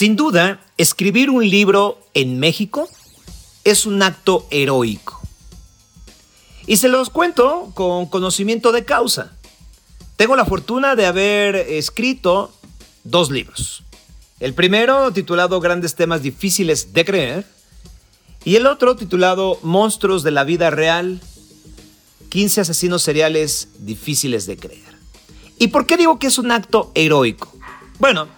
Sin 0.00 0.16
duda, 0.16 0.64
escribir 0.78 1.28
un 1.28 1.46
libro 1.46 2.00
en 2.14 2.40
México 2.40 2.88
es 3.64 3.84
un 3.84 4.02
acto 4.02 4.46
heroico. 4.50 5.20
Y 6.66 6.78
se 6.78 6.88
los 6.88 7.10
cuento 7.10 7.70
con 7.74 8.06
conocimiento 8.06 8.72
de 8.72 8.86
causa. 8.86 9.36
Tengo 10.16 10.36
la 10.36 10.46
fortuna 10.46 10.96
de 10.96 11.04
haber 11.04 11.54
escrito 11.54 12.50
dos 13.04 13.30
libros. 13.30 13.82
El 14.38 14.54
primero 14.54 15.12
titulado 15.12 15.60
Grandes 15.60 15.96
temas 15.96 16.22
difíciles 16.22 16.94
de 16.94 17.04
creer 17.04 17.46
y 18.42 18.56
el 18.56 18.66
otro 18.66 18.96
titulado 18.96 19.58
Monstruos 19.62 20.22
de 20.22 20.30
la 20.30 20.44
vida 20.44 20.70
real, 20.70 21.20
15 22.30 22.62
asesinos 22.62 23.02
seriales 23.02 23.68
difíciles 23.80 24.46
de 24.46 24.56
creer. 24.56 24.94
¿Y 25.58 25.68
por 25.68 25.86
qué 25.86 25.98
digo 25.98 26.18
que 26.18 26.28
es 26.28 26.38
un 26.38 26.52
acto 26.52 26.90
heroico? 26.94 27.52
Bueno, 27.98 28.28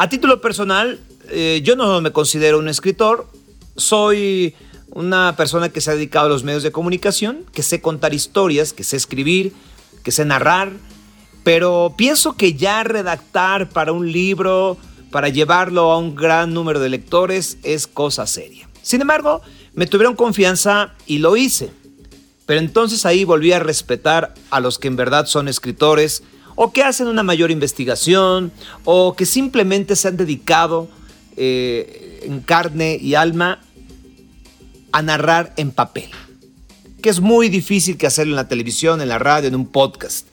a 0.00 0.08
título 0.08 0.40
personal, 0.40 1.00
eh, 1.30 1.60
yo 1.64 1.76
no 1.76 2.00
me 2.00 2.12
considero 2.12 2.58
un 2.58 2.68
escritor, 2.68 3.26
soy 3.76 4.54
una 4.90 5.36
persona 5.36 5.68
que 5.68 5.80
se 5.80 5.90
ha 5.90 5.94
dedicado 5.94 6.26
a 6.26 6.28
los 6.30 6.44
medios 6.44 6.62
de 6.62 6.72
comunicación, 6.72 7.44
que 7.52 7.62
sé 7.62 7.80
contar 7.80 8.14
historias, 8.14 8.72
que 8.72 8.84
sé 8.84 8.96
escribir, 8.96 9.52
que 10.02 10.10
sé 10.10 10.24
narrar, 10.24 10.72
pero 11.44 11.94
pienso 11.96 12.34
que 12.34 12.54
ya 12.54 12.82
redactar 12.84 13.68
para 13.70 13.92
un 13.92 14.10
libro, 14.10 14.76
para 15.10 15.28
llevarlo 15.28 15.92
a 15.92 15.98
un 15.98 16.14
gran 16.14 16.52
número 16.52 16.80
de 16.80 16.88
lectores, 16.88 17.58
es 17.62 17.86
cosa 17.86 18.26
seria. 18.26 18.68
Sin 18.82 19.00
embargo, 19.00 19.42
me 19.74 19.86
tuvieron 19.86 20.16
confianza 20.16 20.94
y 21.06 21.18
lo 21.18 21.36
hice. 21.36 21.70
Pero 22.46 22.60
entonces 22.60 23.04
ahí 23.04 23.24
volví 23.24 23.52
a 23.52 23.58
respetar 23.58 24.34
a 24.50 24.60
los 24.60 24.78
que 24.78 24.88
en 24.88 24.96
verdad 24.96 25.26
son 25.26 25.48
escritores, 25.48 26.22
o 26.54 26.72
que 26.72 26.82
hacen 26.82 27.06
una 27.06 27.22
mayor 27.22 27.50
investigación, 27.50 28.50
o 28.84 29.14
que 29.14 29.26
simplemente 29.26 29.94
se 29.94 30.08
han 30.08 30.16
dedicado 30.16 30.88
eh, 31.40 32.20
en 32.24 32.40
carne 32.40 32.98
y 33.00 33.14
alma 33.14 33.60
a 34.90 35.02
narrar 35.02 35.54
en 35.56 35.70
papel, 35.70 36.10
que 37.00 37.10
es 37.10 37.20
muy 37.20 37.48
difícil 37.48 37.96
que 37.96 38.08
hacerlo 38.08 38.32
en 38.32 38.36
la 38.36 38.48
televisión, 38.48 39.00
en 39.00 39.08
la 39.08 39.20
radio, 39.20 39.48
en 39.48 39.54
un 39.54 39.66
podcast. 39.66 40.26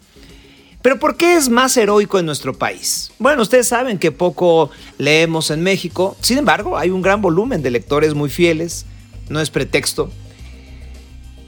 Pero 0.82 1.00
¿por 1.00 1.16
qué 1.16 1.36
es 1.36 1.50
más 1.50 1.78
heroico 1.78 2.18
en 2.18 2.26
nuestro 2.26 2.58
país? 2.58 3.12
Bueno, 3.20 3.44
ustedes 3.44 3.68
saben 3.68 4.00
que 4.00 4.12
poco 4.12 4.72
leemos 4.98 5.52
en 5.52 5.62
México, 5.62 6.18
sin 6.22 6.40
embargo, 6.40 6.78
hay 6.78 6.90
un 6.90 7.02
gran 7.02 7.22
volumen 7.22 7.62
de 7.62 7.72
lectores 7.72 8.14
muy 8.14 8.30
fieles, 8.30 8.86
no 9.30 9.40
es 9.40 9.50
pretexto. 9.50 10.12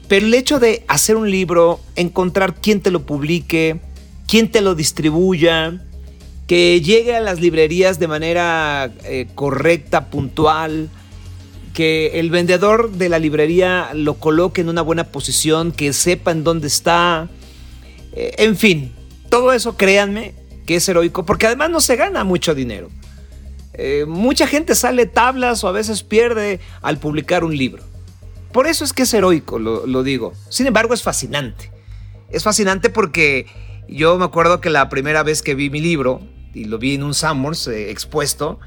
Pero 0.08 0.26
el 0.26 0.34
hecho 0.34 0.58
de 0.58 0.84
hacer 0.88 1.16
un 1.16 1.30
libro, 1.30 1.80
encontrar 1.96 2.54
quién 2.60 2.80
te 2.80 2.90
lo 2.90 3.04
publique, 3.06 3.80
quién 4.26 4.50
te 4.50 4.60
lo 4.60 4.74
distribuya, 4.74 5.80
que 6.48 6.80
llegue 6.80 7.14
a 7.14 7.20
las 7.20 7.40
librerías 7.40 8.00
de 8.00 8.08
manera 8.08 8.90
eh, 9.04 9.28
correcta, 9.34 10.06
puntual, 10.06 10.88
que 11.74 12.18
el 12.18 12.30
vendedor 12.30 12.90
de 12.92 13.10
la 13.10 13.18
librería 13.18 13.90
lo 13.92 14.14
coloque 14.14 14.62
en 14.62 14.70
una 14.70 14.80
buena 14.80 15.04
posición, 15.04 15.72
que 15.72 15.92
sepa 15.92 16.32
en 16.32 16.44
dónde 16.44 16.66
está, 16.66 17.28
eh, 18.12 18.34
en 18.38 18.56
fin, 18.56 18.92
todo 19.28 19.52
eso 19.52 19.76
créanme 19.76 20.34
que 20.66 20.76
es 20.76 20.88
heroico, 20.88 21.26
porque 21.26 21.46
además 21.46 21.68
no 21.68 21.82
se 21.82 21.96
gana 21.96 22.24
mucho 22.24 22.54
dinero. 22.54 22.88
Eh, 23.74 24.06
mucha 24.08 24.46
gente 24.46 24.74
sale 24.74 25.04
tablas 25.04 25.62
o 25.64 25.68
a 25.68 25.72
veces 25.72 26.02
pierde 26.02 26.60
al 26.80 26.98
publicar 26.98 27.44
un 27.44 27.56
libro. 27.56 27.84
Por 28.52 28.66
eso 28.66 28.84
es 28.84 28.94
que 28.94 29.02
es 29.02 29.12
heroico, 29.12 29.58
lo, 29.58 29.86
lo 29.86 30.02
digo. 30.02 30.32
Sin 30.48 30.66
embargo, 30.66 30.94
es 30.94 31.02
fascinante. 31.02 31.70
Es 32.30 32.42
fascinante 32.42 32.88
porque 32.88 33.46
yo 33.86 34.18
me 34.18 34.24
acuerdo 34.24 34.62
que 34.62 34.70
la 34.70 34.88
primera 34.88 35.22
vez 35.22 35.42
que 35.42 35.54
vi 35.54 35.68
mi 35.68 35.80
libro, 35.80 36.22
y 36.58 36.64
lo 36.64 36.78
vi 36.78 36.94
en 36.94 37.02
un 37.02 37.14
Summers 37.14 37.68
expuesto, 37.68 38.58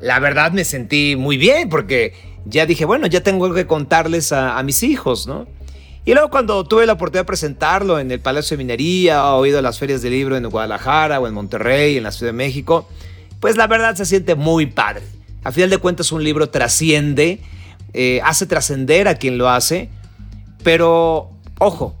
la 0.00 0.18
verdad 0.18 0.52
me 0.52 0.64
sentí 0.64 1.16
muy 1.16 1.36
bien 1.36 1.68
porque 1.68 2.12
ya 2.44 2.66
dije, 2.66 2.84
bueno, 2.84 3.06
ya 3.06 3.22
tengo 3.22 3.52
que 3.54 3.66
contarles 3.66 4.32
a, 4.32 4.62
mis 4.62 4.82
hijos, 4.82 5.26
¿no? 5.26 5.46
Y 6.04 6.12
luego 6.12 6.28
cuando 6.28 6.64
tuve 6.64 6.84
la 6.84 6.94
oportunidad 6.94 7.22
de 7.22 7.26
presentarlo 7.26 7.98
en 7.98 8.10
el 8.10 8.20
Palacio 8.20 8.56
de 8.56 8.64
Minería, 8.64 9.32
o 9.32 9.46
ido 9.46 9.58
a 9.58 9.62
las 9.62 9.78
ferias 9.78 10.02
de 10.02 10.10
libro 10.10 10.36
en 10.36 10.46
Guadalajara 10.50 11.18
o 11.18 11.26
en 11.26 11.32
Monterrey, 11.32 11.96
en 11.96 12.02
la 12.02 12.12
Ciudad 12.12 12.32
de 12.32 12.36
México, 12.36 12.86
pues 13.40 13.56
la 13.56 13.66
verdad 13.66 13.94
se 13.94 14.04
siente 14.04 14.34
muy 14.34 14.66
padre. 14.66 15.02
A 15.42 15.52
final 15.52 15.70
de 15.70 15.78
cuentas 15.78 16.12
un 16.12 16.22
libro 16.22 16.50
trasciende, 16.50 17.40
eh, 17.94 18.20
hace 18.24 18.44
trascender 18.46 19.08
a 19.08 19.14
quien 19.14 19.38
lo 19.38 19.48
hace, 19.48 19.88
pero 20.62 21.30
ojo, 21.58 21.94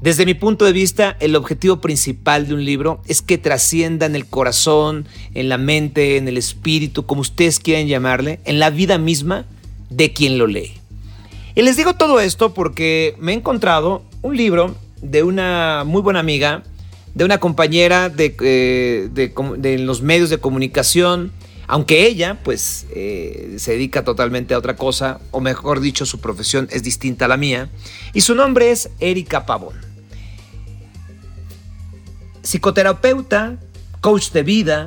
desde 0.00 0.24
mi 0.24 0.32
punto 0.32 0.64
de 0.64 0.72
vista, 0.72 1.14
el 1.20 1.36
objetivo 1.36 1.82
principal 1.82 2.48
de 2.48 2.54
un 2.54 2.64
libro 2.64 3.02
es 3.06 3.20
que 3.20 3.36
trascienda 3.36 4.06
en 4.06 4.16
el 4.16 4.24
corazón, 4.24 5.06
en 5.34 5.50
la 5.50 5.58
mente, 5.58 6.16
en 6.16 6.26
el 6.26 6.38
espíritu, 6.38 7.04
como 7.04 7.20
ustedes 7.20 7.60
quieran 7.60 7.86
llamarle, 7.86 8.40
en 8.46 8.58
la 8.58 8.70
vida 8.70 8.96
misma 8.96 9.44
de 9.90 10.14
quien 10.14 10.38
lo 10.38 10.46
lee. 10.46 10.72
Y 11.54 11.60
les 11.60 11.76
digo 11.76 11.96
todo 11.96 12.18
esto 12.18 12.54
porque 12.54 13.14
me 13.18 13.32
he 13.32 13.34
encontrado 13.34 14.02
un 14.22 14.38
libro 14.38 14.74
de 15.02 15.22
una 15.22 15.84
muy 15.84 16.00
buena 16.00 16.20
amiga, 16.20 16.62
de 17.14 17.26
una 17.26 17.36
compañera 17.36 18.08
de, 18.08 18.34
eh, 18.40 19.78
los 19.80 20.00
medios 20.00 20.30
de 20.30 20.38
comunicación, 20.38 21.30
aunque 21.66 22.06
ella 22.06 22.38
pues 22.42 22.86
eh, 22.94 23.56
se 23.58 23.72
dedica 23.72 24.02
totalmente 24.02 24.54
a 24.54 24.58
otra 24.58 24.76
cosa, 24.76 25.20
o 25.30 25.42
mejor 25.42 25.80
dicho, 25.80 26.06
su 26.06 26.20
profesión 26.20 26.68
es 26.70 26.82
distinta 26.82 27.26
a 27.26 27.28
la 27.28 27.36
mía, 27.36 27.68
y 28.14 28.22
su 28.22 28.34
nombre 28.34 28.70
es 28.70 28.88
Erika 28.98 29.44
Pavón 29.44 29.89
psicoterapeuta, 32.42 33.56
coach 34.00 34.30
de 34.30 34.42
vida, 34.42 34.86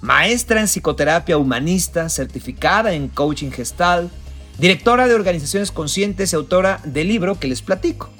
maestra 0.00 0.60
en 0.60 0.66
psicoterapia 0.66 1.36
humanista, 1.36 2.08
certificada 2.08 2.92
en 2.92 3.08
coaching 3.08 3.50
gestal, 3.50 4.10
directora 4.58 5.08
de 5.08 5.14
organizaciones 5.14 5.70
conscientes 5.70 6.32
y 6.32 6.36
autora 6.36 6.80
del 6.84 7.08
libro 7.08 7.38
que 7.38 7.48
les 7.48 7.62
platico. 7.62 8.10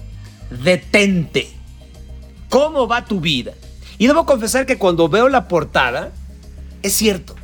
Detente. 0.51 1.51
¿Cómo 2.49 2.87
va 2.87 3.05
tu 3.05 3.21
vida? 3.21 3.53
Y 3.99 4.07
debo 4.07 4.27
confesar 4.27 4.67
que 4.67 4.79
cuando 4.79 5.09
veo 5.09 5.29
la 5.29 5.49
portada, 5.49 6.13
es 6.83 6.93
cierto. 6.93 7.35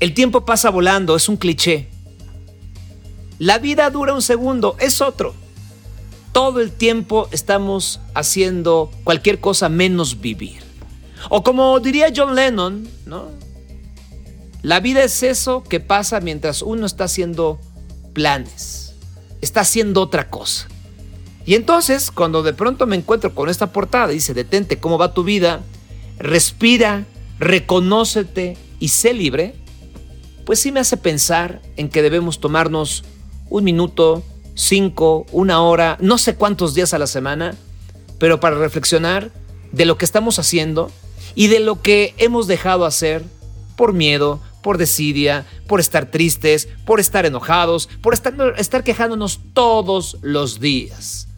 El 0.00 0.14
tiempo 0.14 0.44
pasa 0.44 0.70
volando, 0.70 1.16
es 1.16 1.28
un 1.28 1.36
cliché. 1.36 1.88
La 3.38 3.58
vida 3.58 3.88
dura 3.90 4.12
un 4.12 4.22
segundo, 4.22 4.76
es 4.80 5.00
otro 5.00 5.34
todo 6.32 6.60
el 6.60 6.72
tiempo 6.72 7.28
estamos 7.32 8.00
haciendo 8.14 8.90
cualquier 9.04 9.40
cosa 9.40 9.68
menos 9.68 10.20
vivir. 10.20 10.62
O 11.28 11.42
como 11.42 11.78
diría 11.80 12.12
John 12.14 12.34
Lennon, 12.34 12.88
¿no? 13.06 13.28
La 14.62 14.80
vida 14.80 15.02
es 15.02 15.22
eso 15.22 15.62
que 15.62 15.80
pasa 15.80 16.20
mientras 16.20 16.62
uno 16.62 16.86
está 16.86 17.04
haciendo 17.04 17.58
planes, 18.12 18.94
está 19.40 19.60
haciendo 19.60 20.02
otra 20.02 20.28
cosa. 20.28 20.68
Y 21.46 21.54
entonces, 21.54 22.10
cuando 22.10 22.42
de 22.42 22.52
pronto 22.52 22.86
me 22.86 22.96
encuentro 22.96 23.34
con 23.34 23.48
esta 23.48 23.72
portada, 23.72 24.08
dice, 24.08 24.34
detente, 24.34 24.78
¿cómo 24.78 24.98
va 24.98 25.14
tu 25.14 25.24
vida? 25.24 25.62
Respira, 26.18 27.06
reconócete 27.38 28.58
y 28.78 28.88
sé 28.88 29.14
libre, 29.14 29.54
pues 30.44 30.60
sí 30.60 30.72
me 30.72 30.80
hace 30.80 30.96
pensar 30.96 31.62
en 31.76 31.88
que 31.88 32.02
debemos 32.02 32.40
tomarnos 32.40 33.04
un 33.48 33.64
minuto, 33.64 34.22
cinco, 34.60 35.26
una 35.32 35.62
hora, 35.62 35.96
no 36.00 36.18
sé 36.18 36.34
cuántos 36.34 36.74
días 36.74 36.92
a 36.92 36.98
la 36.98 37.06
semana, 37.06 37.54
pero 38.18 38.40
para 38.40 38.58
reflexionar 38.58 39.30
de 39.72 39.86
lo 39.86 39.96
que 39.96 40.04
estamos 40.04 40.38
haciendo 40.38 40.90
y 41.34 41.48
de 41.48 41.60
lo 41.60 41.80
que 41.80 42.14
hemos 42.18 42.46
dejado 42.46 42.84
hacer 42.84 43.24
por 43.76 43.94
miedo, 43.94 44.40
por 44.62 44.76
desidia, 44.76 45.46
por 45.66 45.80
estar 45.80 46.10
tristes, 46.10 46.68
por 46.84 47.00
estar 47.00 47.24
enojados, 47.24 47.88
por 48.02 48.12
estar, 48.12 48.34
estar 48.58 48.84
quejándonos 48.84 49.40
todos 49.54 50.18
los 50.20 50.60
días. 50.60 51.28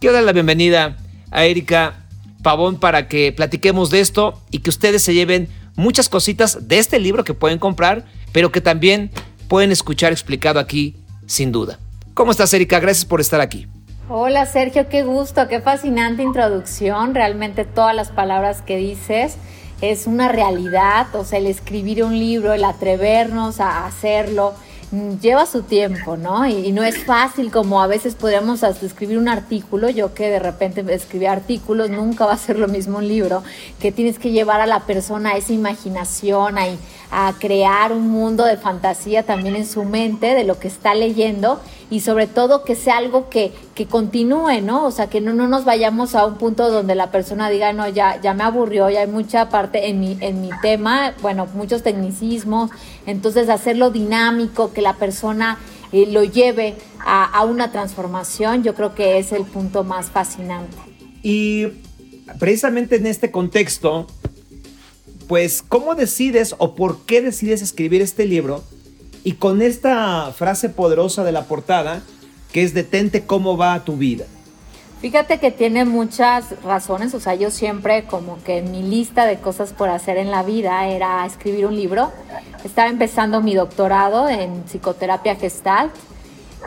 Quiero 0.00 0.14
dar 0.14 0.24
la 0.24 0.32
bienvenida 0.32 0.98
a 1.30 1.44
Erika 1.46 2.06
Pavón 2.42 2.78
para 2.78 3.08
que 3.08 3.32
platiquemos 3.32 3.88
de 3.90 4.00
esto 4.00 4.42
y 4.50 4.58
que 4.58 4.70
ustedes 4.70 5.02
se 5.02 5.14
lleven 5.14 5.48
muchas 5.76 6.10
cositas 6.10 6.68
de 6.68 6.78
este 6.78 6.98
libro 6.98 7.24
que 7.24 7.34
pueden 7.34 7.58
comprar, 7.58 8.04
pero 8.32 8.52
que 8.52 8.60
también 8.60 9.10
pueden 9.48 9.72
escuchar 9.72 10.12
explicado 10.12 10.60
aquí 10.60 10.99
sin 11.30 11.52
duda. 11.52 11.78
¿Cómo 12.12 12.32
estás, 12.32 12.52
Erika? 12.52 12.80
Gracias 12.80 13.04
por 13.04 13.20
estar 13.20 13.40
aquí. 13.40 13.68
Hola, 14.08 14.44
Sergio, 14.46 14.88
qué 14.88 15.04
gusto, 15.04 15.46
qué 15.46 15.60
fascinante 15.60 16.24
introducción. 16.24 17.14
Realmente 17.14 17.64
todas 17.64 17.94
las 17.94 18.10
palabras 18.10 18.62
que 18.62 18.76
dices 18.76 19.36
es 19.80 20.08
una 20.08 20.26
realidad, 20.26 21.06
o 21.14 21.24
sea, 21.24 21.38
el 21.38 21.46
escribir 21.46 22.02
un 22.02 22.18
libro, 22.18 22.52
el 22.52 22.64
atrevernos 22.64 23.60
a 23.60 23.86
hacerlo, 23.86 24.54
mm, 24.90 25.20
lleva 25.20 25.46
su 25.46 25.62
tiempo, 25.62 26.16
¿no? 26.16 26.46
Y, 26.48 26.72
no 26.72 26.82
es 26.82 27.04
fácil 27.04 27.52
como 27.52 27.80
a 27.80 27.86
veces 27.86 28.16
podríamos 28.16 28.64
hasta 28.64 28.84
escribir 28.84 29.16
un 29.16 29.28
artículo, 29.28 29.88
yo 29.88 30.12
que 30.12 30.28
de 30.28 30.40
repente 30.40 30.84
escribí 30.92 31.26
artículos, 31.26 31.90
nunca 31.90 32.26
va 32.26 32.32
a 32.32 32.38
ser 32.38 32.58
lo 32.58 32.66
mismo 32.66 32.98
un 32.98 33.06
libro, 33.06 33.44
que 33.78 33.92
tienes 33.92 34.18
que 34.18 34.32
llevar 34.32 34.60
a 34.60 34.66
la 34.66 34.80
persona 34.80 35.30
a 35.30 35.36
esa 35.36 35.52
imaginación, 35.52 36.58
a, 36.58 36.66
a 37.10 37.34
crear 37.38 37.92
un 37.92 38.08
mundo 38.08 38.44
de 38.44 38.56
fantasía 38.56 39.24
también 39.24 39.56
en 39.56 39.66
su 39.66 39.84
mente 39.84 40.34
de 40.34 40.44
lo 40.44 40.58
que 40.58 40.68
está 40.68 40.94
leyendo 40.94 41.60
y 41.90 42.00
sobre 42.00 42.28
todo 42.28 42.62
que 42.64 42.76
sea 42.76 42.98
algo 42.98 43.28
que, 43.28 43.52
que 43.74 43.86
continúe, 43.86 44.60
¿no? 44.62 44.84
O 44.84 44.90
sea, 44.92 45.08
que 45.08 45.20
no, 45.20 45.32
no 45.32 45.48
nos 45.48 45.64
vayamos 45.64 46.14
a 46.14 46.24
un 46.24 46.36
punto 46.36 46.70
donde 46.70 46.94
la 46.94 47.10
persona 47.10 47.50
diga, 47.50 47.72
no, 47.72 47.88
ya, 47.88 48.20
ya 48.20 48.32
me 48.32 48.44
aburrió, 48.44 48.88
ya 48.90 49.00
hay 49.00 49.08
mucha 49.08 49.48
parte 49.48 49.88
en 49.88 49.98
mi, 49.98 50.16
en 50.20 50.40
mi 50.40 50.50
tema, 50.62 51.14
bueno, 51.20 51.48
muchos 51.54 51.82
tecnicismos, 51.82 52.70
entonces 53.06 53.48
hacerlo 53.48 53.90
dinámico, 53.90 54.72
que 54.72 54.82
la 54.82 54.94
persona 54.94 55.58
eh, 55.90 56.06
lo 56.06 56.22
lleve 56.22 56.76
a, 57.04 57.24
a 57.24 57.44
una 57.44 57.72
transformación, 57.72 58.62
yo 58.62 58.74
creo 58.74 58.94
que 58.94 59.18
es 59.18 59.32
el 59.32 59.42
punto 59.42 59.82
más 59.82 60.10
fascinante. 60.10 60.76
Y 61.24 61.66
precisamente 62.38 62.96
en 62.96 63.06
este 63.06 63.32
contexto, 63.32 64.06
pues, 65.30 65.62
¿cómo 65.62 65.94
decides 65.94 66.56
o 66.58 66.74
por 66.74 67.02
qué 67.02 67.22
decides 67.22 67.62
escribir 67.62 68.02
este 68.02 68.24
libro? 68.24 68.64
Y 69.22 69.34
con 69.34 69.62
esta 69.62 70.32
frase 70.32 70.70
poderosa 70.70 71.22
de 71.22 71.30
la 71.30 71.44
portada, 71.44 72.02
que 72.50 72.64
es 72.64 72.74
detente 72.74 73.26
cómo 73.26 73.56
va 73.56 73.84
tu 73.84 73.96
vida. 73.96 74.24
Fíjate 75.00 75.38
que 75.38 75.52
tiene 75.52 75.84
muchas 75.84 76.60
razones, 76.64 77.14
o 77.14 77.20
sea, 77.20 77.36
yo 77.36 77.52
siempre 77.52 78.06
como 78.06 78.42
que 78.42 78.60
mi 78.62 78.82
lista 78.82 79.24
de 79.24 79.38
cosas 79.38 79.72
por 79.72 79.88
hacer 79.88 80.16
en 80.16 80.32
la 80.32 80.42
vida 80.42 80.88
era 80.88 81.24
escribir 81.24 81.66
un 81.66 81.76
libro. 81.76 82.10
Estaba 82.64 82.88
empezando 82.88 83.40
mi 83.40 83.54
doctorado 83.54 84.28
en 84.28 84.64
psicoterapia 84.64 85.36
gestalt 85.36 85.92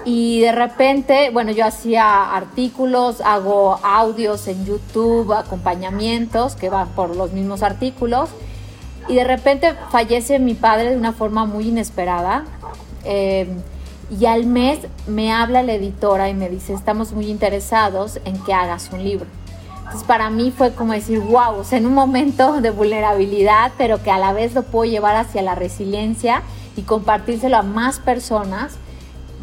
y 0.06 0.40
de 0.40 0.54
repente, 0.54 1.32
bueno, 1.32 1.52
yo 1.52 1.66
hacía 1.66 2.34
artículos, 2.34 3.20
hago 3.20 3.78
audios 3.84 4.48
en 4.48 4.66
YouTube, 4.66 5.34
acompañamientos 5.34 6.56
que 6.56 6.70
van 6.70 6.88
por 6.96 7.14
los 7.14 7.34
mismos 7.34 7.62
artículos 7.62 8.30
y 9.08 9.16
de 9.16 9.24
repente 9.24 9.74
fallece 9.92 10.40
mi 10.40 10.54
padre 10.54 10.92
de 10.92 10.98
una 10.98 11.14
forma 11.14 11.46
muy 11.46 11.70
inesperada. 11.70 12.46
Eh, 13.04 13.48
y 14.20 14.26
al 14.26 14.46
mes 14.46 14.80
me 15.08 15.32
habla 15.32 15.64
la 15.64 15.74
editora 15.74 16.30
y 16.30 16.34
me 16.34 16.50
dice, 16.50 16.74
estamos 16.74 17.14
muy 17.14 17.28
interesados 17.28 18.20
en 18.26 18.38
que 18.44 18.54
hagas 18.54 18.90
un 18.92 19.04
libro. 19.04 19.26
Entonces 19.78 20.04
para 20.04 20.30
mí 20.30 20.54
fue 20.56 20.74
como 20.74 20.94
decir, 20.94 21.20
wow, 21.20 21.56
o 21.60 21.64
sea, 21.64 21.78
en 21.78 21.86
un 21.86 21.94
momento 21.94 22.62
de 22.62 22.70
vulnerabilidad, 22.70 23.72
pero 23.78 24.02
que 24.02 24.12
a 24.12 24.18
la 24.18 24.34
vez 24.34 24.54
lo 24.54 24.64
puedo 24.64 24.90
llevar 24.90 25.16
hacia 25.16 25.42
la 25.42 25.56
resiliencia 25.56 26.42
y 26.76 26.84
compartírselo 26.84 27.58
a 27.58 27.64
más 27.64 28.00
personas, 28.00 28.76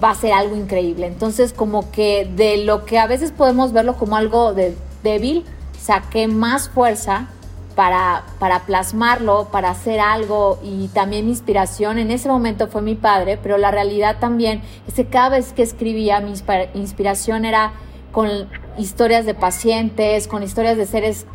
va 0.02 0.10
a 0.10 0.14
ser 0.14 0.32
algo 0.32 0.56
increíble. 0.56 1.06
Entonces 1.06 1.52
como 1.52 1.90
que 1.90 2.30
de 2.36 2.64
lo 2.64 2.84
que 2.84 2.98
a 2.98 3.06
veces 3.06 3.32
podemos 3.32 3.72
verlo 3.72 3.96
como 3.96 4.16
algo 4.16 4.54
de 4.54 4.76
débil, 5.02 5.44
saqué 5.80 6.28
más 6.28 6.68
fuerza 6.68 7.28
para, 7.74 8.24
para 8.38 8.60
plasmarlo, 8.66 9.48
para 9.50 9.70
hacer 9.70 10.00
algo 10.00 10.58
y 10.62 10.88
también 10.88 11.26
mi 11.26 11.32
inspiración 11.32 11.98
en 11.98 12.10
ese 12.10 12.28
momento 12.28 12.68
fue 12.68 12.82
mi 12.82 12.94
padre, 12.94 13.38
pero 13.42 13.58
la 13.58 13.70
realidad 13.70 14.18
también 14.18 14.62
es 14.86 14.94
que 14.94 15.06
cada 15.06 15.30
vez 15.30 15.52
que 15.52 15.62
escribía 15.62 16.20
mi 16.20 16.34
inspiración 16.74 17.44
era 17.44 17.72
con 18.12 18.28
historias 18.76 19.24
de 19.24 19.34
pacientes, 19.34 20.26
con 20.26 20.42
historias 20.42 20.76
de 20.76 20.86
seres 20.86 21.26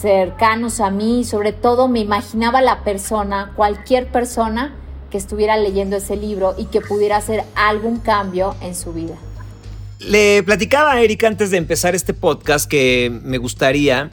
cercanos 0.00 0.80
a 0.80 0.90
mí, 0.90 1.24
sobre 1.24 1.52
todo 1.52 1.88
me 1.88 2.00
imaginaba 2.00 2.60
la 2.60 2.84
persona, 2.84 3.52
cualquier 3.56 4.06
persona 4.08 4.74
que 5.10 5.18
estuviera 5.18 5.56
leyendo 5.56 5.96
ese 5.96 6.16
libro 6.16 6.54
y 6.56 6.66
que 6.66 6.80
pudiera 6.80 7.16
hacer 7.16 7.42
algún 7.54 7.98
cambio 7.98 8.54
en 8.62 8.74
su 8.74 8.92
vida. 8.92 9.16
Le 9.98 10.42
platicaba 10.42 10.92
a 10.92 11.00
Erika 11.02 11.26
antes 11.26 11.50
de 11.50 11.58
empezar 11.58 11.94
este 11.94 12.14
podcast 12.14 12.70
que 12.70 13.10
me 13.22 13.36
gustaría 13.36 14.10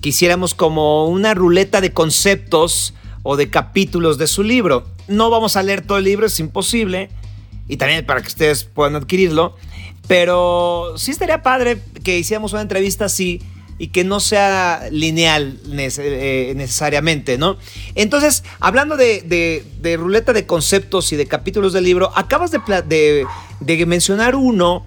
quisiéramos 0.00 0.54
como 0.54 1.06
una 1.06 1.34
ruleta 1.34 1.80
de 1.80 1.92
conceptos 1.92 2.94
o 3.22 3.36
de 3.36 3.50
capítulos 3.50 4.18
de 4.18 4.26
su 4.26 4.42
libro. 4.42 4.86
No 5.08 5.30
vamos 5.30 5.56
a 5.56 5.62
leer 5.62 5.82
todo 5.82 5.98
el 5.98 6.04
libro, 6.04 6.26
es 6.26 6.38
imposible, 6.40 7.10
y 7.68 7.76
también 7.76 8.06
para 8.06 8.20
que 8.20 8.28
ustedes 8.28 8.64
puedan 8.64 8.96
adquirirlo, 8.96 9.56
pero 10.06 10.94
sí 10.96 11.10
estaría 11.10 11.42
padre 11.42 11.80
que 12.04 12.18
hiciéramos 12.18 12.52
una 12.52 12.62
entrevista 12.62 13.06
así 13.06 13.42
y 13.78 13.88
que 13.88 14.04
no 14.04 14.20
sea 14.20 14.88
lineal 14.90 15.60
eh, 15.72 16.52
necesariamente, 16.56 17.36
¿no? 17.36 17.58
Entonces, 17.94 18.42
hablando 18.58 18.96
de, 18.96 19.64
ruleta 19.98 20.32
de 20.32 20.46
conceptos 20.46 21.12
y 21.12 21.16
de 21.16 21.26
capítulos 21.26 21.72
del 21.72 21.84
libro, 21.84 22.10
acabas 22.14 22.50
de, 22.52 23.26
de 23.60 23.86
mencionar 23.86 24.34
uno 24.34 24.86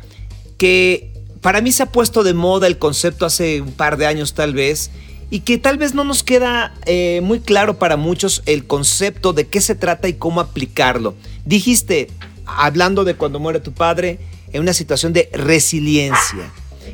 que 0.58 1.19
para 1.42 1.62
mí 1.62 1.72
se 1.72 1.84
ha 1.84 1.86
puesto 1.88 2.24
de 2.24 2.34
moda 2.34 2.68
el 2.68 2.78
concepto 2.78 3.26
hace 3.26 3.62
un 3.62 3.72
par 3.72 3.98
de 3.98 4.06
años 4.06 4.34
tal 4.34 4.54
vez, 4.54 4.92
y 5.32 5.42
que 5.42 5.58
tal 5.58 5.78
vez 5.78 5.94
no 5.94 6.04
nos 6.04 6.24
queda 6.24 6.74
eh, 6.86 7.22
muy 7.24 7.40
claro 7.40 7.78
para 7.78 7.98
muchos 7.98 8.42
el 8.46 8.66
concepto 8.66 9.32
de 9.32 9.48
qué 9.48 9.62
se 9.62 9.76
trata 9.76 10.08
y 10.08 10.14
cómo 10.14 10.42
aplicarlo. 10.42 11.16
Dijiste, 11.46 12.10
hablando 12.46 13.04
de 13.04 13.16
cuando 13.16 13.40
muere 13.40 13.60
tu 13.60 13.72
padre, 13.72 14.20
en 14.52 14.62
una 14.62 14.74
situación 14.74 15.14
de 15.14 15.30
resiliencia. 15.34 16.52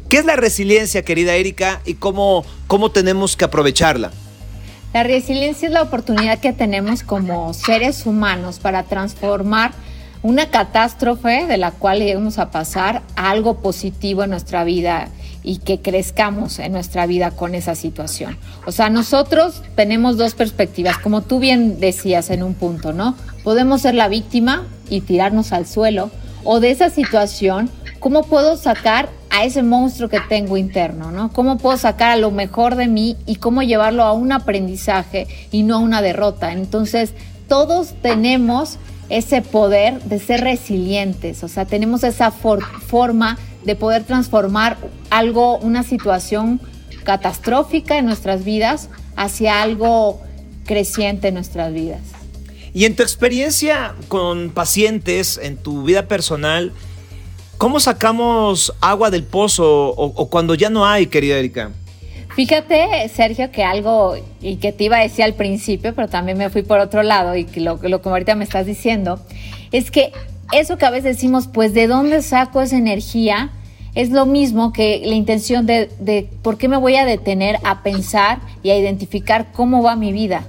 ¿Qué 0.09 0.17
es 0.17 0.25
la 0.25 0.35
resiliencia, 0.35 1.03
querida 1.03 1.35
Erika, 1.35 1.81
y 1.85 1.95
cómo, 1.95 2.45
cómo 2.67 2.91
tenemos 2.91 3.37
que 3.37 3.45
aprovecharla? 3.45 4.11
La 4.93 5.03
resiliencia 5.03 5.67
es 5.67 5.73
la 5.73 5.81
oportunidad 5.81 6.39
que 6.39 6.53
tenemos 6.53 7.03
como 7.03 7.53
seres 7.53 8.05
humanos 8.05 8.59
para 8.59 8.83
transformar 8.83 9.73
una 10.25 10.47
catástrofe 10.49 11.45
de 11.45 11.57
la 11.57 11.69
cual 11.69 11.99
llegamos 11.99 12.39
a 12.39 12.49
pasar 12.49 13.03
a 13.15 13.29
algo 13.29 13.59
positivo 13.59 14.23
en 14.23 14.31
nuestra 14.31 14.63
vida 14.63 15.09
y 15.43 15.59
que 15.59 15.81
crezcamos 15.81 16.57
en 16.57 16.71
nuestra 16.71 17.05
vida 17.05 17.29
con 17.29 17.53
esa 17.53 17.75
situación. 17.75 18.35
O 18.65 18.71
sea, 18.71 18.89
nosotros 18.89 19.61
tenemos 19.75 20.17
dos 20.17 20.33
perspectivas, 20.33 20.97
como 20.97 21.21
tú 21.21 21.37
bien 21.37 21.79
decías 21.79 22.31
en 22.31 22.41
un 22.41 22.55
punto, 22.55 22.91
¿no? 22.91 23.13
Podemos 23.43 23.81
ser 23.81 23.93
la 23.93 24.07
víctima 24.07 24.63
y 24.89 25.01
tirarnos 25.01 25.51
al 25.51 25.67
suelo, 25.67 26.09
o 26.43 26.59
de 26.59 26.71
esa 26.71 26.89
situación, 26.89 27.69
¿cómo 27.99 28.23
puedo 28.23 28.57
sacar 28.57 29.09
a 29.29 29.43
ese 29.43 29.61
monstruo 29.61 30.09
que 30.09 30.21
tengo 30.21 30.57
interno, 30.57 31.11
¿no? 31.11 31.31
¿Cómo 31.31 31.59
puedo 31.59 31.77
sacar 31.77 32.09
a 32.09 32.17
lo 32.17 32.31
mejor 32.31 32.77
de 32.77 32.87
mí 32.87 33.15
y 33.27 33.35
cómo 33.35 33.61
llevarlo 33.61 34.01
a 34.01 34.13
un 34.13 34.31
aprendizaje 34.31 35.27
y 35.51 35.61
no 35.61 35.75
a 35.75 35.79
una 35.79 36.01
derrota? 36.01 36.51
Entonces, 36.51 37.13
todos 37.47 37.93
tenemos 38.01 38.79
ese 39.09 39.41
poder 39.41 40.01
de 40.03 40.19
ser 40.19 40.41
resilientes, 40.41 41.43
o 41.43 41.47
sea, 41.47 41.65
tenemos 41.65 42.03
esa 42.03 42.31
forma 42.31 43.37
de 43.63 43.75
poder 43.75 44.03
transformar 44.03 44.77
algo, 45.09 45.57
una 45.57 45.83
situación 45.83 46.59
catastrófica 47.03 47.97
en 47.97 48.05
nuestras 48.05 48.43
vidas 48.43 48.89
hacia 49.15 49.61
algo 49.61 50.21
creciente 50.65 51.29
en 51.29 51.35
nuestras 51.35 51.73
vidas. 51.73 52.01
Y 52.73 52.85
en 52.85 52.95
tu 52.95 53.03
experiencia 53.03 53.95
con 54.09 54.49
pacientes, 54.49 55.39
en 55.41 55.55
tu 55.55 55.83
vida 55.83 56.07
personal, 56.07 56.73
¿cómo 57.57 57.79
sacamos 57.79 58.73
agua 58.81 59.11
del 59.11 59.23
pozo 59.23 59.89
o, 59.95 60.29
cuando 60.29 60.55
ya 60.55 60.69
no 60.69 60.85
hay, 60.85 61.07
querida 61.07 61.37
Erika? 61.37 61.71
Fíjate, 62.35 63.07
Sergio, 63.07 63.49
que 63.49 63.63
algo, 63.63 64.15
y 64.41 64.57
que 64.57 64.73
te 64.73 64.83
iba 64.83 64.97
a 64.97 65.01
decir 65.01 65.23
al 65.23 65.35
principio, 65.35 65.95
pero 65.95 66.09
también 66.09 66.37
me 66.37 66.49
fui 66.49 66.63
por 66.63 66.79
otro 66.79 67.01
lado, 67.01 67.33
y 67.37 67.45
que 67.45 67.61
lo, 67.61 67.79
lo 67.81 68.01
que 68.01 68.09
ahorita 68.09 68.35
me 68.35 68.43
estás 68.43 68.65
diciendo, 68.65 69.21
es 69.71 69.89
que 69.89 70.11
eso 70.51 70.77
que 70.77 70.85
a 70.85 70.89
veces 70.89 71.15
decimos, 71.15 71.47
pues, 71.47 71.73
¿de 71.73 71.87
dónde 71.87 72.21
saco 72.21 72.61
esa 72.61 72.77
energía? 72.77 73.51
Es 73.95 74.09
lo 74.09 74.25
mismo 74.25 74.73
que 74.73 75.01
la 75.05 75.15
intención 75.15 75.65
de, 75.65 75.89
de 75.99 76.27
por 76.41 76.57
qué 76.57 76.67
me 76.67 76.75
voy 76.75 76.97
a 76.97 77.05
detener 77.05 77.57
a 77.63 77.83
pensar 77.83 78.39
y 78.63 78.71
a 78.71 78.77
identificar 78.77 79.53
cómo 79.53 79.81
va 79.81 79.95
mi 79.95 80.11
vida. 80.11 80.45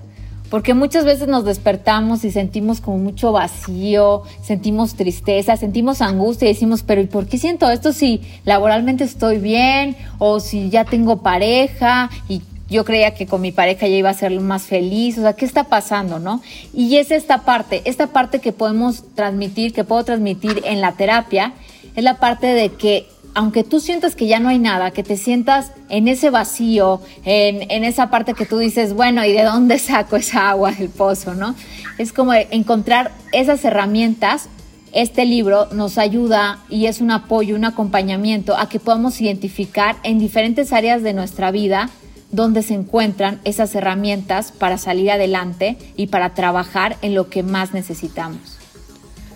Porque 0.50 0.74
muchas 0.74 1.04
veces 1.04 1.28
nos 1.28 1.44
despertamos 1.44 2.24
y 2.24 2.30
sentimos 2.30 2.80
como 2.80 2.98
mucho 2.98 3.32
vacío, 3.32 4.22
sentimos 4.42 4.94
tristeza, 4.94 5.56
sentimos 5.56 6.00
angustia 6.00 6.48
y 6.48 6.52
decimos, 6.52 6.82
pero 6.82 7.00
¿y 7.00 7.06
por 7.06 7.26
qué 7.26 7.38
siento 7.38 7.68
esto 7.70 7.92
si 7.92 8.22
laboralmente 8.44 9.04
estoy 9.04 9.38
bien 9.38 9.96
o 10.18 10.40
si 10.40 10.70
ya 10.70 10.84
tengo 10.84 11.18
pareja 11.18 12.10
y 12.28 12.42
yo 12.68 12.84
creía 12.84 13.14
que 13.14 13.26
con 13.26 13.40
mi 13.40 13.52
pareja 13.52 13.86
ya 13.86 13.96
iba 13.96 14.10
a 14.10 14.14
ser 14.14 14.38
más 14.40 14.64
feliz, 14.64 15.18
o 15.18 15.22
sea, 15.22 15.34
¿qué 15.34 15.44
está 15.44 15.64
pasando, 15.64 16.18
no? 16.18 16.42
Y 16.74 16.96
es 16.96 17.10
esta 17.10 17.42
parte, 17.44 17.82
esta 17.84 18.08
parte 18.08 18.40
que 18.40 18.52
podemos 18.52 19.04
transmitir, 19.14 19.72
que 19.72 19.84
puedo 19.84 20.04
transmitir 20.04 20.62
en 20.64 20.80
la 20.80 20.92
terapia, 20.92 21.52
es 21.94 22.04
la 22.04 22.18
parte 22.18 22.48
de 22.48 22.70
que 22.70 23.06
aunque 23.36 23.64
tú 23.64 23.80
sientas 23.80 24.16
que 24.16 24.26
ya 24.26 24.40
no 24.40 24.48
hay 24.48 24.58
nada, 24.58 24.92
que 24.92 25.02
te 25.02 25.18
sientas 25.18 25.70
en 25.90 26.08
ese 26.08 26.30
vacío, 26.30 27.02
en, 27.22 27.70
en, 27.70 27.84
esa 27.84 28.08
parte 28.08 28.32
que 28.32 28.46
tú 28.46 28.56
dices, 28.56 28.94
bueno, 28.94 29.22
¿y 29.26 29.32
de 29.32 29.42
dónde 29.42 29.78
saco 29.78 30.16
esa 30.16 30.48
agua 30.48 30.72
del 30.72 30.88
pozo, 30.88 31.34
no? 31.34 31.54
Es 31.98 32.14
como 32.14 32.32
encontrar 32.32 33.12
esas 33.32 33.62
herramientas. 33.66 34.48
Este 34.92 35.26
libro 35.26 35.68
nos 35.72 35.98
ayuda 35.98 36.60
y 36.70 36.86
es 36.86 37.02
un 37.02 37.10
apoyo, 37.10 37.56
un 37.56 37.66
acompañamiento 37.66 38.56
a 38.56 38.70
que 38.70 38.80
podamos 38.80 39.20
identificar 39.20 39.96
en 40.02 40.18
diferentes 40.18 40.72
áreas 40.72 41.02
de 41.02 41.12
nuestra 41.12 41.50
vida 41.50 41.90
dónde 42.32 42.62
se 42.62 42.72
encuentran 42.72 43.42
esas 43.44 43.74
herramientas 43.74 44.50
para 44.50 44.78
salir 44.78 45.10
adelante 45.10 45.76
y 45.94 46.06
para 46.06 46.32
trabajar 46.32 46.96
en 47.02 47.14
lo 47.14 47.28
que 47.28 47.42
más 47.42 47.74
necesitamos. 47.74 48.56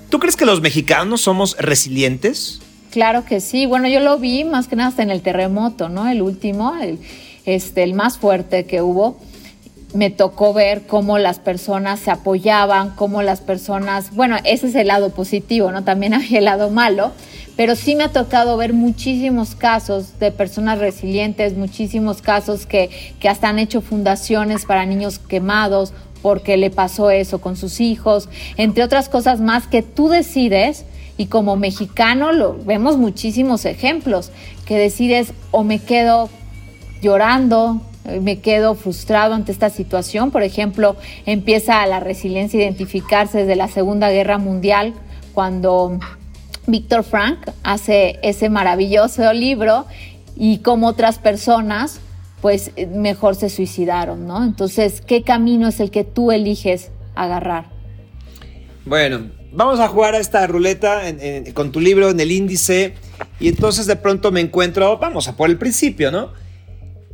¿Tú 0.09 0.19
crees 0.19 0.37
que 0.37 0.47
los 0.47 0.63
mexicanos 0.63 1.21
somos 1.21 1.55
resilientes? 1.59 2.61
Claro 2.91 3.25
que 3.25 3.41
sí. 3.41 3.67
Bueno, 3.67 3.89
yo 3.89 4.01
lo 4.01 4.19
vi 4.19 4.45
más 4.45 4.67
que 4.67 4.77
nada 4.77 4.89
hasta 4.89 5.03
en 5.03 5.11
el 5.11 5.23
terremoto, 5.23 5.89
¿no? 5.89 6.09
El 6.09 6.23
último, 6.23 6.75
el, 6.81 6.99
este, 7.45 7.85
el 7.85 7.95
más 7.95 8.19
fuerte 8.19 8.67
que 8.67 8.83
hubo. 8.83 9.17
me 9.93 10.11
tocó 10.11 10.53
ver 10.53 10.87
cómo 10.87 11.19
las 11.19 11.41
personas 11.41 11.99
se 11.99 12.13
apoyaban, 12.13 12.91
cómo 12.91 13.23
las 13.23 13.41
personas, 13.41 14.15
bueno, 14.15 14.37
ese 14.45 14.69
es 14.69 14.77
el 14.77 14.87
lado 14.87 15.11
positivo, 15.11 15.73
¿no? 15.73 15.83
También 15.83 16.15
hay 16.15 16.37
el 16.37 16.45
lado 16.45 16.71
malo, 16.71 17.13
pero 17.57 17.75
sí 17.75 17.97
me 17.97 18.05
ha 18.05 18.13
tocado 18.13 18.57
ver 18.57 18.73
muchísimos 18.73 19.57
casos 19.57 20.19
de 20.21 20.31
personas 20.31 20.79
resilientes, 20.79 21.57
muchísimos 21.57 22.23
casos 22.23 22.67
que, 22.67 22.91
que 23.19 23.29
hasta 23.29 23.49
han 23.49 23.59
hecho 23.59 23.81
fundaciones 23.81 24.65
para 24.65 24.87
niños 24.87 25.19
quemados 25.19 25.93
porque 26.23 26.57
le 26.57 26.71
pasó 26.71 27.11
eso 27.11 27.41
con 27.41 27.57
sus 27.57 27.81
hijos, 27.81 28.29
entre 28.57 28.85
otras 28.85 29.09
cosas 29.09 29.41
más 29.41 29.67
que 29.67 29.83
tú 29.83 30.09
decides 30.09 30.85
y 31.21 31.27
como 31.27 31.55
mexicano 31.55 32.33
lo 32.33 32.57
vemos 32.65 32.97
muchísimos 32.97 33.67
ejemplos 33.67 34.31
que 34.65 34.79
decides 34.79 35.35
o 35.51 35.65
me 35.65 35.79
quedo 35.79 36.31
llorando, 37.03 37.83
me 38.23 38.39
quedo 38.39 38.75
frustrado 38.75 39.35
ante 39.35 39.53
esta 39.53 39.69
situación. 39.69 40.31
Por 40.31 40.43
ejemplo, 40.43 40.97
empieza 41.27 41.85
la 41.85 42.01
resiliencia 42.01 42.59
a 42.59 42.63
identificarse 42.63 43.41
desde 43.41 43.55
la 43.55 43.69
Segunda 43.69 44.09
Guerra 44.09 44.39
Mundial, 44.39 44.95
cuando 45.35 45.99
Víctor 46.67 47.05
Frank 47.05 47.51
hace 47.65 48.19
ese 48.23 48.49
maravilloso 48.49 49.31
libro 49.35 49.85
y 50.37 50.61
como 50.61 50.87
otras 50.87 51.19
personas, 51.19 52.01
pues 52.41 52.73
mejor 52.95 53.37
se 53.37 53.51
suicidaron, 53.51 54.27
¿no? 54.27 54.43
Entonces, 54.43 55.03
¿qué 55.03 55.23
camino 55.23 55.69
es 55.69 55.81
el 55.81 55.91
que 55.91 56.05
tú 56.05 56.33
eliges 56.33 56.91
agarrar? 57.15 57.67
Bueno, 58.87 59.39
vamos 59.53 59.81
a 59.81 59.89
jugar 59.89 60.15
a 60.15 60.19
esta 60.19 60.47
ruleta 60.47 61.03
con 61.55 61.73
tu 61.73 61.81
libro 61.81 62.11
en 62.11 62.21
el 62.21 62.33
índice 62.33 62.95
y 63.39 63.49
entonces 63.49 63.87
de 63.87 63.97
pronto 63.97 64.31
me 64.33 64.41
encuentro, 64.41 64.99
vamos 64.99 65.29
a 65.29 65.37
por 65.37 65.51
el 65.51 65.59
principio, 65.59 66.11
¿no? 66.11 66.33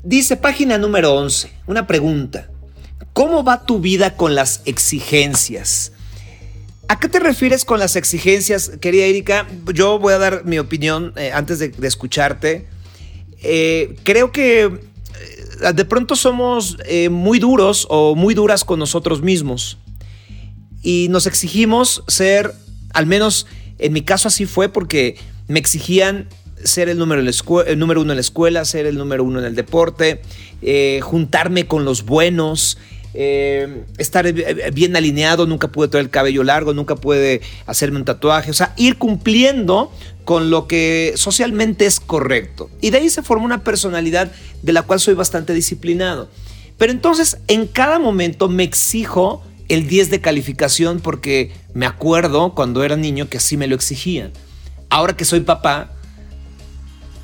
Dice 0.02 0.37
página 0.37 0.78
número 0.78 1.14
11, 1.14 1.50
una 1.66 1.87
pregunta. 1.87 2.49
¿Cómo 3.12 3.43
va 3.43 3.64
tu 3.64 3.81
vida 3.81 4.16
con 4.16 4.35
las 4.35 4.62
exigencias? 4.66 5.93
¿A 6.88 7.00
qué 7.00 7.09
te 7.09 7.19
refieres 7.19 7.64
con 7.64 7.81
las 7.81 7.97
exigencias, 7.97 8.73
querida 8.81 9.05
Erika? 9.07 9.47
Yo 9.75 9.99
voy 9.99 10.12
a 10.12 10.19
dar 10.19 10.45
mi 10.45 10.59
opinión 10.59 11.12
eh, 11.16 11.33
antes 11.33 11.59
de, 11.59 11.73
escucharte. 11.83 12.69
Eh, 13.43 13.97
creo 14.05 14.31
que 14.31 14.64
eh, 14.64 15.73
de 15.75 15.85
pronto 15.85 16.14
somos 16.14 16.76
muy 17.11 17.38
duros 17.38 17.87
o 17.90 18.14
muy 18.14 18.35
duras 18.35 18.64
con 18.64 18.78
nosotros 18.78 19.23
mismos 19.23 19.78
y 20.87 21.09
nos 21.09 21.26
exigimos 21.26 22.05
ser, 22.07 22.55
al 22.95 23.07
menos 23.07 23.49
en 23.81 23.93
mi 23.93 24.02
caso 24.02 24.28
así 24.28 24.47
fue 24.47 24.69
porque 24.69 25.16
me 25.49 25.59
exigían 25.59 26.28
ser 26.62 26.88
el 26.88 26.97
número, 26.97 27.21
el 27.21 27.78
número 27.81 28.02
uno 28.02 28.12
en 28.12 28.16
la 28.16 28.21
escuela, 28.21 28.64
ser 28.64 28.87
el 28.87 28.97
número 28.97 29.25
uno 29.25 29.40
en 29.40 29.47
el 29.47 29.57
deporte, 29.57 30.23
eh, 30.62 31.00
juntarme 31.02 31.66
con 31.66 31.85
los 31.85 32.05
buenos, 32.05 32.78
eh, 33.14 33.83
estar 33.99 34.33
bien 34.33 34.95
alineado, 34.95 35.45
nunca 35.45 35.66
pude 35.73 35.88
tener 35.88 36.05
el 36.05 36.11
cabello 36.11 36.45
largo, 36.45 36.73
nunca 36.73 36.95
pude 36.95 37.40
hacerme 37.66 37.99
un 37.99 38.05
tatuaje, 38.05 38.52
o 38.52 38.55
sea, 38.55 38.73
ir 38.76 38.97
cumpliendo 38.97 39.90
con 40.25 40.50
lo 40.50 40.69
que 40.69 41.14
socialmente 41.16 41.87
es 41.87 41.99
correcto. 41.99 42.71
Y 42.81 42.90
de 42.90 42.99
ahí 42.99 43.11
se 43.11 43.23
formó 43.23 43.45
una 43.45 43.64
personalidad 43.64 44.31
de 44.62 44.73
la 44.73 44.83
cual 44.83 45.00
soy 45.00 45.14
bastante 45.14 45.52
disciplinado. 45.52 46.28
Pero 46.78 46.93
entonces 46.93 47.38
en 47.49 47.66
cada 47.66 47.99
momento 47.99 48.49
me 48.49 48.62
exijo 48.62 49.43
el 49.69 49.89
10 49.89 50.11
de 50.11 50.21
calificación 50.21 51.01
porque 51.01 51.53
me 51.75 51.87
acuerdo 51.87 52.55
cuando 52.55 52.85
era 52.85 52.97
niño 52.97 53.29
que 53.29 53.39
así 53.39 53.57
me 53.57 53.67
lo 53.67 53.75
exigían. 53.75 54.33
Ahora 54.89 55.17
que 55.17 55.25
soy 55.25 55.41
papá, 55.41 55.91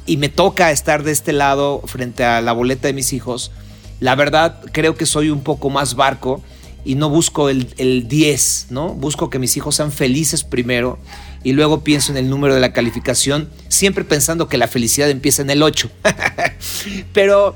y 0.07 0.17
me 0.17 0.29
toca 0.29 0.71
estar 0.71 1.03
de 1.03 1.13
este 1.13 1.33
lado 1.33 1.83
frente 1.87 2.25
a 2.25 2.41
la 2.41 2.53
boleta 2.53 2.89
de 2.89 2.95
mis 2.95 3.13
hijos, 3.13 3.53
la 4.01 4.15
verdad 4.15 4.61
creo 4.73 4.97
que 4.97 5.07
soy 5.07 5.31
un 5.31 5.43
poco 5.43 5.71
más 5.71 5.95
barco 5.95 6.43
y 6.85 6.97
no 6.97 7.09
busco 7.09 7.49
el, 7.49 7.73
el 7.77 8.09
10, 8.09 8.67
¿no? 8.71 8.95
Busco 8.95 9.31
que 9.31 9.39
mis 9.39 9.57
hijos 9.57 9.77
sean 9.77 9.93
felices 9.93 10.43
primero 10.43 10.99
y 11.45 11.53
luego 11.53 11.85
pienso 11.85 12.11
en 12.11 12.19
el 12.19 12.29
número 12.29 12.55
de 12.55 12.61
la 12.61 12.73
calificación, 12.73 13.49
siempre 13.69 14.05
pensando 14.05 14.49
que 14.49 14.59
la 14.59 14.67
felicidad 14.67 15.09
empieza 15.09 15.43
en 15.43 15.51
el 15.51 15.63
8. 15.63 15.91
pero, 17.13 17.55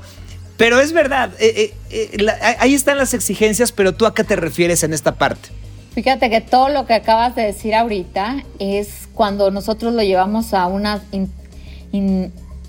pero 0.57 0.79
es 0.79 0.91
verdad, 0.91 1.29
eh, 1.39 1.73
eh, 1.91 2.17
eh, 2.19 2.27
ahí 2.59 2.73
están 2.73 2.97
las 2.97 3.13
exigencias, 3.13 3.71
pero 3.71 3.93
tú 3.93 4.05
a 4.07 4.13
qué 4.13 4.23
te 4.23 4.35
refieres 4.35 4.83
en 4.83 4.93
esta 4.93 5.15
parte? 5.15 5.49
Fíjate 5.93 6.29
que 6.29 6.41
todo 6.41 6.69
lo 6.69 6.85
que 6.85 6.95
acabas 6.95 7.35
de 7.35 7.43
decir 7.43 7.75
ahorita 7.75 8.43
es 8.59 9.07
cuando 9.13 9.51
nosotros 9.51 9.93
lo 9.93 10.03
llevamos 10.03 10.53
a 10.53 10.67
una 10.67 11.01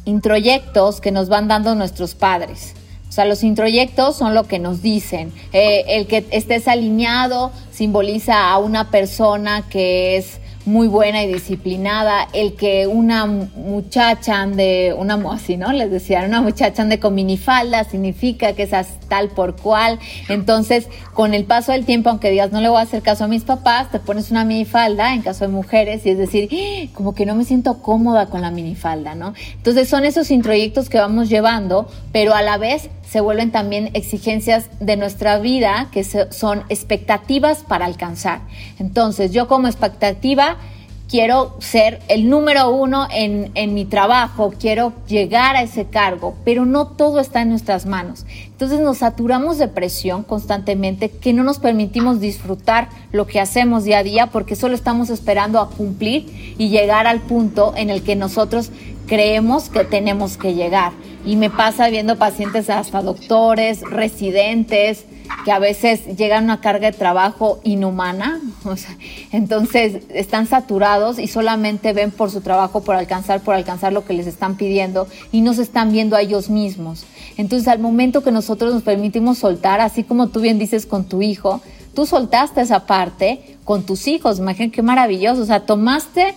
introyectos 0.05 1.01
que 1.01 1.11
nos 1.11 1.29
van 1.29 1.49
dando 1.49 1.75
nuestros 1.75 2.15
padres. 2.15 2.75
O 3.09 3.13
sea, 3.13 3.25
los 3.25 3.43
introyectos 3.43 4.17
son 4.17 4.35
lo 4.35 4.45
que 4.45 4.59
nos 4.59 4.81
dicen. 4.81 5.33
El 5.53 6.07
que 6.07 6.25
estés 6.31 6.69
alineado 6.69 7.53
simboliza 7.71 8.51
a 8.51 8.59
una 8.59 8.91
persona 8.91 9.65
que 9.69 10.17
es 10.17 10.39
muy 10.69 10.87
buena 10.87 11.23
y 11.25 11.33
disciplinada, 11.33 12.29
el 12.35 12.55
que 12.55 12.87
una 12.87 13.27
muchacha 13.27 14.43
ande, 14.43 14.95
una 14.97 15.19
así, 15.33 15.57
¿no? 15.57 15.73
Les 15.73 15.91
decían, 15.91 16.27
una 16.27 16.43
muchacha 16.43 16.83
ande 16.83 17.01
con 17.01 17.15
minifalda 17.15 17.85
significa 17.85 18.53
que 18.53 18.65
es 18.65 18.71
tal 19.09 19.31
por 19.31 19.57
cual. 19.57 19.99
Entonces, 20.29 20.89
con 21.15 21.33
el 21.33 21.45
paso 21.45 21.73
del 21.73 21.87
tiempo, 21.87 22.11
aunque 22.11 22.31
digas, 22.31 22.53
no 22.53 22.61
le 22.61 22.69
voy 22.69 22.79
a 22.79 22.83
hacer 22.83 23.03
caso 23.03 23.25
a 23.25 23.29
mis 23.29 23.45
papás, 23.45 23.91
te 23.91 23.99
pones 23.99 24.31
una 24.31 24.45
minifalda 24.45 25.15
en 25.15 25.23
caso 25.23 25.47
de 25.47 25.53
mujeres 25.53 26.05
y 26.05 26.11
es 26.11 26.19
decir, 26.19 26.49
¡Ah! 26.53 26.89
como 26.95 27.15
que 27.15 27.25
no 27.25 27.35
me 27.35 27.45
siento 27.45 27.81
cómoda 27.81 28.27
con 28.27 28.43
la 28.43 28.51
minifalda, 28.51 29.15
¿no? 29.15 29.33
Entonces, 29.55 29.89
son 29.89 30.05
esos 30.05 30.31
introyectos 30.31 30.91
que 30.91 30.99
vamos 30.99 31.31
llevando, 31.31 31.89
pero 32.13 32.35
a 32.35 32.43
la 32.43 32.59
vez 32.59 32.91
se 33.11 33.21
vuelven 33.21 33.51
también 33.51 33.91
exigencias 33.95 34.69
de 34.81 34.97
nuestra 34.97 35.39
vida 35.39 35.89
que 35.93 36.05
son 36.05 36.63
expectativas 36.69 37.65
para 37.67 37.87
alcanzar. 37.87 38.41
Entonces, 38.79 39.33
yo 39.33 39.49
como 39.49 39.67
expectativa 39.67 40.57
quiero 41.09 41.57
ser 41.59 42.01
el 42.09 42.29
número 42.29 42.71
uno 42.71 43.09
en, 43.11 43.51
en, 43.55 43.73
mi 43.73 43.87
trabajo, 43.87 44.53
quiero 44.61 44.93
llegar 45.07 45.57
a 45.57 45.63
ese 45.63 45.87
cargo, 45.87 46.37
pero 46.45 46.67
no 46.67 46.89
todo 46.89 47.19
está 47.19 47.41
en 47.41 47.49
nuestras 47.49 47.87
manos. 47.87 48.27
Entonces 48.45 48.81
nos 48.81 48.99
saturamos 48.99 49.57
de 49.57 49.69
presión 49.69 50.23
constantemente 50.23 51.09
que 51.09 51.33
no 51.33 51.45
nos 51.45 51.59
permitimos 51.59 52.21
disfrutar 52.21 52.91
lo 53.11 53.27
que 53.27 53.41
hacemos 53.41 53.85
día 53.85 53.99
a 53.99 54.03
día 54.03 54.27
porque 54.27 54.55
solo 54.55 54.75
estamos 54.75 55.09
esperando 55.09 55.61
a 55.61 55.71
cumplir 55.71 56.55
y 56.59 56.69
llegar 56.69 57.07
al 57.07 57.21
punto 57.21 57.73
en 57.75 57.89
el 57.89 58.03
que 58.03 58.15
nosotros 58.15 58.71
creemos 59.07 59.71
que 59.71 59.85
tenemos 59.85 60.37
que 60.37 60.53
llegar. 60.53 60.93
Y 61.29 61.37
me 61.37 61.51
pasa 61.51 61.91
viendo 61.91 62.17
pacientes 62.17 62.71
hasta 62.71 63.03
doctores, 63.03 63.83
residentes, 63.83 65.05
que 65.45 65.53
a 65.53 65.59
veces 65.59 66.17
llegan 66.17 66.45
a 66.45 66.55
una 66.55 66.61
carga 66.63 66.91
de 66.91 66.97
trabajo 66.97 67.61
inhumana, 67.65 68.41
entonces 69.33 70.05
están 70.09 70.47
saturados 70.47 71.19
y 71.19 71.27
solamente 71.27 71.93
ven 71.93 72.13
por 72.13 72.31
su 72.31 72.41
trabajo, 72.41 72.83
por 72.83 72.95
alcanzar, 72.95 73.43
por 73.43 73.55
alcanzar 73.55 73.93
lo 73.93 74.07
que 74.07 74.15
les 74.15 74.27
están 74.27 74.57
pidiendo 74.57 75.07
y 75.31 75.43
no 75.43 75.53
se 75.53 75.61
están 75.61 75.93
viendo 75.93 76.17
a 76.17 76.23
ellos 76.23 76.49
mismos. 76.49 77.05
Entonces 77.37 77.69
al 77.69 77.79
momento 77.79 78.23
que 78.23 78.33
nosotros 78.33 78.73
nos 78.73 78.83
permitimos 78.83 79.37
soltar, 79.37 79.83
así 79.83 80.05
como 80.05 80.29
tú 80.29 80.41
bien 80.41 80.59
dices 80.59 80.87
con 80.87 81.05
tu 81.05 81.21
hijo, 81.21 81.61
tú 81.93 82.07
soltaste 82.07 82.63
esa 82.63 82.87
parte 82.87 83.59
con 83.65 83.83
tus 83.83 84.09
hijos, 84.09 84.39
imagínate 84.39 84.77
qué 84.77 84.83
maravilloso, 84.83 85.43
o 85.43 85.45
sea, 85.45 85.67
tomaste 85.67 86.35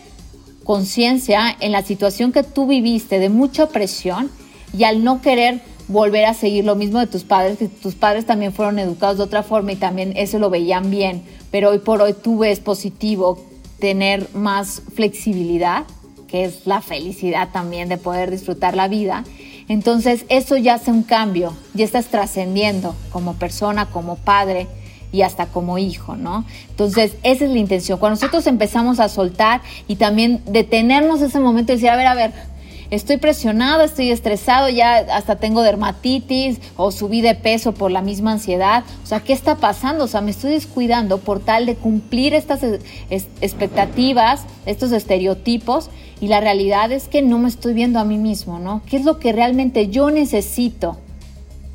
conciencia 0.65 1.55
en 1.61 1.71
la 1.71 1.81
situación 1.81 2.33
que 2.33 2.43
tú 2.43 2.67
viviste 2.67 3.19
de 3.19 3.29
mucha 3.29 3.69
presión 3.69 4.29
y 4.77 4.83
al 4.83 5.03
no 5.03 5.21
querer 5.21 5.61
volver 5.87 6.25
a 6.25 6.33
seguir 6.33 6.65
lo 6.65 6.75
mismo 6.75 6.99
de 6.99 7.07
tus 7.07 7.23
padres, 7.23 7.57
que 7.57 7.67
tus 7.67 7.95
padres 7.95 8.25
también 8.25 8.53
fueron 8.53 8.79
educados 8.79 9.17
de 9.17 9.23
otra 9.23 9.43
forma 9.43 9.73
y 9.73 9.75
también 9.75 10.13
eso 10.15 10.39
lo 10.39 10.49
veían 10.49 10.89
bien, 10.89 11.23
pero 11.51 11.69
hoy 11.69 11.79
por 11.79 12.01
hoy 12.01 12.13
tú 12.13 12.39
ves 12.39 12.59
positivo 12.59 13.43
tener 13.79 14.27
más 14.33 14.81
flexibilidad, 14.93 15.83
que 16.27 16.45
es 16.45 16.65
la 16.65 16.81
felicidad 16.81 17.49
también 17.51 17.89
de 17.89 17.97
poder 17.97 18.31
disfrutar 18.31 18.75
la 18.75 18.87
vida. 18.87 19.25
Entonces 19.67 20.25
eso 20.29 20.55
ya 20.55 20.75
hace 20.75 20.91
un 20.91 21.03
cambio, 21.03 21.53
ya 21.73 21.83
estás 21.83 22.07
trascendiendo 22.07 22.95
como 23.11 23.33
persona, 23.33 23.87
como 23.87 24.15
padre 24.15 24.67
y 25.11 25.23
hasta 25.23 25.47
como 25.47 25.77
hijo, 25.77 26.15
¿no? 26.15 26.45
Entonces, 26.69 27.13
esa 27.23 27.45
es 27.45 27.51
la 27.51 27.57
intención. 27.57 27.99
Cuando 27.99 28.15
nosotros 28.15 28.47
empezamos 28.47 28.99
a 28.99 29.09
soltar 29.09 29.61
y 29.87 29.97
también 29.97 30.41
detenernos 30.45 31.21
ese 31.21 31.39
momento 31.39 31.73
y 31.73 31.75
decir, 31.75 31.89
a 31.89 31.95
ver, 31.95 32.07
a 32.07 32.15
ver, 32.15 32.31
estoy 32.91 33.17
presionado, 33.17 33.83
estoy 33.83 34.11
estresado, 34.11 34.69
ya 34.69 34.97
hasta 34.97 35.37
tengo 35.37 35.63
dermatitis 35.63 36.59
o 36.75 36.91
subí 36.91 37.21
de 37.21 37.35
peso 37.35 37.71
por 37.71 37.89
la 37.89 38.01
misma 38.01 38.33
ansiedad. 38.33 38.83
O 39.03 39.07
sea, 39.07 39.21
¿qué 39.21 39.33
está 39.33 39.55
pasando? 39.55 40.03
O 40.03 40.07
sea, 40.07 40.21
me 40.21 40.31
estoy 40.31 40.51
descuidando 40.51 41.17
por 41.17 41.39
tal 41.39 41.65
de 41.65 41.75
cumplir 41.75 42.33
estas 42.33 42.61
expectativas, 43.09 44.43
estos 44.65 44.91
estereotipos 44.91 45.89
y 46.19 46.27
la 46.27 46.41
realidad 46.41 46.91
es 46.91 47.07
que 47.07 47.21
no 47.21 47.39
me 47.39 47.47
estoy 47.47 47.73
viendo 47.73 47.97
a 47.97 48.03
mí 48.03 48.17
mismo, 48.17 48.59
¿no? 48.59 48.81
¿Qué 48.85 48.97
es 48.97 49.05
lo 49.05 49.19
que 49.19 49.31
realmente 49.31 49.87
yo 49.87 50.11
necesito? 50.11 50.97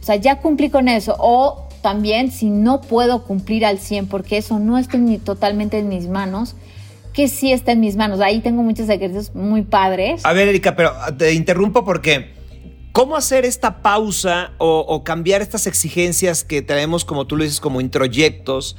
O 0.00 0.04
sea, 0.04 0.16
ya 0.16 0.38
cumplí 0.40 0.68
con 0.68 0.87
eso 0.88 1.16
o 1.18 1.66
también 1.80 2.30
si 2.30 2.50
no 2.50 2.82
puedo 2.82 3.25
cumplir 3.25 3.64
al 3.64 3.78
100 3.78 4.06
porque 4.08 4.37
eso 4.37 4.58
no 4.58 4.76
está 4.76 4.99
totalmente 5.25 5.78
en 5.78 5.88
mis 5.88 6.08
manos, 6.08 6.56
que 7.16 7.28
sí 7.28 7.50
está 7.50 7.73
en 7.73 7.80
mis 7.80 7.96
manos. 7.96 8.20
Ahí 8.20 8.40
tengo 8.40 8.62
muchos 8.62 8.90
ejercicios 8.90 9.35
muy 9.35 9.62
padres. 9.62 10.25
A 10.25 10.35
ver, 10.35 10.49
Erika, 10.49 10.76
pero 10.76 10.92
te 11.16 11.32
interrumpo 11.32 11.85
porque 11.85 12.37
¿Cómo 12.92 13.14
hacer 13.14 13.44
esta 13.44 13.82
pausa 13.82 14.52
o, 14.56 15.04
cambiar 15.04 15.42
estas 15.42 15.66
exigencias 15.66 16.44
que 16.44 16.62
traemos, 16.62 17.04
como 17.04 17.26
tú 17.26 17.37
lo 17.37 17.44
dices, 17.44 17.61
como 17.61 17.82
introyectos 17.82 18.78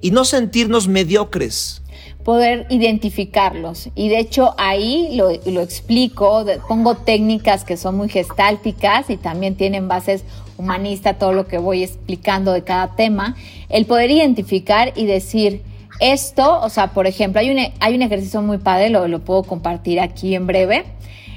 y 0.00 0.10
no 0.10 0.24
sentirnos 0.24 0.88
mediocres? 0.88 1.82
poder 2.24 2.66
identificarlos. 2.70 3.88
Y 3.94 4.08
de 4.08 4.18
hecho 4.18 4.54
ahí 4.58 5.16
lo, 5.16 5.60
explico, 5.60 6.44
pongo 6.66 6.94
técnicas 6.94 7.64
que 7.64 7.76
son 7.76 7.96
muy 7.96 8.08
gestálticas 8.08 9.08
y 9.08 9.16
también 9.16 9.54
tienen 9.54 9.88
bases 9.88 10.24
humanistas, 10.58 11.18
todo 11.18 11.32
lo 11.32 11.46
que 11.46 11.58
voy 11.58 11.82
explicando 11.82 12.52
de 12.52 12.64
cada 12.64 12.96
tema. 12.96 13.34
El 13.68 13.86
poder 13.86 14.10
identificar 14.10 14.92
y 14.94 15.06
decir, 15.06 15.62
esto, 16.00 16.60
o 16.60 16.68
sea, 16.68 16.88
por 16.88 17.06
ejemplo, 17.06 17.40
hay 17.40 17.50
un, 17.50 17.72
hay 17.80 17.94
un 17.94 18.02
ejercicio 18.02 18.42
muy 18.42 18.58
padre, 18.58 18.90
lo, 18.90 19.08
lo 19.08 19.20
puedo 19.20 19.42
compartir 19.42 20.00
aquí 20.00 20.34
en 20.34 20.46
breve, 20.46 20.84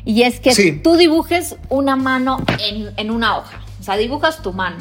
y 0.05 0.23
es 0.23 0.39
que 0.39 0.79
tú 0.83 0.95
dibujes 0.95 1.57
una 1.69 1.95
mano 1.95 2.39
en, 2.59 2.91
en 2.97 3.11
una 3.11 3.37
hoja, 3.37 3.61
o 3.79 3.83
sea, 3.83 3.97
dibujas 3.97 4.41
tu 4.41 4.53
mano. 4.53 4.77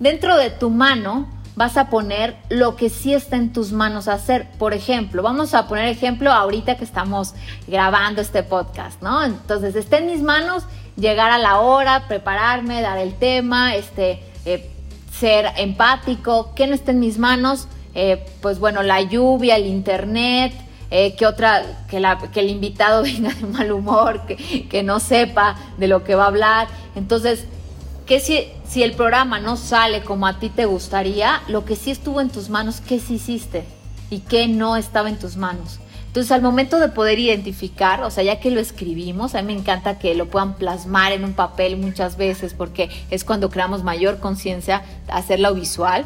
Dentro 0.00 0.36
de 0.36 0.50
tu 0.50 0.70
mano 0.70 1.28
vas 1.54 1.76
a 1.76 1.90
poner 1.90 2.36
lo 2.48 2.76
que 2.76 2.88
sí 2.88 3.14
está 3.14 3.36
en 3.36 3.52
tus 3.52 3.72
manos 3.72 4.08
hacer. 4.08 4.50
Por 4.58 4.74
ejemplo, 4.74 5.22
vamos 5.22 5.54
a 5.54 5.68
poner 5.68 5.86
ejemplo 5.86 6.32
ahorita 6.32 6.76
que 6.76 6.84
estamos 6.84 7.34
grabando 7.68 8.20
este 8.20 8.42
podcast, 8.42 9.02
¿no? 9.02 9.22
Entonces, 9.24 9.76
está 9.76 9.98
en 9.98 10.06
mis 10.06 10.22
manos 10.22 10.64
llegar 10.96 11.30
a 11.30 11.38
la 11.38 11.60
hora, 11.60 12.06
prepararme, 12.08 12.80
dar 12.80 12.98
el 12.98 13.14
tema, 13.14 13.74
este, 13.74 14.22
eh, 14.44 14.70
ser 15.12 15.46
empático. 15.56 16.52
¿Qué 16.54 16.66
no 16.66 16.74
está 16.74 16.92
en 16.92 17.00
mis 17.00 17.18
manos? 17.18 17.68
Eh, 17.94 18.24
pues 18.40 18.58
bueno, 18.58 18.82
la 18.82 19.02
lluvia, 19.02 19.56
el 19.56 19.66
internet, 19.66 20.52
eh, 20.90 21.14
que 21.16 21.26
otra, 21.26 21.86
que, 21.88 21.96
el 21.96 22.48
invitado 22.50 23.02
venga 23.02 23.32
de 23.32 23.46
mal 23.46 23.72
humor, 23.72 24.22
que, 24.26 24.82
no 24.82 25.00
sepa 25.00 25.56
de 25.78 25.88
lo 25.88 26.04
que 26.04 26.14
va 26.14 26.24
a 26.24 26.28
hablar. 26.28 26.68
Entonces, 26.94 27.44
que 28.06 28.20
si, 28.20 28.46
si 28.68 28.82
el 28.82 28.92
programa 28.92 29.40
no 29.40 29.56
sale 29.56 30.02
como 30.02 30.26
a 30.26 30.38
ti 30.38 30.48
te 30.48 30.66
gustaría, 30.66 31.42
lo 31.48 31.64
que 31.64 31.76
sí 31.76 31.90
estuvo 31.90 32.20
en 32.20 32.30
tus 32.30 32.48
manos, 32.48 32.80
¿qué 32.80 32.98
sí 32.98 33.14
hiciste? 33.14 33.64
¿Y 34.10 34.20
qué 34.20 34.48
no 34.48 34.76
estaba 34.76 35.08
en 35.08 35.18
tus 35.18 35.36
manos? 35.36 35.78
Entonces, 36.08 36.30
al 36.30 36.42
momento 36.42 36.78
de 36.78 36.88
poder 36.88 37.18
identificar, 37.18 38.02
o 38.02 38.10
sea, 38.10 38.22
ya 38.22 38.38
que 38.38 38.50
lo 38.50 38.60
escribimos, 38.60 39.34
a 39.34 39.40
mí 39.40 39.54
me 39.54 39.58
encanta 39.58 39.98
que 39.98 40.14
lo 40.14 40.28
puedan 40.28 40.56
plasmar 40.56 41.12
en 41.12 41.24
un 41.24 41.32
papel 41.32 41.78
muchas 41.78 42.18
veces, 42.18 42.52
porque 42.52 42.90
es 43.10 43.24
cuando 43.24 43.48
creamos 43.48 43.82
mayor 43.82 44.18
conciencia, 44.18 44.82
hacerlo 45.08 45.54
visual 45.54 46.04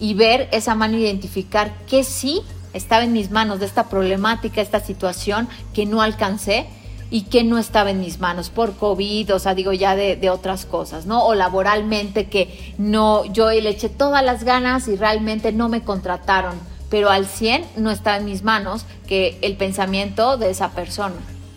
y 0.00 0.14
ver 0.14 0.48
esa 0.50 0.74
mano, 0.74 0.96
identificar 0.96 1.72
qué 1.86 2.02
sí 2.02 2.40
estaba 2.72 3.04
en 3.04 3.12
mis 3.12 3.30
manos 3.30 3.60
de 3.60 3.66
esta 3.66 3.88
problemática, 3.88 4.60
esta 4.60 4.80
situación 4.80 5.48
que 5.74 5.86
no 5.86 6.02
alcancé 6.02 6.66
y 7.10 7.22
que 7.22 7.44
no 7.44 7.58
estaba 7.58 7.90
en 7.90 8.00
mis 8.00 8.20
manos 8.20 8.50
por 8.50 8.76
COVID, 8.76 9.34
o 9.34 9.38
sea, 9.38 9.54
digo 9.54 9.72
ya 9.72 9.96
de, 9.96 10.30
otras 10.30 10.64
cosas, 10.64 11.06
¿no? 11.06 11.24
O 11.24 11.34
laboralmente 11.34 12.28
que 12.28 12.74
no, 12.78 13.24
yo 13.26 13.50
le 13.50 13.68
eché 13.68 13.88
todas 13.88 14.24
las 14.24 14.44
ganas 14.44 14.88
y 14.88 14.96
realmente 14.96 15.52
no 15.52 15.68
me 15.68 15.82
contrataron, 15.82 16.54
pero 16.88 17.10
al 17.10 17.26
100 17.26 17.64
no 17.76 17.90
está 17.90 18.16
en 18.16 18.24
mis 18.24 18.42
manos 18.42 18.86
que 19.06 19.38
el 19.42 19.56
pensamiento 19.56 20.36
de 20.36 20.50
esa 20.50 20.70
persona, 20.70 21.16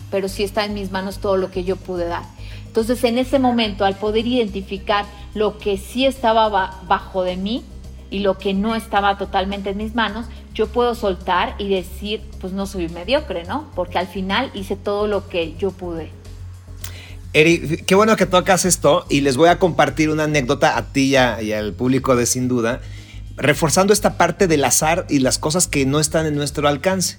pero 0.09 0.27
sí 0.27 0.43
está 0.43 0.65
en 0.65 0.73
mis 0.73 0.91
manos 0.91 1.19
todo 1.19 1.37
lo 1.37 1.51
que 1.51 1.63
yo 1.63 1.75
pude 1.75 2.05
dar. 2.05 2.23
Entonces, 2.65 3.03
en 3.03 3.19
ese 3.19 3.37
momento, 3.37 3.85
al 3.85 3.95
poder 3.95 4.25
identificar 4.25 5.05
lo 5.35 5.59
que 5.59 5.77
sí 5.77 6.07
estaba 6.07 6.49
bajo 6.87 7.21
de 7.21 7.37
mí 7.37 7.63
y 8.13 8.19
lo 8.19 8.37
que 8.37 8.53
no 8.53 8.75
estaba 8.75 9.17
totalmente 9.17 9.71
en 9.71 9.77
mis 9.77 9.95
manos, 9.95 10.27
yo 10.53 10.67
puedo 10.67 10.93
soltar 10.93 11.55
y 11.57 11.67
decir, 11.67 12.21
pues 12.39 12.53
no 12.53 12.67
soy 12.67 12.87
mediocre, 12.89 13.43
¿no? 13.45 13.71
Porque 13.73 13.97
al 13.97 14.05
final 14.05 14.51
hice 14.53 14.75
todo 14.75 15.07
lo 15.07 15.27
que 15.27 15.55
yo 15.57 15.71
pude. 15.71 16.11
Eri, 17.33 17.81
qué 17.87 17.95
bueno 17.95 18.15
que 18.15 18.27
tocas 18.27 18.65
esto 18.65 19.07
y 19.09 19.21
les 19.21 19.35
voy 19.35 19.49
a 19.49 19.57
compartir 19.57 20.11
una 20.11 20.25
anécdota 20.25 20.77
a 20.77 20.93
ti 20.93 21.15
y, 21.15 21.51
al 21.53 21.73
público 21.73 22.15
de 22.15 22.27
Sin 22.27 22.47
Duda, 22.47 22.81
reforzando 23.35 23.93
esta 23.93 24.15
parte 24.15 24.47
del 24.47 24.63
azar 24.63 25.07
y 25.09 25.17
las 25.17 25.39
cosas 25.39 25.67
que 25.67 25.87
no 25.87 25.99
están 25.99 26.27
en 26.27 26.35
nuestro 26.35 26.67
alcance. 26.67 27.17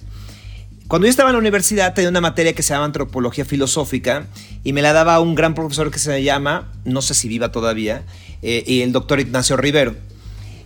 Cuando 0.87 1.07
yo 1.07 1.09
estaba 1.09 1.31
en 1.31 1.33
la 1.33 1.39
universidad 1.39 1.93
tenía 1.93 2.09
una 2.09 2.21
materia 2.21 2.53
que 2.53 2.63
se 2.63 2.73
llama 2.73 2.85
antropología 2.85 3.43
filosófica 3.43 4.27
y 4.63 4.71
me 4.71 4.81
la 4.81 4.93
daba 4.93 5.19
un 5.19 5.35
gran 5.35 5.55
profesor 5.55 5.91
que 5.91 5.99
se 5.99 6.23
llama, 6.23 6.71
no 6.85 7.01
sé 7.01 7.15
si 7.15 7.27
viva 7.27 7.51
todavía, 7.51 8.05
eh, 8.41 8.63
y 8.65 8.79
el 8.79 8.93
doctor 8.93 9.19
Ignacio 9.19 9.57
Rivero. 9.57 10.14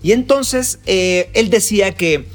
Y 0.01 0.11
entonces 0.13 0.79
eh, 0.85 1.29
él 1.33 1.49
decía 1.49 1.93
que 1.95 2.25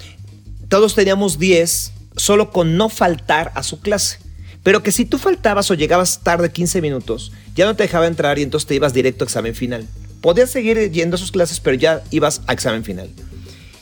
todos 0.69 0.95
teníamos 0.95 1.39
10 1.39 1.93
solo 2.17 2.51
con 2.51 2.77
no 2.77 2.89
faltar 2.89 3.53
a 3.55 3.63
su 3.63 3.81
clase. 3.81 4.19
Pero 4.63 4.83
que 4.83 4.93
si 4.93 5.05
tú 5.05 5.19
faltabas 5.19 5.71
o 5.71 5.75
llegabas 5.75 6.23
tarde 6.23 6.51
15 6.51 6.81
minutos, 6.81 7.33
ya 7.55 7.67
no 7.67 7.77
te 7.77 7.85
dejaba 7.85 8.07
entrar 8.07 8.39
y 8.39 8.43
entonces 8.43 8.67
te 8.67 8.75
ibas 8.75 8.95
directo 8.95 9.25
a 9.25 9.27
examen 9.27 9.55
final. 9.55 9.87
Podías 10.21 10.51
seguir 10.51 10.91
yendo 10.91 11.17
a 11.17 11.19
sus 11.19 11.33
clases, 11.33 11.61
pero 11.61 11.77
ya 11.77 12.03
ibas 12.11 12.41
a 12.47 12.55
examen 12.55 12.83
final. 12.83 13.11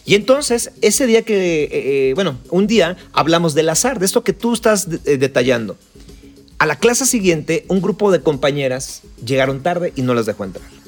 Y 0.05 0.17
entonces, 0.17 0.73
ese 0.81 1.07
día 1.07 1.23
que, 1.23 1.65
eh, 1.65 1.69
eh, 1.73 2.15
bueno, 2.15 2.37
un 2.51 2.67
día 2.67 2.97
hablamos 3.13 3.55
del 3.55 3.69
azar, 3.69 4.01
de 4.01 4.07
esto 4.07 4.25
que 4.25 4.33
tú 4.33 4.53
estás 4.53 4.89
detallando. 5.05 5.77
A 6.59 6.67
la 6.67 6.77
clase 6.77 7.07
siguiente, 7.07 7.65
un 7.69 7.81
grupo 7.81 8.11
de 8.11 8.21
compañeras 8.21 9.03
llegaron 9.25 9.63
tarde 9.63 9.93
y 9.95 10.03
no 10.03 10.15
las 10.15 10.27
dejó 10.27 10.45
entrar. 10.45 10.82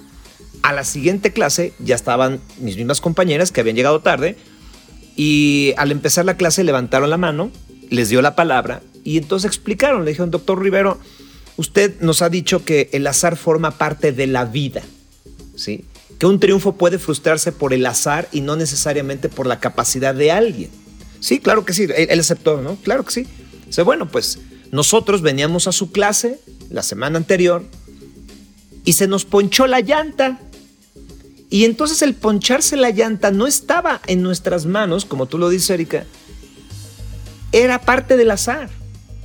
A 0.64 0.72
la 0.72 0.82
siguiente 0.82 1.32
clase 1.32 1.74
ya 1.78 1.94
estaban 1.94 2.40
mis 2.58 2.76
mismas 2.76 3.00
compañeras 3.00 3.52
que 3.52 3.60
habían 3.60 3.76
llegado 3.76 4.00
tarde, 4.00 4.36
y 5.14 5.74
al 5.76 5.92
empezar 5.92 6.24
la 6.24 6.36
clase 6.36 6.64
levantaron 6.64 7.10
la 7.10 7.18
mano, 7.18 7.50
les 7.90 8.08
dio 8.08 8.22
la 8.22 8.34
palabra 8.34 8.82
y 9.04 9.18
entonces 9.18 9.46
explicaron, 9.46 10.04
le 10.04 10.10
dijeron, 10.10 10.30
doctor 10.30 10.60
Rivero, 10.60 10.98
usted 11.56 12.00
nos 12.00 12.22
ha 12.22 12.30
dicho 12.30 12.64
que 12.64 12.88
el 12.92 13.06
azar 13.06 13.36
forma 13.36 13.72
parte 13.72 14.12
de 14.12 14.26
la 14.26 14.46
vida, 14.46 14.82
¿sí? 15.54 15.84
Que 16.18 16.26
un 16.26 16.40
triunfo 16.40 16.76
puede 16.76 16.98
frustrarse 16.98 17.52
por 17.52 17.74
el 17.74 17.84
azar 17.84 18.28
y 18.32 18.40
no 18.40 18.56
necesariamente 18.56 19.28
por 19.28 19.46
la 19.46 19.60
capacidad 19.60 20.14
de 20.14 20.32
alguien. 20.32 20.70
Sí, 21.20 21.38
claro 21.38 21.64
que 21.64 21.74
sí, 21.74 21.86
él, 21.94 22.18
aceptó, 22.18 22.62
¿no? 22.62 22.76
Claro 22.76 23.04
que 23.04 23.12
sí. 23.12 23.26
Dice, 23.66 23.82
bueno, 23.82 24.08
pues 24.08 24.38
nosotros 24.72 25.20
veníamos 25.20 25.68
a 25.68 25.72
su 25.72 25.92
clase 25.92 26.40
la 26.70 26.82
semana 26.82 27.18
anterior 27.18 27.62
y 28.84 28.94
se 28.94 29.06
nos 29.06 29.24
ponchó 29.24 29.66
la 29.66 29.80
llanta. 29.80 30.40
Y 31.50 31.64
entonces 31.64 32.02
el 32.02 32.14
poncharse 32.14 32.76
la 32.76 32.90
llanta 32.90 33.30
no 33.30 33.46
estaba 33.46 34.00
en 34.06 34.22
nuestras 34.22 34.66
manos, 34.66 35.04
como 35.04 35.26
tú 35.26 35.38
lo 35.38 35.48
dices, 35.48 35.70
Erika, 35.70 36.04
era 37.52 37.80
parte 37.80 38.16
del 38.16 38.30
azar. 38.30 38.70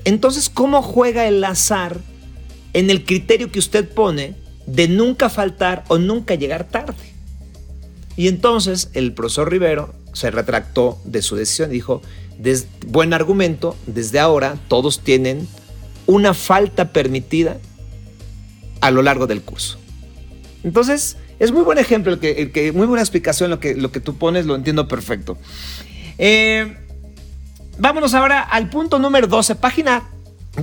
Entonces, 0.06 0.50
¿cómo 0.50 0.82
juega 0.82 1.28
el 1.28 1.44
azar 1.44 1.98
en 2.74 2.90
el 2.90 3.04
criterio 3.04 3.52
que 3.52 3.60
usted 3.60 3.90
pone 3.90 4.36
de 4.66 4.88
nunca 4.88 5.30
faltar 5.30 5.84
o 5.88 5.98
nunca 5.98 6.36
llegar 6.36 6.66
tarde? 6.66 7.14
Y 8.16 8.28
entonces 8.28 8.90
el 8.94 9.14
profesor 9.14 9.50
Rivero 9.50 9.94
se 10.14 10.30
retractó 10.30 11.00
de 11.06 11.22
su 11.22 11.36
decisión 11.36 11.72
y 11.72 11.76
dijo, 11.76 12.02
buen 12.88 13.14
argumento, 13.14 13.76
desde 13.88 14.20
ahora 14.20 14.58
todos 14.68 15.00
tienen 15.00 15.48
una 16.06 16.34
falta 16.34 16.92
permitida 16.92 17.58
a 18.82 18.92
lo 18.92 19.02
largo 19.02 19.28
del 19.28 19.42
curso. 19.42 19.78
Entonces, 20.64 21.18
es 21.39 21.52
muy 21.52 21.63
buen 21.63 21.78
ejemplo, 21.78 22.19
que, 22.19 22.71
muy 22.75 22.86
buena 22.86 23.02
explicación 23.02 23.49
lo 23.49 23.60
que, 23.60 23.75
lo 23.75 23.91
que 23.91 23.99
tú 23.99 24.17
pones, 24.17 24.45
lo 24.45 24.56
entiendo 24.56 24.88
perfecto. 24.88 25.38
Eh, 26.17 26.78
vámonos 27.78 28.13
ahora 28.13 28.41
al 28.41 28.69
punto 28.69 28.99
número 28.99 29.28
12, 29.28 29.56
página 29.56 30.04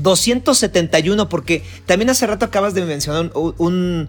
271, 0.00 1.28
porque 1.28 1.64
también 1.86 2.10
hace 2.10 2.26
rato 2.26 2.44
acabas 2.44 2.74
de 2.74 2.84
mencionar 2.84 3.32
un, 3.34 4.08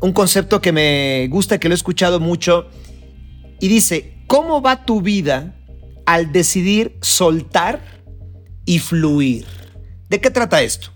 un 0.00 0.12
concepto 0.12 0.60
que 0.60 0.72
me 0.72 1.28
gusta, 1.28 1.58
que 1.58 1.68
lo 1.68 1.74
he 1.74 1.76
escuchado 1.76 2.18
mucho, 2.18 2.66
y 3.60 3.68
dice, 3.68 4.14
¿cómo 4.26 4.60
va 4.60 4.84
tu 4.84 5.00
vida 5.00 5.54
al 6.04 6.32
decidir 6.32 6.96
soltar 7.00 7.80
y 8.64 8.80
fluir? 8.80 9.46
¿De 10.08 10.20
qué 10.20 10.30
trata 10.30 10.60
esto? 10.62 10.91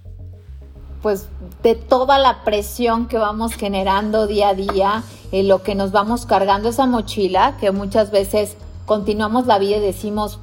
Pues 1.02 1.28
de 1.62 1.74
toda 1.74 2.18
la 2.18 2.44
presión 2.44 3.06
que 3.06 3.18
vamos 3.18 3.54
generando 3.54 4.26
día 4.26 4.50
a 4.50 4.54
día, 4.54 5.02
en 5.32 5.48
lo 5.48 5.62
que 5.62 5.74
nos 5.74 5.92
vamos 5.92 6.26
cargando 6.26 6.68
esa 6.68 6.86
mochila, 6.86 7.56
que 7.58 7.70
muchas 7.70 8.10
veces 8.10 8.56
continuamos 8.86 9.46
la 9.46 9.58
vida 9.58 9.76
y 9.76 9.80
decimos, 9.80 10.38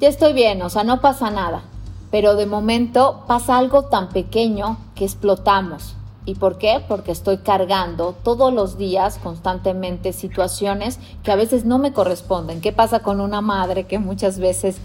ya 0.00 0.08
estoy 0.08 0.32
bien, 0.32 0.62
o 0.62 0.70
sea, 0.70 0.84
no 0.84 1.00
pasa 1.00 1.30
nada. 1.30 1.62
Pero 2.10 2.36
de 2.36 2.46
momento 2.46 3.22
pasa 3.26 3.56
algo 3.56 3.84
tan 3.84 4.08
pequeño 4.08 4.76
que 4.94 5.04
explotamos. 5.04 5.94
¿Y 6.24 6.36
por 6.36 6.56
qué? 6.56 6.82
Porque 6.86 7.10
estoy 7.10 7.38
cargando 7.38 8.14
todos 8.22 8.52
los 8.52 8.78
días 8.78 9.18
constantemente 9.22 10.12
situaciones 10.12 11.00
que 11.22 11.32
a 11.32 11.36
veces 11.36 11.64
no 11.64 11.78
me 11.78 11.92
corresponden. 11.92 12.60
¿Qué 12.60 12.72
pasa 12.72 13.00
con 13.00 13.20
una 13.20 13.40
madre 13.40 13.84
que 13.84 13.98
muchas 13.98 14.38
veces 14.38 14.76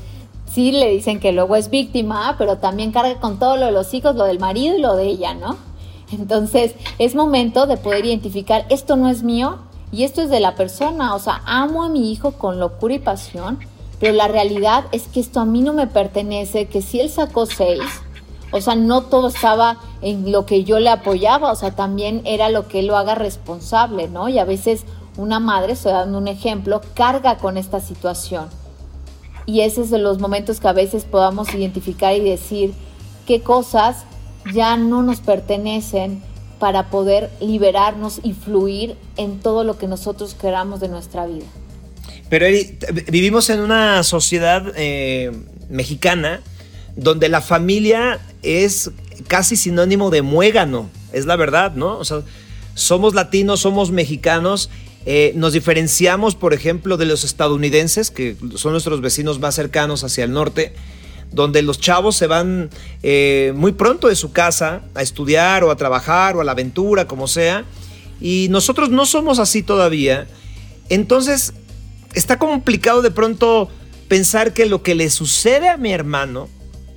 sí 0.51 0.71
le 0.71 0.89
dicen 0.89 1.19
que 1.19 1.31
luego 1.31 1.55
es 1.55 1.69
víctima, 1.69 2.35
pero 2.37 2.57
también 2.57 2.91
carga 2.91 3.19
con 3.19 3.39
todo 3.39 3.57
lo 3.57 3.67
de 3.67 3.71
los 3.71 3.93
hijos, 3.93 4.15
lo 4.15 4.25
del 4.25 4.39
marido 4.39 4.75
y 4.75 4.81
lo 4.81 4.95
de 4.95 5.07
ella, 5.07 5.33
¿no? 5.33 5.57
Entonces 6.11 6.75
es 6.99 7.15
momento 7.15 7.65
de 7.67 7.77
poder 7.77 8.05
identificar, 8.05 8.65
esto 8.69 8.95
no 8.95 9.09
es 9.09 9.23
mío 9.23 9.59
y 9.91 10.03
esto 10.03 10.21
es 10.21 10.29
de 10.29 10.39
la 10.39 10.55
persona, 10.55 11.15
o 11.15 11.19
sea, 11.19 11.41
amo 11.45 11.83
a 11.83 11.89
mi 11.89 12.11
hijo 12.11 12.31
con 12.33 12.59
locura 12.59 12.95
y 12.95 12.99
pasión, 12.99 13.59
pero 13.99 14.13
la 14.13 14.27
realidad 14.27 14.85
es 14.91 15.07
que 15.07 15.19
esto 15.19 15.39
a 15.39 15.45
mí 15.45 15.61
no 15.61 15.73
me 15.73 15.87
pertenece, 15.87 16.67
que 16.67 16.81
si 16.81 16.99
él 16.99 17.09
sacó 17.09 17.45
seis, 17.45 17.81
O 18.51 18.61
sea, 18.61 18.75
no 18.75 19.01
todo 19.03 19.27
estaba 19.27 19.77
en 20.01 20.31
lo 20.31 20.45
que 20.45 20.63
yo 20.63 20.79
le 20.79 20.89
apoyaba, 20.89 21.51
o 21.51 21.55
sea, 21.55 21.71
también 21.71 22.21
era 22.23 22.49
lo 22.49 22.67
que 22.67 22.79
él 22.79 22.87
lo 22.87 22.95
haga 22.95 23.13
responsable, 23.13 24.07
¿no? 24.07 24.29
Y 24.29 24.39
a 24.39 24.45
veces 24.45 24.85
una 25.17 25.39
madre, 25.39 25.73
estoy 25.73 25.91
dando 25.91 26.17
un 26.17 26.27
ejemplo, 26.27 26.81
carga 26.93 27.37
con 27.37 27.57
esta 27.57 27.81
situación. 27.81 28.47
Y 29.47 29.61
ese 29.61 29.81
es 29.81 29.89
de 29.89 29.97
los 29.97 30.19
momentos 30.19 30.59
que 30.59 30.67
a 30.67 30.73
veces 30.73 31.05
podamos 31.05 31.53
identificar 31.53 32.13
y 32.15 32.19
decir 32.19 32.73
qué 33.25 33.41
cosas 33.41 34.03
ya 34.53 34.77
no 34.77 35.01
nos 35.01 35.21
pertenecen 35.21 36.21
para 36.59 36.89
poder 36.89 37.29
liberarnos 37.39 38.19
y 38.23 38.33
fluir 38.33 38.97
en 39.15 39.39
todo 39.39 39.63
lo 39.63 39.77
que 39.77 39.87
nosotros 39.87 40.35
queramos 40.35 40.79
de 40.81 40.89
nuestra 40.89 41.25
vida. 41.25 41.45
Pero 42.29 42.45
vivimos 43.09 43.49
en 43.49 43.61
una 43.61 44.03
sociedad 44.03 44.73
eh, 44.75 45.31
mexicana 45.69 46.41
donde 46.97 47.29
la 47.29 47.41
familia 47.41 48.19
es 48.43 48.91
casi 49.27 49.55
sinónimo 49.55 50.09
de 50.09 50.23
muégano, 50.23 50.89
es 51.13 51.25
la 51.25 51.37
verdad, 51.37 51.73
¿no? 51.73 51.97
O 51.97 52.03
sea, 52.03 52.21
somos 52.73 53.13
latinos, 53.13 53.61
somos 53.61 53.91
mexicanos, 53.91 54.69
eh, 55.09 55.31
nos 55.35 55.53
diferenciamos, 55.53 56.35
por 56.35 56.53
ejemplo, 56.53 56.97
de 56.97 57.05
los 57.05 57.23
estadounidenses, 57.23 58.11
que 58.11 58.35
son 58.55 58.73
nuestros 58.73 58.99
vecinos 58.99 59.39
más 59.39 59.55
cercanos 59.55 60.03
hacia 60.03 60.25
el 60.25 60.33
norte, 60.33 60.73
donde 61.31 61.61
los 61.61 61.79
chavos 61.79 62.17
se 62.17 62.27
van 62.27 62.69
eh, 63.03 63.53
muy 63.55 63.71
pronto 63.71 64.09
de 64.09 64.17
su 64.17 64.33
casa 64.33 64.81
a 64.95 65.01
estudiar 65.01 65.63
o 65.63 65.71
a 65.71 65.77
trabajar 65.77 66.35
o 66.35 66.41
a 66.41 66.43
la 66.43 66.51
aventura, 66.51 67.07
como 67.07 67.29
sea, 67.29 67.63
y 68.19 68.47
nosotros 68.49 68.89
no 68.89 69.05
somos 69.05 69.39
así 69.39 69.63
todavía. 69.63 70.27
Entonces, 70.89 71.53
está 72.13 72.37
complicado 72.37 73.01
de 73.01 73.11
pronto 73.11 73.69
pensar 74.09 74.51
que 74.51 74.65
lo 74.65 74.83
que 74.83 74.93
le 74.93 75.09
sucede 75.09 75.69
a 75.69 75.77
mi 75.77 75.93
hermano, 75.93 76.49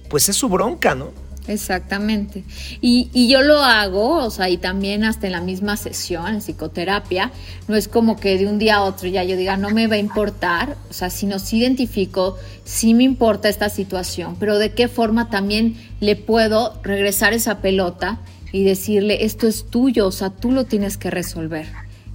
pues 0.08 0.28
es 0.28 0.34
su 0.34 0.48
bronca, 0.48 0.96
¿no? 0.96 1.12
Exactamente. 1.48 2.44
Y, 2.80 3.28
yo 3.28 3.40
lo 3.42 3.62
hago, 3.62 4.24
o 4.24 4.30
sea, 4.30 4.48
y 4.48 4.56
también 4.56 5.04
hasta 5.04 5.26
en 5.26 5.32
la 5.32 5.40
misma 5.40 5.76
sesión, 5.76 6.34
en 6.34 6.40
psicoterapia, 6.40 7.32
no 7.66 7.76
es 7.76 7.88
como 7.88 8.18
que 8.18 8.38
de 8.38 8.46
un 8.46 8.58
día 8.58 8.76
a 8.76 8.82
otro 8.82 9.08
ya 9.08 9.24
yo 9.24 9.36
diga, 9.36 9.56
no 9.56 9.70
me 9.70 9.86
va 9.86 9.94
a 9.94 9.98
importar, 9.98 10.76
o 10.90 10.92
sea, 10.92 11.10
si 11.10 11.26
nos 11.26 11.52
identifico, 11.52 12.36
sí 12.64 12.94
me 12.94 13.04
importa 13.04 13.48
esta 13.48 13.68
situación, 13.68 14.36
pero 14.38 14.58
de 14.58 14.72
qué 14.72 14.88
forma 14.88 15.30
también 15.30 15.76
le 16.00 16.16
puedo 16.16 16.78
regresar 16.82 17.32
esa 17.32 17.58
pelota 17.58 18.20
y 18.52 18.64
decirle, 18.64 19.24
esto 19.24 19.46
es 19.46 19.68
tuyo, 19.70 20.06
o 20.06 20.12
sea, 20.12 20.30
tú 20.30 20.52
lo 20.52 20.64
tienes 20.64 20.96
que 20.96 21.10
resolver. 21.10 21.66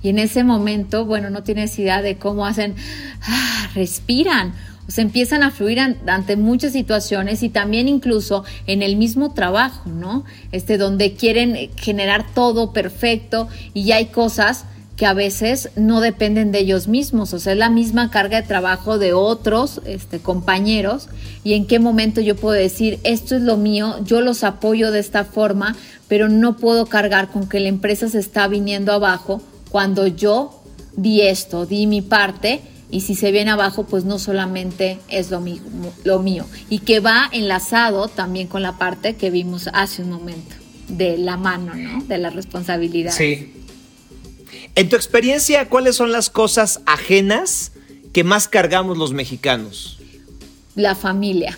Y 0.04 0.10
en 0.10 0.20
ese 0.20 0.44
momento, 0.44 1.06
bueno, 1.06 1.32
no 1.32 1.44
tienes 1.44 1.80
idea 1.80 2.02
de 2.02 2.18
cómo 2.18 2.46
hacen, 2.46 2.76
ah, 3.24 3.70
respiran 3.74 4.54
se 4.88 5.02
empiezan 5.02 5.44
a 5.44 5.52
fluir 5.52 5.80
ante 5.80 6.36
muchas 6.36 6.74
situaciones 6.74 7.44
y 7.44 7.50
también 7.50 7.88
incluso 7.88 8.44
en 8.68 8.82
el 8.82 8.96
mismo 8.96 9.34
trabajo, 9.34 9.90
¿no? 9.90 10.26
Este, 10.52 10.78
donde 10.78 11.14
quieren 11.14 11.72
generar 11.76 12.26
todo 12.34 12.72
perfecto 12.74 13.48
y 13.74 13.92
hay 13.92 14.08
cosas 14.08 14.66
que 14.96 15.06
a 15.06 15.14
veces 15.14 15.72
no 15.76 16.00
dependen 16.00 16.52
de 16.52 16.60
ellos 16.60 16.88
mismos, 16.88 17.34
o 17.34 17.40
sea, 17.40 17.52
es 17.52 17.60
la 17.60 17.70
misma 17.70 18.12
carga 18.12 18.42
de 18.42 18.48
trabajo 18.48 18.98
de 18.98 19.14
otros 19.14 19.82
este, 19.86 20.20
compañeros 20.20 21.10
y 21.44 21.54
en 21.54 21.66
qué 21.66 21.80
momento 21.80 22.22
yo 22.22 22.38
puedo 22.38 22.56
decir, 22.56 23.00
esto 23.04 23.36
es 23.36 23.42
lo 23.42 23.58
mío, 23.58 23.98
yo 24.06 24.22
los 24.22 24.46
apoyo 24.46 24.92
de 24.92 25.00
esta 25.00 25.26
forma, 25.26 25.76
pero 26.08 26.30
no 26.30 26.56
puedo 26.56 26.86
cargar 26.86 27.30
con 27.30 27.50
que 27.50 27.60
la 27.60 27.68
empresa 27.68 28.08
se 28.08 28.20
está 28.20 28.48
viniendo 28.48 28.94
abajo 28.94 29.42
cuando 29.70 30.08
yo 30.08 30.62
di 30.96 31.22
esto, 31.22 31.66
di 31.66 31.88
mi 31.88 32.02
parte 32.02 32.62
y 32.92 33.02
si 33.02 33.16
se 33.16 33.32
viene 33.32 33.52
abajo, 33.52 33.86
pues 33.86 34.06
no 34.06 34.20
solamente 34.20 35.00
es 35.10 35.32
lo 35.32 35.42
mío, 35.42 35.62
lo 36.04 36.20
mío, 36.20 36.46
y 36.70 36.80
que 36.80 37.00
va 37.00 37.30
enlazado 37.32 38.08
también 38.08 38.48
con 38.48 38.62
la 38.62 38.78
parte 38.78 39.16
que 39.16 39.30
vimos 39.30 39.70
hace 39.74 40.02
un 40.02 40.12
momento, 40.12 40.56
de 40.88 41.18
la 41.18 41.38
mano, 41.38 41.74
¿no? 41.76 42.04
De 42.04 42.18
la 42.18 42.30
responsabilidad. 42.30 43.12
Sí. 43.12 43.54
En 44.76 44.90
tu 44.90 44.96
experiencia, 44.96 45.68
¿cuáles 45.70 45.96
son 45.96 46.12
las 46.12 46.30
cosas 46.30 46.82
ajenas 46.86 47.72
que 48.14 48.24
más 48.24 48.48
cargamos 48.48 48.98
los 48.98 49.14
mexicanos? 49.14 50.00
La 50.76 50.96
familia. 50.96 51.58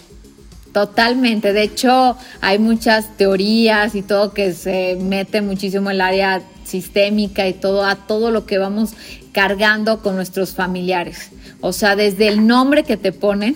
Totalmente. 0.71 1.53
De 1.53 1.63
hecho, 1.63 2.15
hay 2.41 2.59
muchas 2.59 3.17
teorías 3.17 3.95
y 3.95 4.03
todo 4.03 4.33
que 4.33 4.53
se 4.53 4.97
mete 5.01 5.41
muchísimo 5.41 5.89
en 5.89 5.95
el 5.95 6.01
área 6.01 6.41
sistémica 6.67 7.47
y 7.47 7.53
todo 7.53 7.85
a 7.85 7.95
todo 7.95 8.29
lo 8.31 8.45
que 8.45 8.57
vamos 8.57 8.91
cargando 9.31 10.01
con 10.01 10.15
nuestros 10.15 10.53
familiares. 10.53 11.31
O 11.59 11.73
sea, 11.73 11.95
desde 11.95 12.27
el 12.27 12.45
nombre 12.45 12.83
que 12.83 12.97
te 12.97 13.11
ponen 13.11 13.55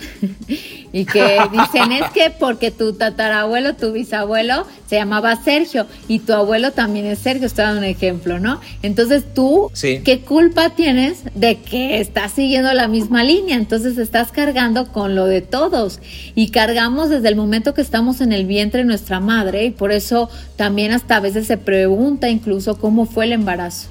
y 0.92 1.04
que 1.04 1.38
dicen 1.52 1.92
es 1.92 2.10
que 2.10 2.30
porque 2.30 2.72
tu 2.72 2.94
tatarabuelo, 2.94 3.74
tu 3.74 3.92
bisabuelo 3.92 4.66
se 4.88 4.96
llamaba 4.96 5.36
Sergio 5.36 5.86
y 6.08 6.18
tu 6.18 6.32
abuelo 6.32 6.72
también 6.72 7.06
es 7.06 7.20
Sergio, 7.20 7.46
estoy 7.46 7.64
dando 7.64 7.78
un 7.78 7.86
ejemplo, 7.86 8.40
¿no? 8.40 8.60
Entonces 8.82 9.24
tú, 9.34 9.70
¿qué 9.80 10.22
culpa 10.26 10.70
tienes 10.70 11.22
de 11.34 11.60
que 11.60 12.00
estás 12.00 12.32
siguiendo 12.32 12.72
la 12.72 12.88
misma 12.88 13.22
línea? 13.22 13.56
Entonces 13.56 13.96
estás 13.98 14.32
cargando 14.32 14.88
con 14.88 15.14
lo 15.14 15.26
de 15.26 15.40
todos 15.40 16.00
y 16.34 16.48
cargamos 16.48 17.08
desde 17.08 17.28
el 17.28 17.36
momento 17.36 17.72
que 17.72 17.82
estamos 17.82 18.20
en 18.20 18.32
el 18.32 18.46
vientre 18.46 18.80
de 18.80 18.86
nuestra 18.86 19.20
madre 19.20 19.64
y 19.64 19.70
por 19.70 19.92
eso 19.92 20.28
también 20.56 20.90
hasta 20.90 21.16
a 21.16 21.20
veces 21.20 21.46
se 21.46 21.56
pregunta 21.56 22.28
incluso 22.28 22.78
cómo 22.78 23.06
fue 23.06 23.26
el 23.26 23.32
embarazo 23.32 23.88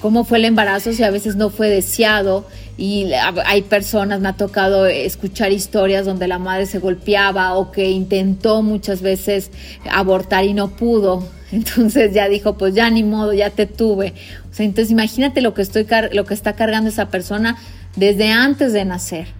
cómo 0.00 0.24
fue 0.24 0.38
el 0.38 0.44
embarazo 0.44 0.92
si 0.92 1.02
a 1.02 1.10
veces 1.10 1.36
no 1.36 1.50
fue 1.50 1.68
deseado 1.68 2.46
y 2.76 3.10
hay 3.44 3.62
personas, 3.62 4.20
me 4.20 4.28
ha 4.28 4.34
tocado 4.34 4.86
escuchar 4.86 5.52
historias 5.52 6.06
donde 6.06 6.28
la 6.28 6.38
madre 6.38 6.66
se 6.66 6.78
golpeaba 6.78 7.54
o 7.54 7.72
que 7.72 7.90
intentó 7.90 8.62
muchas 8.62 9.02
veces 9.02 9.50
abortar 9.90 10.44
y 10.44 10.54
no 10.54 10.68
pudo. 10.68 11.28
Entonces 11.52 12.14
ya 12.14 12.28
dijo, 12.28 12.56
pues 12.56 12.74
ya 12.74 12.88
ni 12.90 13.02
modo, 13.02 13.32
ya 13.32 13.50
te 13.50 13.66
tuve. 13.66 14.14
O 14.50 14.54
sea, 14.54 14.66
entonces 14.66 14.90
imagínate 14.90 15.40
lo 15.40 15.54
que 15.54 15.62
estoy 15.62 15.86
lo 16.12 16.24
que 16.24 16.34
está 16.34 16.54
cargando 16.54 16.90
esa 16.90 17.08
persona 17.08 17.56
desde 17.96 18.30
antes 18.30 18.72
de 18.72 18.84
nacer. 18.84 19.37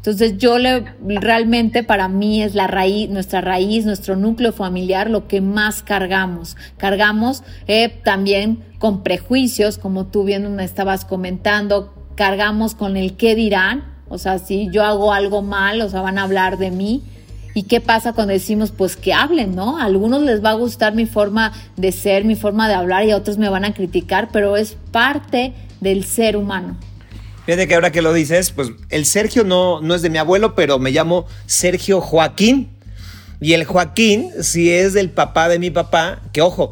Entonces 0.00 0.38
yo 0.38 0.58
le, 0.58 0.82
realmente 1.06 1.84
para 1.84 2.08
mí 2.08 2.42
es 2.42 2.54
la 2.54 2.66
raíz, 2.66 3.10
nuestra 3.10 3.42
raíz, 3.42 3.84
nuestro 3.84 4.16
núcleo 4.16 4.50
familiar, 4.54 5.10
lo 5.10 5.28
que 5.28 5.42
más 5.42 5.82
cargamos. 5.82 6.56
Cargamos 6.78 7.42
eh, 7.66 8.00
también 8.02 8.64
con 8.78 9.02
prejuicios, 9.02 9.76
como 9.76 10.06
tú 10.06 10.24
bien 10.24 10.56
me 10.56 10.64
estabas 10.64 11.04
comentando, 11.04 11.92
cargamos 12.14 12.74
con 12.74 12.96
el 12.96 13.18
qué 13.18 13.34
dirán, 13.34 13.84
o 14.08 14.16
sea, 14.16 14.38
si 14.38 14.70
yo 14.70 14.84
hago 14.84 15.12
algo 15.12 15.42
mal, 15.42 15.82
o 15.82 15.90
sea, 15.90 16.00
van 16.00 16.16
a 16.16 16.22
hablar 16.22 16.56
de 16.56 16.70
mí. 16.70 17.02
¿Y 17.54 17.64
qué 17.64 17.82
pasa 17.82 18.14
cuando 18.14 18.32
decimos, 18.32 18.70
pues 18.70 18.96
que 18.96 19.12
hablen, 19.12 19.54
¿no? 19.54 19.78
A 19.78 19.84
algunos 19.84 20.22
les 20.22 20.42
va 20.42 20.50
a 20.50 20.54
gustar 20.54 20.94
mi 20.94 21.04
forma 21.04 21.52
de 21.76 21.92
ser, 21.92 22.24
mi 22.24 22.36
forma 22.36 22.68
de 22.68 22.74
hablar 22.74 23.04
y 23.04 23.10
a 23.10 23.16
otros 23.16 23.36
me 23.36 23.50
van 23.50 23.66
a 23.66 23.74
criticar, 23.74 24.30
pero 24.32 24.56
es 24.56 24.78
parte 24.92 25.52
del 25.80 26.04
ser 26.04 26.38
humano. 26.38 26.76
Fíjate 27.50 27.66
que 27.66 27.74
ahora 27.74 27.90
que 27.90 28.00
lo 28.00 28.12
dices, 28.12 28.52
pues 28.52 28.70
el 28.90 29.04
Sergio 29.04 29.42
no, 29.42 29.80
no 29.80 29.96
es 29.96 30.02
de 30.02 30.08
mi 30.08 30.18
abuelo, 30.18 30.54
pero 30.54 30.78
me 30.78 30.92
llamo 30.92 31.26
Sergio 31.46 32.00
Joaquín. 32.00 32.68
Y 33.40 33.54
el 33.54 33.64
Joaquín, 33.64 34.30
si 34.40 34.70
es 34.70 34.92
del 34.92 35.10
papá 35.10 35.48
de 35.48 35.58
mi 35.58 35.68
papá, 35.72 36.20
que 36.32 36.42
ojo, 36.42 36.70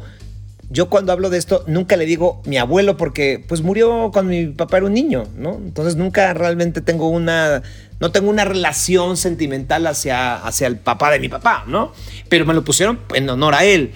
yo 0.69 0.89
cuando 0.89 1.11
hablo 1.11 1.29
de 1.29 1.37
esto 1.37 1.65
nunca 1.67 1.97
le 1.97 2.05
digo 2.05 2.41
mi 2.45 2.57
abuelo 2.57 2.95
porque 2.95 3.43
pues 3.45 3.61
murió 3.61 4.09
cuando 4.13 4.31
mi 4.31 4.47
papá 4.47 4.77
era 4.77 4.85
un 4.85 4.93
niño, 4.93 5.25
¿no? 5.35 5.55
Entonces 5.55 5.97
nunca 5.97 6.33
realmente 6.33 6.79
tengo 6.79 7.09
una, 7.09 7.61
no 7.99 8.13
tengo 8.13 8.29
una 8.29 8.45
relación 8.45 9.17
sentimental 9.17 9.85
hacia, 9.85 10.37
hacia 10.37 10.67
el 10.67 10.77
papá 10.77 11.11
de 11.11 11.19
mi 11.19 11.27
papá, 11.27 11.65
¿no? 11.67 11.91
Pero 12.29 12.45
me 12.45 12.53
lo 12.53 12.63
pusieron 12.63 12.99
en 13.13 13.29
honor 13.29 13.53
a 13.53 13.65
él. 13.65 13.91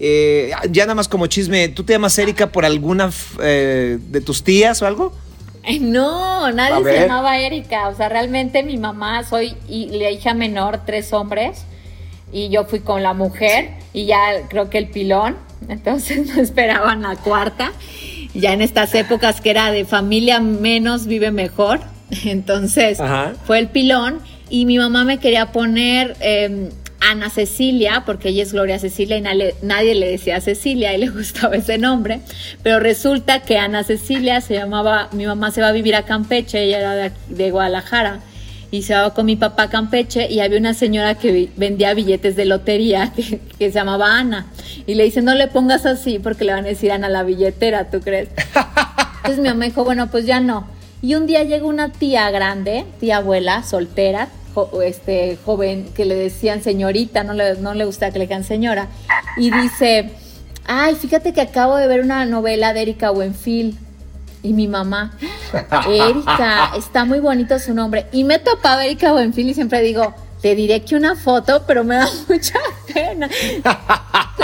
Eh, 0.00 0.50
ya 0.70 0.84
nada 0.84 0.96
más 0.96 1.08
como 1.08 1.28
chisme, 1.28 1.70
¿tú 1.70 1.82
te 1.82 1.94
llamas 1.94 2.18
Erika 2.18 2.52
por 2.52 2.66
alguna 2.66 3.10
eh, 3.40 3.98
de 4.10 4.20
tus 4.20 4.44
tías 4.44 4.82
o 4.82 4.86
algo? 4.86 5.14
No, 5.80 6.50
nadie 6.52 6.84
se 6.84 7.00
llamaba 7.00 7.38
Erika. 7.38 7.88
O 7.88 7.94
sea, 7.94 8.08
realmente 8.08 8.62
mi 8.62 8.76
mamá, 8.76 9.24
soy 9.24 9.56
la 9.68 10.10
hija 10.10 10.34
menor, 10.34 10.80
tres 10.86 11.12
hombres, 11.12 11.64
y 12.32 12.48
yo 12.48 12.64
fui 12.64 12.80
con 12.80 13.02
la 13.02 13.14
mujer, 13.14 13.70
y 13.92 14.06
ya 14.06 14.18
creo 14.48 14.70
que 14.70 14.78
el 14.78 14.88
pilón. 14.88 15.36
Entonces 15.68 16.34
no 16.34 16.40
esperaban 16.40 17.02
la 17.02 17.16
cuarta. 17.16 17.72
Ya 18.34 18.52
en 18.52 18.60
estas 18.60 18.94
épocas 18.94 19.40
que 19.40 19.50
era 19.50 19.70
de 19.70 19.84
familia 19.84 20.40
menos 20.40 21.06
vive 21.06 21.30
mejor. 21.30 21.80
Entonces 22.24 22.98
fue 23.44 23.58
el 23.58 23.68
pilón. 23.68 24.20
Y 24.48 24.64
mi 24.64 24.78
mamá 24.78 25.04
me 25.04 25.18
quería 25.18 25.50
poner 25.50 26.16
em, 26.20 26.68
Ana 27.00 27.30
Cecilia, 27.30 28.02
porque 28.06 28.30
ella 28.30 28.42
es 28.42 28.52
Gloria 28.52 28.78
Cecilia 28.78 29.18
y 29.18 29.20
nadie, 29.20 29.94
le 29.94 30.10
decía 30.10 30.40
Cecilia 30.40 30.94
y 30.94 30.98
le 30.98 31.08
gustaba 31.10 31.56
ese 31.56 31.78
nombre, 31.78 32.20
pero 32.62 32.80
resulta 32.80 33.40
que 33.42 33.58
Ana 33.58 33.84
Cecilia 33.84 34.40
se 34.40 34.54
llamaba, 34.54 35.08
mi 35.12 35.26
mamá 35.26 35.50
se 35.50 35.60
va 35.60 35.68
a 35.68 35.72
vivir 35.72 35.94
a 35.94 36.04
Campeche, 36.04 36.64
ella 36.64 36.78
era 36.78 37.12
de, 37.28 37.50
Guadalajara, 37.50 38.20
y 38.70 38.82
se 38.82 38.94
va 38.94 39.14
con 39.14 39.26
mi 39.26 39.36
papá 39.36 39.64
a 39.64 39.70
Campeche 39.70 40.30
y 40.30 40.40
había 40.40 40.58
una 40.58 40.74
señora 40.74 41.14
que 41.14 41.50
vendía 41.56 41.94
billetes 41.94 42.34
de 42.34 42.44
lotería 42.44 43.12
que, 43.16 43.40
que, 43.58 43.70
se 43.70 43.74
llamaba 43.74 44.18
Ana, 44.18 44.46
y 44.86 44.94
le 44.94 45.04
dice, 45.04 45.22
no 45.22 45.34
le 45.34 45.48
pongas 45.48 45.86
así 45.86 46.18
porque 46.18 46.44
le 46.44 46.52
van 46.52 46.64
a 46.64 46.68
decir 46.68 46.92
Ana 46.92 47.08
la 47.08 47.22
billetera, 47.22 47.90
¿tú 47.90 48.00
crees? 48.00 48.28
Entonces 49.18 49.42
mi 49.42 49.48
mamá 49.48 49.64
dijo, 49.64 49.84
bueno, 49.84 50.10
pues 50.10 50.24
ya 50.24 50.40
no. 50.40 50.68
Y 51.02 51.14
un 51.14 51.26
día 51.26 51.44
llega 51.44 51.66
una 51.66 51.92
tía 51.92 52.30
grande, 52.30 52.84
tía 53.00 53.18
abuela, 53.18 53.62
soltera, 53.62 54.28
este, 54.82 55.38
joven 55.44 55.92
que 55.94 56.04
le 56.04 56.14
decían 56.14 56.62
señorita, 56.62 57.24
no 57.24 57.32
le, 57.32 57.56
no 57.56 57.74
le 57.74 57.84
gusta 57.84 58.10
que 58.10 58.18
le 58.18 58.26
digan 58.26 58.44
señora, 58.44 58.88
y 59.36 59.50
dice, 59.50 60.12
ay, 60.66 60.94
fíjate 60.94 61.32
que 61.32 61.40
acabo 61.40 61.76
de 61.76 61.86
ver 61.86 62.00
una 62.00 62.24
novela 62.24 62.72
de 62.72 62.82
Erika 62.82 63.10
Buenfil. 63.10 63.78
Y 64.42 64.52
mi 64.52 64.68
mamá, 64.68 65.12
Erika, 65.88 66.72
está 66.76 67.04
muy 67.04 67.18
bonito 67.18 67.58
su 67.58 67.74
nombre. 67.74 68.06
Y 68.12 68.24
me 68.24 68.38
topaba 68.38 68.84
Erika 68.84 69.12
Buenfil 69.12 69.50
y 69.50 69.54
siempre 69.54 69.82
digo, 69.82 70.14
te 70.40 70.54
diré 70.54 70.82
que 70.82 70.94
una 70.94 71.16
foto, 71.16 71.64
pero 71.66 71.82
me 71.82 71.96
da 71.96 72.08
mucha 72.28 72.58
pena. 72.92 73.28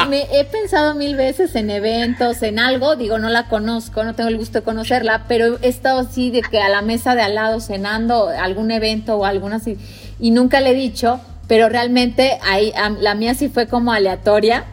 me 0.08 0.26
he 0.32 0.44
pensado 0.44 0.94
mil 0.94 1.16
veces 1.16 1.54
en 1.54 1.70
eventos, 1.70 2.42
en 2.42 2.58
algo, 2.58 2.96
digo, 2.96 3.18
no 3.18 3.28
la 3.28 3.48
conozco, 3.48 4.02
no 4.02 4.14
tengo 4.14 4.28
el 4.28 4.38
gusto 4.38 4.58
de 4.58 4.64
conocerla, 4.64 5.26
pero 5.28 5.58
he 5.62 5.68
estado 5.68 6.00
así 6.00 6.30
de 6.30 6.42
que 6.42 6.60
a 6.60 6.68
la 6.68 6.82
mesa 6.82 7.14
de 7.14 7.22
al 7.22 7.34
lado 7.34 7.60
cenando 7.60 8.28
algún 8.28 8.70
evento 8.70 9.16
o 9.16 9.24
alguna 9.24 9.56
así, 9.56 9.78
y 10.18 10.30
nunca 10.30 10.60
le 10.60 10.70
he 10.70 10.74
dicho, 10.74 11.20
pero 11.48 11.68
realmente 11.68 12.38
ahí, 12.42 12.72
la 13.00 13.14
mía 13.14 13.34
sí 13.34 13.48
fue 13.48 13.66
como 13.66 13.92
aleatoria. 13.92 14.64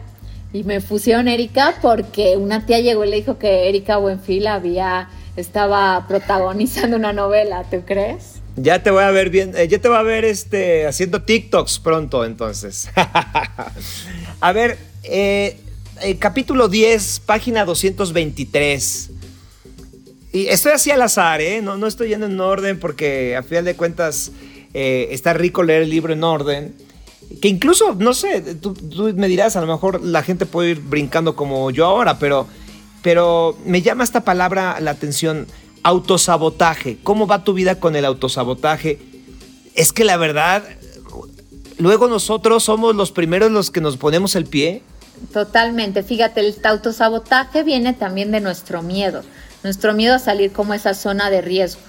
Y 0.52 0.64
me 0.64 0.80
pusieron 0.80 1.28
Erika 1.28 1.76
porque 1.80 2.36
una 2.36 2.66
tía 2.66 2.80
llegó 2.80 3.04
y 3.04 3.10
le 3.10 3.16
dijo 3.16 3.38
que 3.38 3.68
Erika 3.68 3.98
Buenfil 3.98 4.48
había, 4.48 5.08
estaba 5.36 6.06
protagonizando 6.08 6.96
una 6.96 7.12
novela, 7.12 7.64
¿tú 7.70 7.82
crees? 7.86 8.40
Ya 8.56 8.82
te 8.82 8.90
voy 8.90 9.04
a 9.04 9.10
ver 9.10 9.30
bien, 9.30 9.52
eh, 9.56 9.68
ya 9.68 9.78
te 9.78 9.88
voy 9.88 9.96
a 9.96 10.02
ver 10.02 10.24
este, 10.24 10.86
haciendo 10.86 11.22
TikToks 11.22 11.78
pronto 11.78 12.24
entonces. 12.24 12.88
a 14.40 14.52
ver, 14.52 14.76
eh, 15.04 15.56
eh, 16.02 16.16
capítulo 16.18 16.68
10, 16.68 17.20
página 17.26 17.64
223. 17.64 19.10
Y 20.32 20.46
estoy 20.46 20.72
así 20.72 20.90
al 20.90 21.02
azar, 21.02 21.40
¿eh? 21.40 21.60
No, 21.62 21.76
no 21.76 21.86
estoy 21.86 22.08
yendo 22.08 22.26
en 22.26 22.40
orden 22.40 22.78
porque 22.78 23.36
a 23.36 23.42
final 23.42 23.64
de 23.64 23.74
cuentas 23.74 24.32
está 24.74 25.32
rico 25.32 25.62
leer 25.62 25.82
el 25.82 25.90
libro 25.90 26.12
en 26.12 26.24
orden. 26.24 26.74
Que 27.40 27.48
incluso, 27.48 27.94
no 27.94 28.12
sé, 28.12 28.56
tú, 28.56 28.74
me 29.14 29.28
dirás, 29.28 29.56
a 29.56 29.60
lo 29.60 29.66
mejor 29.66 30.02
la 30.02 30.22
gente 30.22 30.46
puede 30.46 30.70
ir 30.70 30.80
brincando 30.80 31.36
como 31.36 31.70
yo 31.70 31.86
ahora, 31.86 32.18
pero, 32.18 32.46
pero 33.02 33.56
me 33.64 33.82
llama 33.82 34.04
esta 34.04 34.24
palabra 34.24 34.80
la 34.80 34.90
atención 34.90 35.46
Autosabotaje. 35.82 36.98
¿Cómo 37.02 37.26
va 37.26 37.42
tu 37.42 37.54
vida 37.54 37.80
con 37.80 37.96
el 37.96 38.04
autosabotaje? 38.04 38.98
Es 39.74 39.92
que 39.92 40.04
la 40.04 40.18
verdad, 40.18 40.62
luego 41.78 42.06
nosotros 42.06 42.64
somos 42.64 42.94
los 42.94 43.12
primeros 43.12 43.50
los 43.50 43.70
que 43.70 43.80
nos 43.80 43.96
ponemos 43.96 44.34
el 44.36 44.44
pie. 44.44 44.82
Totalmente. 45.32 46.02
Fíjate, 46.02 46.40
el 46.40 46.54
autosabotaje 46.64 47.62
viene 47.62 47.94
también 47.94 48.30
de 48.30 48.40
nuestro 48.40 48.82
miedo. 48.82 49.22
Nuestro 49.62 49.94
miedo 49.94 50.16
a 50.16 50.18
salir 50.18 50.52
como 50.52 50.74
esa 50.74 50.92
zona 50.92 51.30
de 51.30 51.40
riesgo. 51.40 51.80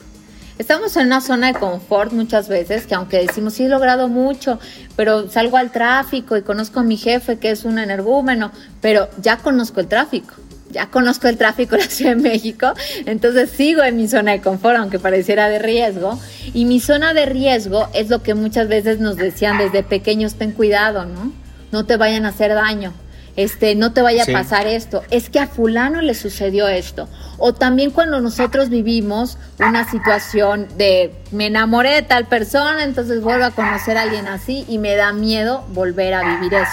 Estamos 0.62 0.96
en 0.96 1.08
una 1.08 1.22
zona 1.22 1.48
de 1.48 1.60
confort 1.60 2.14
muchas 2.14 2.48
veces, 2.48 2.86
que 2.86 2.94
aunque 2.94 3.18
decimos, 3.18 3.56
sí 3.56 3.64
he 3.64 3.68
logrado 3.68 4.10
mucho, 4.10 4.60
pero 4.96 5.28
salgo 5.28 5.58
al 5.58 5.72
tráfico 5.72 6.38
y 6.38 6.44
conozco 6.44 6.82
a 6.82 6.84
mi 6.84 6.98
jefe 6.98 7.40
que 7.40 7.50
es 7.50 7.66
un 7.66 7.80
energúmeno, 7.80 8.52
pero 8.80 9.10
ya 9.20 9.38
conozco 9.38 9.80
el 9.80 9.88
tráfico 9.88 10.36
ya 10.70 10.86
conozco 10.86 11.28
el 11.28 11.38
tráfico 11.38 11.74
en 11.76 11.82
la 11.82 11.88
Ciudad 11.88 12.16
de 12.16 12.22
México, 12.22 12.74
entonces 13.08 13.50
sigo 13.50 13.82
en 13.82 13.98
mi 13.98 14.08
zona 14.08 14.34
de 14.34 14.42
confort, 14.42 14.78
aunque 14.78 15.00
pareciera 15.00 15.50
de 15.50 15.58
riesgo. 15.58 16.18
Y 16.54 16.66
mi 16.66 16.80
zona 16.80 17.16
de 17.16 17.26
riesgo 17.26 17.90
es 17.94 18.10
lo 18.10 18.22
que 18.22 18.36
muchas 18.36 18.70
veces 18.70 19.00
nos 19.00 19.18
decían 19.18 19.58
desde 19.58 19.82
pequeños, 19.82 20.36
ten 20.36 20.52
cuidado, 20.52 21.06
¿no? 21.06 21.34
No 21.72 21.86
te 21.86 21.98
vayan 21.98 22.26
a 22.26 22.30
hacer 22.30 22.54
daño. 22.54 22.94
Este, 23.38 23.76
no 23.76 23.94
te 23.94 24.02
vaya 24.02 24.24
a 24.24 24.32
pasar 24.32 24.68
esto, 24.68 25.04
es 25.10 25.30
que 25.30 25.40
a 25.40 25.48
fulano 25.48 26.02
le 26.02 26.14
sucedió 26.16 26.68
esto. 26.68 27.08
O 27.38 27.54
también 27.54 27.92
cuando 27.92 28.20
nosotros 28.20 28.70
vivimos 28.70 29.38
una 29.60 29.90
situación 29.90 30.68
de 30.78 31.14
me 31.32 31.48
enamoré 31.48 31.94
de 31.94 32.02
tal 32.02 32.26
persona, 32.26 32.84
entonces 32.84 33.22
vuelvo 33.22 33.46
a 33.46 33.52
conocer 33.52 33.98
a 33.98 34.02
alguien 34.02 34.28
así 34.28 34.66
y 34.68 34.80
me 34.80 34.96
da 34.96 35.14
miedo 35.14 35.66
volver 35.70 36.14
a 36.14 36.36
vivir 36.36 36.54
eso. 36.54 36.72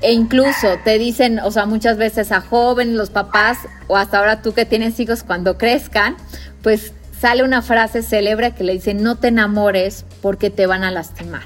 E 0.00 0.12
incluso 0.12 0.78
te 0.84 0.98
dicen, 0.98 1.40
o 1.40 1.50
sea, 1.50 1.66
muchas 1.66 1.96
veces 1.96 2.30
a 2.30 2.40
jóvenes, 2.40 2.94
los 2.94 3.10
papás, 3.10 3.58
o 3.88 3.96
hasta 3.96 4.18
ahora 4.18 4.42
tú 4.42 4.52
que 4.52 4.66
tienes 4.66 5.00
hijos 5.00 5.24
cuando 5.24 5.58
crezcan, 5.58 6.16
pues 6.62 6.92
sale 7.18 7.42
una 7.42 7.62
frase 7.62 8.02
célebre 8.02 8.52
que 8.52 8.64
le 8.64 8.74
dice, 8.74 8.94
no 8.94 9.16
te 9.16 9.28
enamores 9.28 10.04
porque 10.20 10.50
te 10.50 10.66
van 10.66 10.84
a 10.84 10.90
lastimar. 10.90 11.42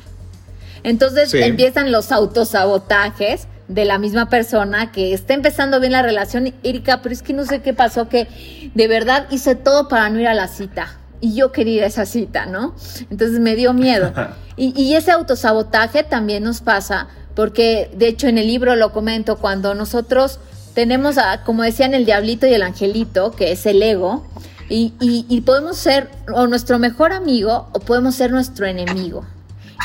Entonces 0.82 1.32
empiezan 1.34 1.92
los 1.92 2.12
autosabotajes 2.12 3.46
de 3.68 3.84
la 3.84 3.98
misma 3.98 4.28
persona 4.28 4.90
que 4.92 5.12
está 5.12 5.34
empezando 5.34 5.78
bien 5.78 5.92
la 5.92 6.02
relación, 6.02 6.52
Erika, 6.62 7.00
pero 7.02 7.12
es 7.12 7.22
que 7.22 7.32
no 7.32 7.44
sé 7.44 7.60
qué 7.60 7.74
pasó, 7.74 8.08
que 8.08 8.26
de 8.74 8.88
verdad 8.88 9.26
hice 9.30 9.54
todo 9.54 9.88
para 9.88 10.08
no 10.08 10.20
ir 10.20 10.28
a 10.28 10.34
la 10.34 10.48
cita. 10.48 10.98
Y 11.20 11.34
yo 11.34 11.52
quería 11.52 11.84
esa 11.84 12.06
cita, 12.06 12.46
¿no? 12.46 12.74
Entonces 13.10 13.40
me 13.40 13.56
dio 13.56 13.74
miedo. 13.74 14.12
y, 14.56 14.72
y 14.80 14.94
ese 14.94 15.10
autosabotaje 15.10 16.02
también 16.02 16.44
nos 16.44 16.60
pasa 16.60 17.08
porque 17.38 17.88
de 17.94 18.08
hecho 18.08 18.26
en 18.26 18.36
el 18.36 18.48
libro 18.48 18.74
lo 18.74 18.90
comento, 18.92 19.36
cuando 19.36 19.72
nosotros 19.72 20.40
tenemos, 20.74 21.18
a, 21.18 21.44
como 21.44 21.62
decían, 21.62 21.94
el 21.94 22.04
diablito 22.04 22.48
y 22.48 22.52
el 22.52 22.62
angelito, 22.62 23.30
que 23.30 23.52
es 23.52 23.64
el 23.64 23.80
ego, 23.80 24.26
y, 24.68 24.92
y, 25.00 25.40
podemos 25.42 25.76
ser 25.76 26.10
o 26.34 26.48
nuestro 26.48 26.80
mejor 26.80 27.12
amigo 27.12 27.68
o 27.72 27.78
podemos 27.78 28.16
ser 28.16 28.32
nuestro 28.32 28.66
enemigo. 28.66 29.24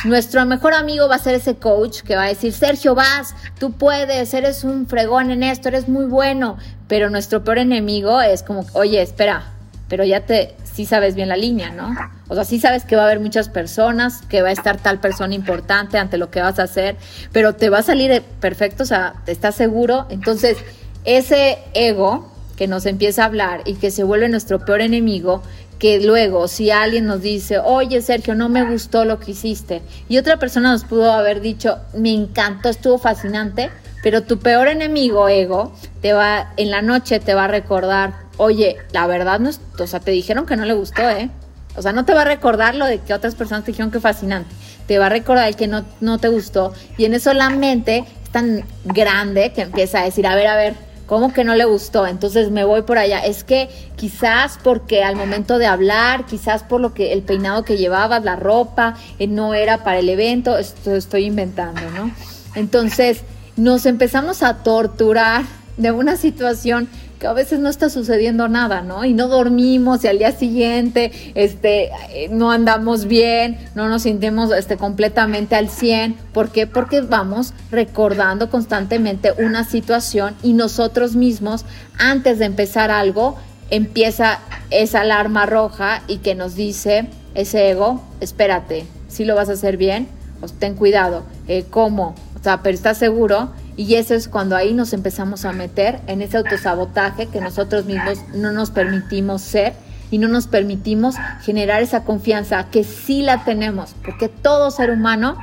Nuestro 0.06 0.46
mejor 0.46 0.74
amigo 0.74 1.08
va 1.08 1.16
a 1.16 1.20
ser 1.20 1.36
ese 1.36 1.56
coach 1.56 2.02
que 2.02 2.16
va 2.16 2.24
a 2.24 2.28
decir, 2.28 2.52
Sergio, 2.52 2.94
vas, 2.96 3.36
tú 3.60 3.72
puedes, 3.72 4.34
eres 4.34 4.64
un 4.64 4.86
fregón 4.88 5.32
en 5.32 5.44
esto, 5.44 5.70
eres 5.70 5.88
muy 5.88 6.06
bueno. 6.06 6.58
Pero 6.88 7.10
nuestro 7.10 7.44
peor 7.44 7.60
enemigo 7.60 8.22
es 8.22 8.44
como, 8.44 8.66
oye, 8.74 9.02
espera, 9.02 9.54
pero 9.88 10.04
ya 10.04 10.22
te, 10.26 10.56
sí 10.64 10.86
sabes 10.86 11.16
bien 11.16 11.30
la 11.30 11.38
línea, 11.38 11.70
¿no? 11.70 11.96
O 12.28 12.36
sea, 12.36 12.44
sí 12.44 12.60
sabes 12.60 12.84
que 12.84 12.96
va 12.96 13.04
a 13.04 13.06
haber 13.06 13.20
muchas 13.20 13.48
personas, 13.48 14.22
que 14.24 14.42
va 14.42 14.50
a 14.50 14.52
estar 14.52 14.78
tal 14.78 15.00
persona 15.00 15.36
importante 15.36 15.98
ante 15.98 16.18
lo 16.18 16.32
que 16.32 16.42
vas 16.42 16.60
a 16.60 16.64
hacer, 16.64 16.98
pero 17.32 17.54
te 17.54 17.70
va 17.70 17.80
a 17.80 17.84
salir 17.84 18.22
perfecto, 18.40 18.84
o 18.84 18.86
sea, 18.86 19.16
¿estás 19.28 19.56
seguro? 19.56 20.08
Entonces, 20.10 20.58
ese 21.06 21.60
ego 21.74 22.32
que 22.56 22.68
nos 22.68 22.86
empieza 22.86 23.24
a 23.24 23.26
hablar 23.26 23.62
y 23.66 23.76
que 23.76 23.92
se 23.92 24.04
vuelve 24.04 24.30
nuestro 24.30 24.66
peor 24.66 24.82
enemigo, 24.82 25.42
que 25.84 26.00
luego 26.00 26.48
si 26.48 26.72
alguien 26.72 27.08
nos 27.08 27.22
dice, 27.22 27.60
oye 27.60 28.02
Sergio, 28.02 28.36
no 28.36 28.48
me 28.48 28.64
gustó 28.64 29.04
lo 29.04 29.20
que 29.20 29.32
hiciste, 29.32 29.82
y 30.08 30.18
otra 30.18 30.40
persona 30.40 30.72
nos 30.72 30.86
pudo 30.86 31.12
haber 31.12 31.42
dicho, 31.42 31.78
me 31.94 32.14
encantó, 32.14 32.70
estuvo 32.70 32.98
fascinante, 32.98 33.70
pero 34.02 34.24
tu 34.24 34.40
peor 34.40 34.70
enemigo, 34.70 35.28
ego, 35.28 35.74
te 36.02 36.14
va, 36.14 36.54
en 36.56 36.72
la 36.72 36.82
noche 36.82 37.20
te 37.20 37.34
va 37.34 37.44
a 37.44 37.48
recordar, 37.50 38.14
oye, 38.38 38.78
la 38.94 39.08
verdad, 39.08 39.42
no 39.42 39.50
es, 39.50 39.60
o 39.78 39.86
sea, 39.86 40.00
te 40.00 40.12
dijeron 40.12 40.46
que 40.46 40.56
no 40.56 40.64
le 40.64 40.74
gustó, 40.74 41.02
¿eh? 41.02 41.30
O 41.76 41.82
sea, 41.82 41.92
no 41.92 42.06
te 42.06 42.14
va 42.14 42.22
a 42.22 42.26
recordar 42.26 42.76
lo 42.76 42.86
de 42.86 43.00
que 43.00 43.14
otras 43.14 43.36
personas 43.36 43.66
te 43.66 43.72
dijeron 43.72 43.92
que 43.92 44.00
fascinante. 44.00 44.56
Te 44.88 45.00
va 45.00 45.08
a 45.08 45.10
recordar 45.10 45.50
el 45.50 45.58
que 45.58 45.68
no, 45.68 45.84
no 46.00 46.18
te 46.18 46.30
gustó. 46.30 46.72
Y 46.98 47.04
en 47.04 47.14
eso 47.14 47.34
la 47.34 47.50
mente 47.50 48.06
es 48.24 48.30
tan 48.30 48.64
grande 48.86 49.52
que 49.52 49.64
empieza 49.64 50.00
a 50.00 50.06
decir, 50.06 50.28
a 50.28 50.36
ver, 50.36 50.48
a 50.48 50.56
ver, 50.56 50.76
¿cómo 51.14 51.32
que 51.32 51.44
no 51.44 51.54
le 51.54 51.66
gustó? 51.66 52.08
Entonces 52.08 52.50
me 52.50 52.64
voy 52.64 52.82
por 52.82 52.98
allá. 52.98 53.20
Es 53.20 53.44
que 53.44 53.70
quizás 53.96 54.58
porque 54.64 55.04
al 55.04 55.16
momento 55.16 55.60
de 55.60 55.68
hablar, 55.68 56.26
quizás 56.26 56.64
por 56.64 56.82
lo 56.82 56.96
que 56.96 57.14
el 57.14 57.22
peinado 57.22 57.64
que 57.64 57.78
llevabas, 57.78 58.24
la 58.24 58.36
ropa, 58.36 58.96
eh, 59.20 59.28
no 59.28 59.54
era 59.54 59.84
para 59.84 60.00
el 60.00 60.10
evento, 60.10 60.58
esto 60.58 60.96
estoy 60.96 61.26
inventando, 61.26 61.82
¿no? 61.92 62.10
Entonces 62.56 63.22
nos 63.58 63.86
empezamos 63.86 64.42
a 64.42 64.64
torturar 64.64 65.44
de 65.78 65.92
una 65.92 66.16
situación 66.16 66.90
a 67.28 67.34
veces 67.34 67.60
no 67.60 67.70
está 67.70 67.90
sucediendo 67.90 68.48
nada, 68.48 68.82
¿no? 68.82 69.06
Y 69.06 69.14
no 69.14 69.28
dormimos 69.28 70.04
y 70.04 70.08
al 70.08 70.18
día 70.18 70.32
siguiente 70.32 71.12
este, 71.36 71.90
no 72.32 72.52
andamos 72.52 73.06
bien, 73.06 73.58
no 73.76 73.88
nos 73.88 74.04
sentimos 74.04 74.52
este, 74.52 74.78
completamente 74.78 75.56
al 75.56 75.70
100. 75.70 76.16
¿Por 76.34 76.50
qué? 76.50 76.68
Porque 76.68 77.02
vamos 77.02 77.54
recordando 77.72 78.50
constantemente 78.50 79.34
una 79.38 79.64
situación 79.64 80.36
y 80.44 80.54
nosotros 80.54 81.16
mismos, 81.16 81.66
antes 81.98 82.40
de 82.40 82.46
empezar 82.46 82.92
algo, 82.92 83.38
empieza 83.70 84.40
esa 84.70 85.02
alarma 85.02 85.46
roja 85.46 86.04
y 86.08 86.18
que 86.18 86.36
nos 86.36 86.56
dice 86.56 87.08
ese 87.36 87.70
ego, 87.70 88.04
espérate, 88.20 88.86
si 89.08 89.26
lo 89.26 89.36
vas 89.36 89.50
a 89.50 89.54
hacer 89.54 89.78
bien, 89.78 90.08
pues 90.40 90.54
ten 90.54 90.76
cuidado, 90.76 91.24
eh, 91.48 91.66
¿cómo? 91.70 92.16
O 92.40 92.44
sea, 92.44 92.62
pero 92.62 92.76
¿estás 92.76 92.98
seguro? 92.98 93.50
Y 93.76 93.96
eso 93.96 94.14
es 94.14 94.28
cuando 94.28 94.56
ahí 94.56 94.74
nos 94.74 94.94
empezamos 94.94 95.46
a 95.46 95.52
meter 95.52 96.00
en 96.08 96.22
ese 96.22 96.38
autosabotaje 96.38 97.28
que 97.28 97.42
nosotros 97.42 97.86
mismos 97.86 98.20
no 98.34 98.52
nos 98.52 98.70
permitimos 98.72 99.42
ser 99.42 99.74
y 100.12 100.20
no 100.20 100.28
nos 100.28 100.46
permitimos 100.46 101.16
generar 101.42 101.82
esa 101.82 102.04
confianza 102.04 102.68
que 102.70 102.84
sí 102.84 103.24
la 103.24 103.44
tenemos, 103.44 103.96
porque 104.06 104.30
todo 104.30 104.70
ser 104.70 104.92
humano 104.92 105.38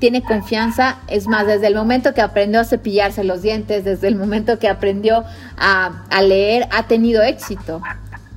tiene 0.00 0.22
confianza, 0.22 0.98
es 1.06 1.28
más, 1.28 1.46
desde 1.46 1.68
el 1.68 1.76
momento 1.76 2.12
que 2.12 2.20
aprendió 2.20 2.60
a 2.60 2.64
cepillarse 2.64 3.22
los 3.22 3.40
dientes, 3.40 3.84
desde 3.84 4.08
el 4.08 4.16
momento 4.16 4.58
que 4.58 4.68
aprendió 4.68 5.24
a, 5.56 6.04
a 6.10 6.22
leer, 6.22 6.66
ha 6.72 6.86
tenido 6.88 7.22
éxito. 7.22 7.80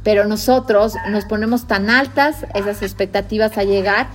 Pero 0.04 0.26
nosotros 0.26 0.94
nos 1.10 1.26
ponemos 1.26 1.68
tan 1.68 1.90
altas 1.90 2.46
esas 2.54 2.82
expectativas 2.82 3.58
a 3.58 3.64
llegar 3.64 4.08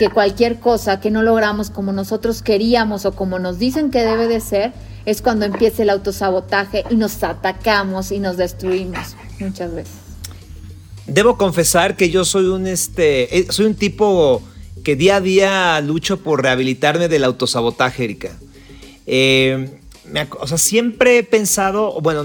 que 0.00 0.08
cualquier 0.08 0.60
cosa 0.60 0.98
que 0.98 1.10
no 1.10 1.22
logramos 1.22 1.68
como 1.68 1.92
nosotros 1.92 2.40
queríamos 2.40 3.04
o 3.04 3.12
como 3.12 3.38
nos 3.38 3.58
dicen 3.58 3.90
que 3.90 3.98
debe 3.98 4.28
de 4.28 4.40
ser, 4.40 4.72
es 5.04 5.20
cuando 5.20 5.44
empieza 5.44 5.82
el 5.82 5.90
autosabotaje 5.90 6.84
y 6.88 6.96
nos 6.96 7.22
atacamos 7.22 8.10
y 8.10 8.18
nos 8.18 8.38
destruimos 8.38 9.14
muchas 9.40 9.74
veces. 9.74 9.92
Debo 11.06 11.36
confesar 11.36 11.98
que 11.98 12.08
yo 12.08 12.24
soy 12.24 12.46
un 12.46 12.66
este 12.66 13.40
eh, 13.40 13.46
soy 13.50 13.66
un 13.66 13.74
tipo 13.74 14.40
que 14.84 14.96
día 14.96 15.16
a 15.16 15.20
día 15.20 15.80
lucho 15.82 16.20
por 16.20 16.42
rehabilitarme 16.42 17.08
del 17.08 17.24
autosabotaje, 17.24 18.04
Erika. 18.04 18.30
Eh, 19.06 19.68
o 20.40 20.46
sea, 20.46 20.56
siempre 20.56 21.18
he 21.18 21.24
pensado, 21.24 22.00
bueno, 22.00 22.24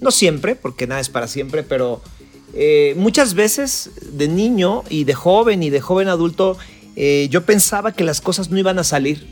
no 0.00 0.10
siempre, 0.10 0.56
porque 0.56 0.88
nada 0.88 1.00
es 1.00 1.08
para 1.08 1.28
siempre, 1.28 1.62
pero 1.62 2.02
eh, 2.52 2.94
muchas 2.96 3.34
veces 3.34 3.90
de 4.12 4.26
niño 4.26 4.82
y 4.88 5.04
de 5.04 5.14
joven 5.14 5.62
y 5.62 5.70
de 5.70 5.80
joven 5.80 6.08
adulto, 6.08 6.56
eh, 6.96 7.28
yo 7.30 7.44
pensaba 7.44 7.92
que 7.92 8.04
las 8.04 8.20
cosas 8.20 8.50
no 8.50 8.58
iban 8.58 8.78
a 8.78 8.84
salir. 8.84 9.26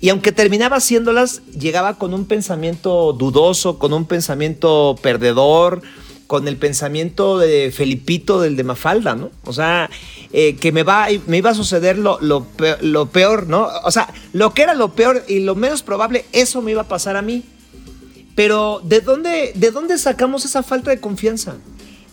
Y 0.00 0.10
aunque 0.10 0.30
terminaba 0.30 0.76
haciéndolas, 0.76 1.42
llegaba 1.58 1.94
con 1.94 2.14
un 2.14 2.26
pensamiento 2.26 3.12
dudoso, 3.12 3.78
con 3.78 3.92
un 3.92 4.04
pensamiento 4.04 4.96
perdedor, 5.02 5.82
con 6.28 6.46
el 6.46 6.56
pensamiento 6.56 7.38
de 7.38 7.72
Felipito 7.72 8.40
del 8.40 8.54
de 8.54 8.62
Mafalda, 8.62 9.16
¿no? 9.16 9.30
O 9.44 9.52
sea, 9.52 9.90
eh, 10.32 10.56
que 10.56 10.72
me, 10.72 10.82
va, 10.82 11.08
me 11.26 11.38
iba 11.38 11.50
a 11.50 11.54
suceder 11.54 11.98
lo, 11.98 12.18
lo, 12.20 13.06
peor, 13.06 13.48
¿no? 13.48 13.66
O 13.84 13.90
sea, 13.90 14.12
lo 14.34 14.52
que 14.52 14.62
era 14.62 14.74
lo 14.74 14.92
peor 14.92 15.24
y 15.26 15.40
lo 15.40 15.54
menos 15.54 15.82
probable, 15.82 16.26
eso 16.32 16.60
me 16.60 16.72
iba 16.72 16.82
a 16.82 16.88
pasar 16.88 17.16
a 17.16 17.22
mí. 17.22 17.44
Pero 18.34 18.80
¿de 18.84 19.00
dónde, 19.00 19.52
de 19.54 19.70
dónde 19.70 19.98
sacamos 19.98 20.44
esa 20.44 20.62
falta 20.62 20.90
de 20.90 21.00
confianza? 21.00 21.56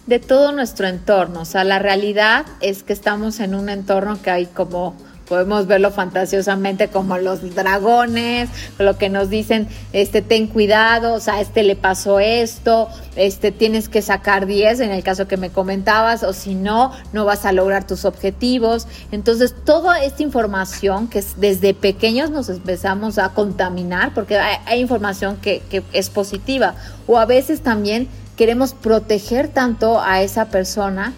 De 0.07 0.19
todo 0.19 0.51
nuestro 0.51 0.87
entorno. 0.87 1.41
O 1.41 1.45
sea, 1.45 1.63
la 1.63 1.79
realidad 1.79 2.45
es 2.61 2.83
que 2.83 2.93
estamos 2.93 3.39
en 3.39 3.55
un 3.55 3.69
entorno 3.69 4.21
que 4.21 4.29
hay 4.29 4.45
como 4.45 4.95
podemos 5.25 5.67
verlo 5.67 5.91
fantasiosamente 5.91 6.87
como 6.87 7.17
los 7.17 7.55
dragones, 7.55 8.49
lo 8.77 8.97
que 8.97 9.09
nos 9.09 9.29
dicen, 9.29 9.67
este, 9.91 10.21
ten 10.21 10.47
cuidado, 10.47 11.13
o 11.13 11.19
sea, 11.19 11.41
este 11.41 11.63
le 11.63 11.75
pasó 11.75 12.19
esto, 12.19 12.87
este, 13.15 13.51
tienes 13.51 13.89
que 13.89 14.01
sacar 14.01 14.45
10 14.45 14.79
en 14.81 14.91
el 14.91 15.03
caso 15.03 15.27
que 15.27 15.37
me 15.37 15.49
comentabas, 15.49 16.23
o 16.23 16.33
si 16.33 16.55
no, 16.55 16.91
no 17.13 17.25
vas 17.25 17.45
a 17.45 17.51
lograr 17.51 17.87
tus 17.87 18.05
objetivos. 18.05 18.87
Entonces, 19.11 19.55
toda 19.65 20.03
esta 20.03 20.23
información 20.23 21.07
que 21.07 21.23
desde 21.37 21.73
pequeños 21.73 22.29
nos 22.29 22.49
empezamos 22.49 23.17
a 23.17 23.29
contaminar, 23.29 24.13
porque 24.13 24.37
hay, 24.37 24.79
información 24.79 25.37
que 25.37 25.63
es 25.93 26.09
positiva, 26.09 26.75
o 27.07 27.17
a 27.17 27.25
veces 27.25 27.61
también 27.61 28.07
queremos 28.35 28.73
proteger 28.73 29.47
tanto 29.47 30.01
a 30.01 30.21
esa 30.21 30.45
persona 30.45 31.13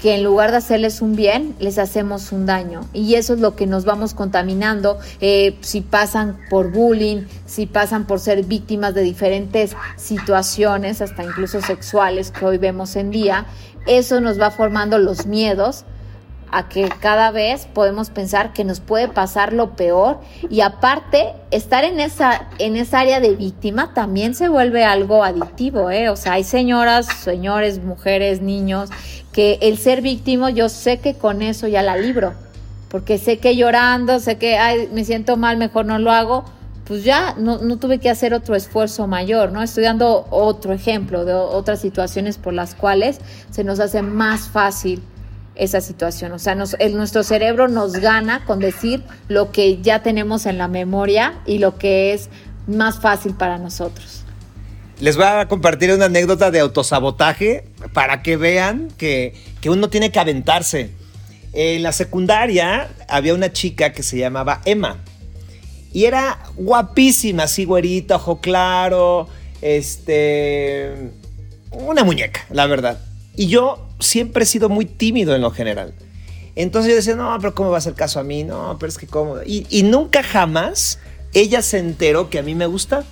que 0.00 0.14
en 0.14 0.22
lugar 0.22 0.52
de 0.52 0.58
hacerles 0.58 1.02
un 1.02 1.16
bien, 1.16 1.56
les 1.58 1.78
hacemos 1.78 2.30
un 2.30 2.46
daño. 2.46 2.82
Y 2.92 3.14
eso 3.14 3.34
es 3.34 3.40
lo 3.40 3.56
que 3.56 3.66
nos 3.66 3.84
vamos 3.84 4.14
contaminando 4.14 4.98
eh, 5.20 5.56
si 5.60 5.80
pasan 5.80 6.38
por 6.50 6.70
bullying, 6.70 7.22
si 7.46 7.66
pasan 7.66 8.06
por 8.06 8.20
ser 8.20 8.44
víctimas 8.44 8.94
de 8.94 9.02
diferentes 9.02 9.72
situaciones, 9.96 11.02
hasta 11.02 11.24
incluso 11.24 11.60
sexuales 11.60 12.30
que 12.30 12.44
hoy 12.44 12.58
vemos 12.58 12.94
en 12.94 13.10
día. 13.10 13.46
Eso 13.86 14.20
nos 14.20 14.40
va 14.40 14.50
formando 14.50 14.98
los 14.98 15.26
miedos 15.26 15.84
a 16.50 16.68
que 16.68 16.88
cada 17.00 17.30
vez 17.30 17.66
podemos 17.66 18.10
pensar 18.10 18.52
que 18.52 18.64
nos 18.64 18.80
puede 18.80 19.08
pasar 19.08 19.52
lo 19.52 19.76
peor 19.76 20.20
y 20.50 20.60
aparte 20.60 21.32
estar 21.50 21.84
en 21.84 22.00
esa 22.00 22.48
en 22.58 22.76
esa 22.76 23.00
área 23.00 23.20
de 23.20 23.34
víctima 23.34 23.94
también 23.94 24.34
se 24.34 24.48
vuelve 24.48 24.84
algo 24.84 25.24
adictivo, 25.24 25.90
¿eh? 25.90 26.08
O 26.08 26.16
sea, 26.16 26.34
hay 26.34 26.44
señoras, 26.44 27.06
señores, 27.06 27.82
mujeres, 27.82 28.40
niños 28.40 28.90
que 29.32 29.58
el 29.60 29.78
ser 29.78 30.02
víctima 30.02 30.50
yo 30.50 30.68
sé 30.68 30.98
que 30.98 31.14
con 31.14 31.42
eso 31.42 31.68
ya 31.68 31.82
la 31.82 31.96
libro, 31.96 32.34
porque 32.88 33.18
sé 33.18 33.38
que 33.38 33.56
llorando, 33.56 34.20
sé 34.20 34.38
que 34.38 34.58
ay, 34.58 34.88
me 34.92 35.04
siento 35.04 35.36
mal, 35.36 35.56
mejor 35.56 35.86
no 35.86 35.98
lo 35.98 36.10
hago, 36.10 36.44
pues 36.88 37.04
ya 37.04 37.34
no, 37.36 37.58
no 37.58 37.76
tuve 37.76 37.98
que 37.98 38.08
hacer 38.08 38.32
otro 38.32 38.56
esfuerzo 38.56 39.06
mayor, 39.06 39.52
¿no? 39.52 39.62
Estoy 39.62 39.84
dando 39.84 40.26
otro 40.30 40.72
ejemplo 40.72 41.26
de 41.26 41.34
otras 41.34 41.80
situaciones 41.80 42.38
por 42.38 42.54
las 42.54 42.74
cuales 42.74 43.20
se 43.50 43.62
nos 43.62 43.78
hace 43.78 44.00
más 44.00 44.48
fácil 44.48 45.02
esa 45.58 45.80
situación. 45.80 46.32
O 46.32 46.38
sea, 46.38 46.54
nuestro 46.54 47.22
cerebro 47.22 47.68
nos 47.68 47.94
gana 47.94 48.44
con 48.44 48.60
decir 48.60 49.02
lo 49.28 49.52
que 49.52 49.82
ya 49.82 50.02
tenemos 50.02 50.46
en 50.46 50.56
la 50.56 50.68
memoria 50.68 51.40
y 51.46 51.58
lo 51.58 51.76
que 51.76 52.14
es 52.14 52.30
más 52.66 53.00
fácil 53.00 53.34
para 53.34 53.58
nosotros. 53.58 54.24
Les 55.00 55.16
voy 55.16 55.26
a 55.26 55.46
compartir 55.46 55.92
una 55.92 56.06
anécdota 56.06 56.50
de 56.50 56.60
autosabotaje 56.60 57.64
para 57.92 58.22
que 58.22 58.36
vean 58.36 58.88
que, 58.96 59.34
que 59.60 59.70
uno 59.70 59.88
tiene 59.90 60.10
que 60.10 60.18
aventarse. 60.18 60.90
En 61.52 61.82
la 61.82 61.92
secundaria 61.92 62.88
había 63.08 63.34
una 63.34 63.52
chica 63.52 63.92
que 63.92 64.02
se 64.02 64.18
llamaba 64.18 64.60
Emma. 64.64 64.98
Y 65.92 66.04
era 66.04 66.38
guapísima, 66.56 67.44
así 67.44 67.64
güerita, 67.64 68.16
ojo 68.16 68.40
claro, 68.40 69.28
este... 69.62 71.12
Una 71.70 72.02
muñeca, 72.02 72.46
la 72.50 72.66
verdad. 72.66 72.98
Y 73.36 73.46
yo 73.46 73.87
siempre 74.00 74.44
he 74.44 74.46
sido 74.46 74.68
muy 74.68 74.84
tímido 74.86 75.34
en 75.34 75.42
lo 75.42 75.50
general. 75.50 75.94
Entonces 76.54 76.90
yo 76.90 76.96
decía, 76.96 77.14
no, 77.14 77.36
pero 77.40 77.54
¿cómo 77.54 77.70
va 77.70 77.76
a 77.76 77.78
hacer 77.78 77.94
caso 77.94 78.18
a 78.18 78.24
mí? 78.24 78.42
No, 78.42 78.76
pero 78.80 78.90
es 78.90 78.98
que 78.98 79.06
cómo. 79.06 79.36
Y, 79.46 79.82
nunca 79.84 80.22
jamás 80.22 80.98
ella 81.32 81.62
se 81.62 81.78
enteró 81.78 82.30
que 82.30 82.38
a 82.38 82.42
mí 82.42 82.54
me 82.54 82.66
gusta. 82.66 83.04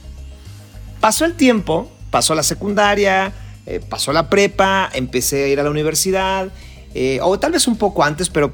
Pasó 1.01 1.25
el 1.25 1.35
tiempo, 1.35 1.89
pasó 2.11 2.35
la 2.35 2.43
secundaria, 2.43 3.33
eh, 3.67 3.81
pasó 3.89 4.13
la 4.13 4.29
prepa, 4.29 4.91
empecé 4.93 5.45
a 5.45 5.49
ir 5.49 5.61
a 5.61 5.63
la 5.63 5.71
universidad, 5.71 6.49
eh, 6.95 7.21
o 7.23 7.39
tal 7.39 7.53
vez 7.53 7.69
un 7.69 7.77
poco 7.77 8.03
antes, 8.03 8.31
pero, 8.31 8.53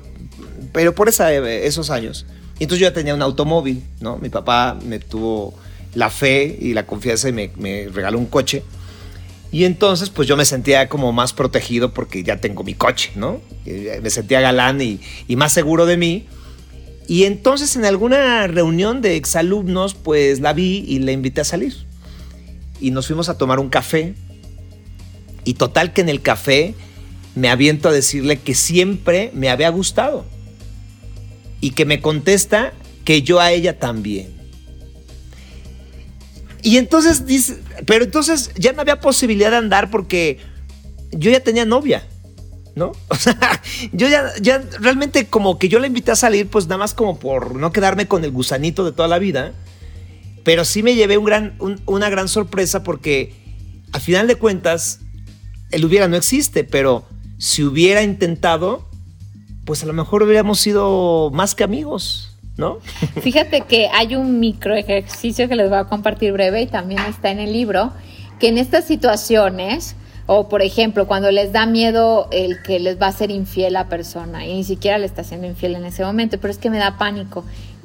pero 0.73 0.95
por 0.95 1.09
esos 1.09 1.91
años. 1.91 2.27
Y 2.59 2.65
entonces 2.65 2.81
yo 2.81 2.89
ya 2.89 2.93
tenía 2.93 3.15
un 3.15 3.23
automóvil, 3.23 3.83
¿no? 4.01 4.19
Mi 4.19 4.29
papá 4.29 4.77
me 4.85 4.99
tuvo 4.99 5.55
la 5.95 6.11
fe 6.11 6.59
y 6.61 6.75
la 6.75 6.85
confianza 6.85 7.29
y 7.31 7.33
me, 7.33 7.51
me 7.57 7.89
regaló 7.89 8.19
un 8.19 8.27
coche. 8.27 8.63
Y 9.53 9.67
entonces, 9.67 10.09
pues 10.09 10.27
yo 10.27 10.37
me 10.39 10.47
sentía 10.47 10.89
como 10.89 11.13
más 11.13 11.35
protegido 11.35 11.93
porque 11.93 12.23
ya 12.23 12.41
tengo 12.41 12.65
mi 12.65 12.73
coche, 12.73 13.13
¿no? 13.15 13.43
Me 13.67 14.09
sentía 14.09 14.41
galán 14.41 14.81
y, 14.81 14.99
más 15.37 15.53
seguro 15.53 15.85
de 15.85 15.99
mí. 15.99 16.27
Y 17.07 17.25
entonces 17.25 17.77
en 17.77 17.85
alguna 17.85 18.47
reunión 18.47 19.03
de 19.03 19.17
exalumnos, 19.17 19.93
pues 19.93 20.41
la 20.41 20.55
vi 20.55 20.85
y 20.89 21.01
le 21.01 21.13
invité 21.13 21.43
a 21.43 21.45
salir. 21.45 21.75
Y 22.81 22.93
nos 22.93 23.07
fuimos 23.07 23.29
a 23.29 23.37
tomar 23.37 23.61
un 23.61 23.69
café. 23.69 24.15
Y 25.45 25.55
total 25.55 25.93
que 25.93 26.01
en 26.01 26.09
el 26.09 26.23
café 26.23 26.75
me 27.35 27.51
aviento 27.51 27.91
a 27.91 27.93
decirle 27.93 28.39
que 28.39 28.55
siempre 28.55 29.31
me 29.35 29.51
había 29.51 29.69
gustado. 29.69 30.25
Y 31.61 31.73
que 31.73 31.85
me 31.85 32.01
contesta 32.01 32.73
que 33.05 33.21
yo 33.21 33.39
a 33.39 33.53
ella 33.53 33.79
también. 33.79 34.42
Y 36.63 36.77
entonces 36.77 37.27
dice, 37.27 37.59
pero 37.87 38.05
entonces 38.05 38.53
ya 38.57 38.73
no 38.73 38.81
había 38.81 39.01
posibilidad 39.01 39.51
de 39.51 39.57
andar 39.57 39.91
porque 39.91 40.39
yo 41.11 41.31
ya 41.31 41.41
tenía 41.41 41.65
novia, 41.65 42.07
¿no? 42.77 42.93
O 43.09 43.15
sea, 43.17 43.37
yo 43.93 44.09
ya, 44.09 44.33
ya 44.41 44.63
realmente 44.81 45.27
como 45.27 45.59
que 45.59 45.69
yo 45.69 45.79
la 45.81 45.89
invité 45.89 46.13
a 46.13 46.17
salir, 46.17 46.49
pues 46.49 46.67
nada 46.67 46.79
más 46.79 46.95
como 46.95 47.19
por 47.19 47.57
no 47.57 47.73
quedarme 47.73 48.07
con 48.07 48.25
el 48.25 48.31
gusanito 48.31 48.85
de 48.85 48.93
toda 48.93 49.09
la 49.09 49.19
vida. 49.19 49.53
Pero 50.45 50.65
sí 50.65 50.83
me 50.83 50.95
llevé 50.95 51.19
un 51.19 51.25
gran, 51.25 51.55
una 51.87 52.09
gran 52.09 52.29
sorpresa 52.29 52.83
porque 52.83 53.35
a 53.93 54.01
final 54.01 54.27
de 54.27 54.37
cuentas, 54.37 55.01
el 55.71 55.85
hubiera 55.85 56.09
no 56.09 56.17
existe, 56.17 56.65
pero 56.65 57.05
si 57.39 57.63
hubiera 57.63 58.03
intentado, 58.03 58.89
pues 59.65 59.83
a 59.83 59.87
lo 59.87 59.93
mejor 59.93 60.23
hubiéramos 60.23 60.61
sido 60.61 61.31
más 61.33 61.55
que 61.55 61.65
amigos. 61.65 62.32
¿No? 62.57 62.79
Fíjate 63.21 63.63
que 63.63 63.89
hay 63.93 64.15
un 64.15 64.41
micro 64.41 64.75
ejercicio 64.75 65.49
que 65.49 65.57
les 65.57 65.69
voy 65.69 65.79
a 65.79 65.85
compartir 65.85 66.33
breve 66.33 66.63
y 66.63 66.67
también 66.67 67.01
está 67.09 67.31
en 67.31 67.39
el 67.39 67.53
libro, 67.53 67.93
que 68.39 68.49
en 68.49 68.59
estas 68.59 68.85
situaciones, 68.85 69.97
o 70.27 70.49
por 70.49 70.63
ejemplo, 70.63 71.07
cuando 71.07 71.31
les 71.31 71.53
da 71.53 71.67
miedo 71.67 72.29
el 72.31 72.63
que 72.63 72.79
les 72.79 73.01
va 73.01 73.07
a 73.09 73.13
ser 73.13 73.31
infiel 73.31 73.75
la 73.75 73.89
persona 73.89 74.47
y 74.47 74.55
ni 74.55 74.65
siquiera 74.65 74.99
le 74.99 75.07
está 75.07 75.25
siendo 75.25 75.47
infiel 75.47 75.77
en 75.77 75.85
ese 75.85 76.05
momento, 76.05 76.39
pero 76.39 76.53
es 76.53 76.59
que 76.59 76.71
me 76.71 76.79
da 76.79 76.99
pánico. 76.99 77.45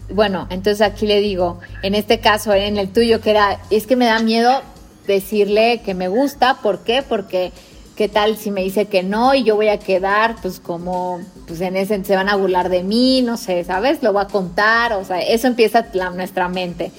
Bueno, 0.09 0.47
entonces 0.49 0.81
aquí 0.81 1.05
le 1.05 1.19
digo, 1.19 1.59
en 1.83 1.93
este 1.93 2.19
caso, 2.19 2.53
en 2.53 2.77
el 2.77 2.89
tuyo, 2.89 3.19
que 3.19 3.31
era, 3.31 3.59
es 3.69 3.87
que 3.87 3.95
me 3.95 4.05
da 4.05 4.19
miedo 4.19 4.61
decirle 5.05 5.81
que 5.83 5.93
me 5.93 6.07
gusta, 6.07 6.57
¿por 6.61 6.79
qué? 6.83 7.03
Porque 7.07 7.51
¿Qué 7.97 8.07
tal 8.07 8.37
si 8.37 8.51
me 8.51 8.61
dice 8.61 8.85
que 8.85 9.01
no 9.01 9.33
y 9.33 9.43
yo 9.43 9.55
voy 9.55 9.69
a 9.69 9.79
quedar, 9.79 10.35
pues 10.39 10.59
como, 10.59 11.19
pues 11.47 11.61
en 11.61 11.75
ese 11.75 12.03
se 12.03 12.15
van 12.15 12.29
a 12.29 12.35
burlar 12.35 12.69
de 12.69 12.83
mí, 12.83 13.23
no 13.23 13.37
sé, 13.37 13.63
¿sabes? 13.63 14.03
Lo 14.03 14.13
voy 14.13 14.21
a 14.21 14.27
contar, 14.27 14.93
o 14.93 15.03
sea, 15.03 15.19
eso 15.19 15.47
empieza 15.47 15.87
la, 15.93 16.11
nuestra 16.11 16.47
mente. 16.47 16.91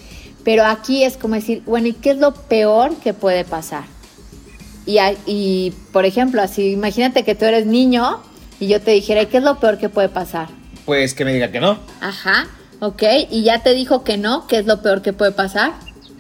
Pero 0.43 0.65
aquí 0.65 1.05
es 1.05 1.17
como 1.17 1.37
decir, 1.37 1.63
bueno, 1.67 1.87
¿y 1.87 1.93
qué 1.93 2.11
es 2.11 2.19
lo 2.19 2.35
peor 2.35 2.97
que 2.97 3.15
puede 3.15 3.45
pasar? 3.45 3.85
Y, 4.87 4.99
y 5.27 5.73
por 5.93 6.05
ejemplo, 6.05 6.43
así, 6.43 6.73
imagínate 6.73 7.23
que 7.23 7.37
tú 7.37 7.45
eres 7.45 7.65
niño 7.65 8.21
y 8.59 8.67
yo 8.67 8.81
te 8.81 8.91
dijera, 8.91 9.25
¿qué 9.27 9.37
es 9.37 9.45
lo 9.45 9.61
peor 9.61 9.79
que 9.79 9.89
puede 9.89 10.09
pasar? 10.09 10.49
Pues 10.85 11.15
que 11.15 11.25
me 11.25 11.33
diga 11.33 11.53
que 11.53 11.61
no. 11.61 11.79
Ajá, 12.01 12.49
ok, 12.81 13.05
y 13.31 13.45
ya 13.45 13.63
te 13.63 13.73
dijo 13.73 14.03
que 14.03 14.17
no, 14.17 14.49
¿qué 14.49 14.59
es 14.59 14.67
lo 14.67 14.83
peor 14.83 15.01
que 15.01 15.13
puede 15.13 15.31
pasar? 15.31 15.75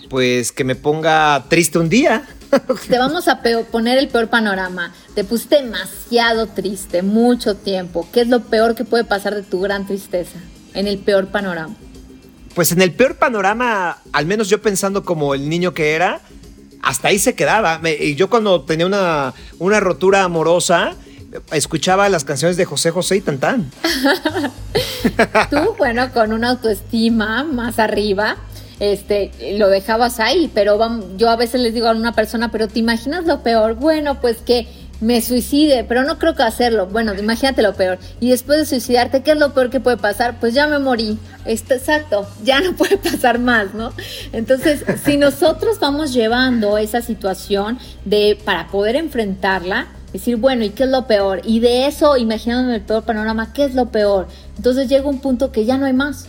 Pues 0.09 0.53
que 0.53 0.63
me 0.63 0.77
ponga 0.77 1.47
triste 1.49 1.81
un 1.81 1.89
día. 1.89 2.23
Te 2.89 2.99
vamos 2.99 3.29
a 3.29 3.41
poner 3.71 3.99
el 3.99 4.09
peor 4.09 4.29
panorama. 4.29 4.93
Te 5.15 5.25
pusiste 5.25 5.63
demasiado 5.63 6.47
triste, 6.47 7.03
mucho 7.03 7.57
tiempo. 7.57 8.09
¿Qué 8.13 8.23
es 8.23 8.29
lo 8.29 8.41
peor 8.41 8.75
que 8.75 8.85
puede 8.85 9.05
pasar 9.05 9.35
de 9.35 9.43
tu 9.43 9.61
gran 9.61 9.87
tristeza? 9.87 10.39
En 10.75 10.87
el 10.87 10.99
peor 10.99 11.29
panorama. 11.29 11.75
Pues 12.55 12.73
en 12.73 12.83
el 12.83 12.93
peor 12.93 13.17
panorama, 13.17 13.99
al 14.13 14.27
menos 14.27 14.49
yo 14.49 14.61
pensando 14.61 15.05
como 15.05 15.35
el 15.35 15.49
niño 15.49 15.75
que 15.75 15.95
era, 15.95 16.21
hasta 16.83 17.09
ahí 17.09 17.19
se 17.19 17.35
quedaba. 17.35 17.81
y 17.89 18.15
yo 18.15 18.31
cuando 18.31 18.63
tenía 18.63 18.87
una, 18.87 19.35
una 19.59 19.81
rotura 19.81 20.25
amorosa, 20.25 20.95
escuchaba 21.53 22.09
las 22.09 22.25
canciones 22.25 22.57
de 22.57 22.65
José 22.65 22.91
José 22.91 23.17
y 23.17 23.21
Tantán. 23.21 23.71
Tú, 25.51 25.75
bueno, 25.77 26.11
con 26.13 26.33
una 26.33 26.51
autoestima 26.51 27.45
más 27.45 27.79
arriba, 27.79 28.37
este, 28.81 29.31
lo 29.59 29.69
dejabas 29.69 30.21
ahí, 30.21 30.51
pero 30.55 30.79
yo 31.17 31.31
a 31.31 31.37
veces 31.37 31.61
les 31.61 31.75
digo 31.75 31.89
a 31.89 31.93
una 31.93 32.13
persona, 32.13 32.51
pero 32.51 32.69
¿te 32.69 32.79
imaginas 32.79 33.27
lo 33.27 33.43
peor? 33.43 33.75
Bueno, 33.75 34.21
pues 34.21 34.39
que 34.39 34.67
me 35.01 35.21
suicide, 35.21 35.85
pero 35.85 36.03
no 36.03 36.19
creo 36.19 36.35
que 36.35 36.43
hacerlo. 36.43 36.87
Bueno, 36.87 37.15
imagínate 37.15 37.63
lo 37.63 37.75
peor. 37.75 37.99
Y 38.21 38.31
después 38.31 38.59
de 38.59 38.67
suicidarte, 38.67 39.23
¿qué 39.23 39.33
es 39.33 39.39
lo 39.39 39.55
peor 39.55 39.71
que 39.71 39.81
puede 39.81 39.97
pasar? 39.97 40.41
Pues 40.41 40.55
ya 40.55 40.67
me 40.67 40.79
morí. 40.79 41.19
Está, 41.45 41.77
exacto, 41.77 42.27
ya 42.43 42.61
no 42.61 42.73
puede 42.77 42.99
pasar 42.99 43.39
más, 43.39 43.75
¿no? 43.75 43.93
Entonces, 44.33 44.85
si 45.05 45.17
nosotros 45.17 45.79
vamos 45.81 46.13
llevando 46.13 46.79
esa 46.79 47.01
situación 47.01 47.79
de 48.05 48.39
para 48.45 48.69
poder 48.69 48.97
enfrentarla, 48.97 49.87
decir, 50.13 50.37
bueno, 50.37 50.65
¿y 50.65 50.71
qué 50.71 50.85
es 50.85 50.91
lo 50.91 51.07
peor? 51.07 51.43
Y 51.45 51.61
de 51.61 51.87
eso, 51.87 52.17
imaginándome 52.17 52.77
el 52.77 52.83
peor 52.83 53.05
panorama, 53.05 53.53
¿qué 53.53 53.65
es 53.65 53.75
lo 53.75 53.91
peor? 53.91 54.27
Entonces 54.57 54.89
llega 54.89 55.09
un 55.09 55.21
punto 55.21 55.53
que 55.53 55.65
ya 55.65 55.77
no 55.77 55.87
hay 55.87 55.93
más 55.93 56.29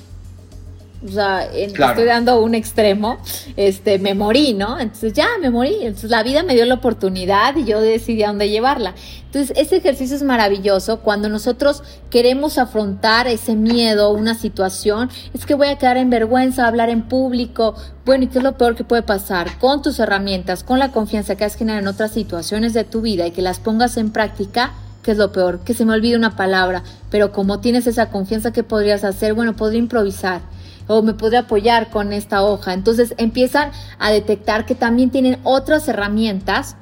o 1.05 1.07
sea, 1.07 1.45
estoy 1.45 2.03
dando 2.03 2.41
un 2.41 2.55
extremo, 2.55 3.19
este, 3.55 3.99
me 3.99 4.13
morí, 4.13 4.53
¿no? 4.53 4.79
Entonces 4.79 5.13
ya 5.13 5.27
me 5.39 5.49
morí, 5.49 5.75
entonces 5.81 6.09
la 6.09 6.23
vida 6.23 6.43
me 6.43 6.55
dio 6.55 6.65
la 6.65 6.73
oportunidad 6.75 7.55
y 7.55 7.63
yo 7.63 7.79
decidí 7.79 8.23
a 8.23 8.27
dónde 8.27 8.49
llevarla. 8.49 8.95
Entonces, 9.25 9.55
ese 9.55 9.77
ejercicio 9.77 10.15
es 10.15 10.23
maravilloso 10.23 10.99
cuando 10.99 11.29
nosotros 11.29 11.83
queremos 12.09 12.57
afrontar 12.57 13.27
ese 13.27 13.55
miedo, 13.55 14.11
una 14.11 14.35
situación, 14.35 15.09
es 15.33 15.45
que 15.45 15.53
voy 15.53 15.67
a 15.67 15.77
quedar 15.77 15.97
en 15.97 16.09
vergüenza, 16.09 16.67
hablar 16.67 16.89
en 16.89 17.03
público, 17.07 17.75
bueno, 18.05 18.25
¿y 18.25 18.27
qué 18.27 18.39
es 18.39 18.43
lo 18.43 18.57
peor 18.57 18.75
que 18.75 18.83
puede 18.83 19.03
pasar? 19.03 19.57
Con 19.59 19.81
tus 19.81 19.99
herramientas, 19.99 20.63
con 20.63 20.79
la 20.79 20.91
confianza 20.91 21.35
que 21.35 21.45
has 21.45 21.55
generado 21.55 21.81
en 21.81 21.87
otras 21.87 22.11
situaciones 22.11 22.73
de 22.73 22.83
tu 22.83 23.01
vida 23.01 23.25
y 23.25 23.31
que 23.31 23.41
las 23.41 23.59
pongas 23.59 23.95
en 23.95 24.11
práctica, 24.11 24.73
¿qué 25.03 25.11
es 25.11 25.17
lo 25.17 25.31
peor? 25.31 25.59
Que 25.59 25.75
se 25.75 25.85
me 25.85 25.93
olvide 25.93 26.17
una 26.17 26.35
palabra, 26.35 26.83
pero 27.09 27.31
como 27.31 27.59
tienes 27.59 27.87
esa 27.87 28.09
confianza, 28.09 28.51
¿qué 28.51 28.63
podrías 28.63 29.03
hacer? 29.05 29.33
Bueno, 29.33 29.55
podría 29.55 29.79
improvisar 29.79 30.41
o 30.89 31.03
me 31.03 31.13
podría 31.13 31.41
apoyar 31.41 31.91
con 31.91 32.11
esta 32.13 32.41
hoja. 32.41 32.73
Entonces 32.73 33.13
empiezan 33.17 33.71
a 33.99 34.11
detectar 34.11 34.65
que 34.65 34.73
también 34.73 35.11
tienen 35.11 35.37
otras 35.43 35.87
herramientas 35.87 36.75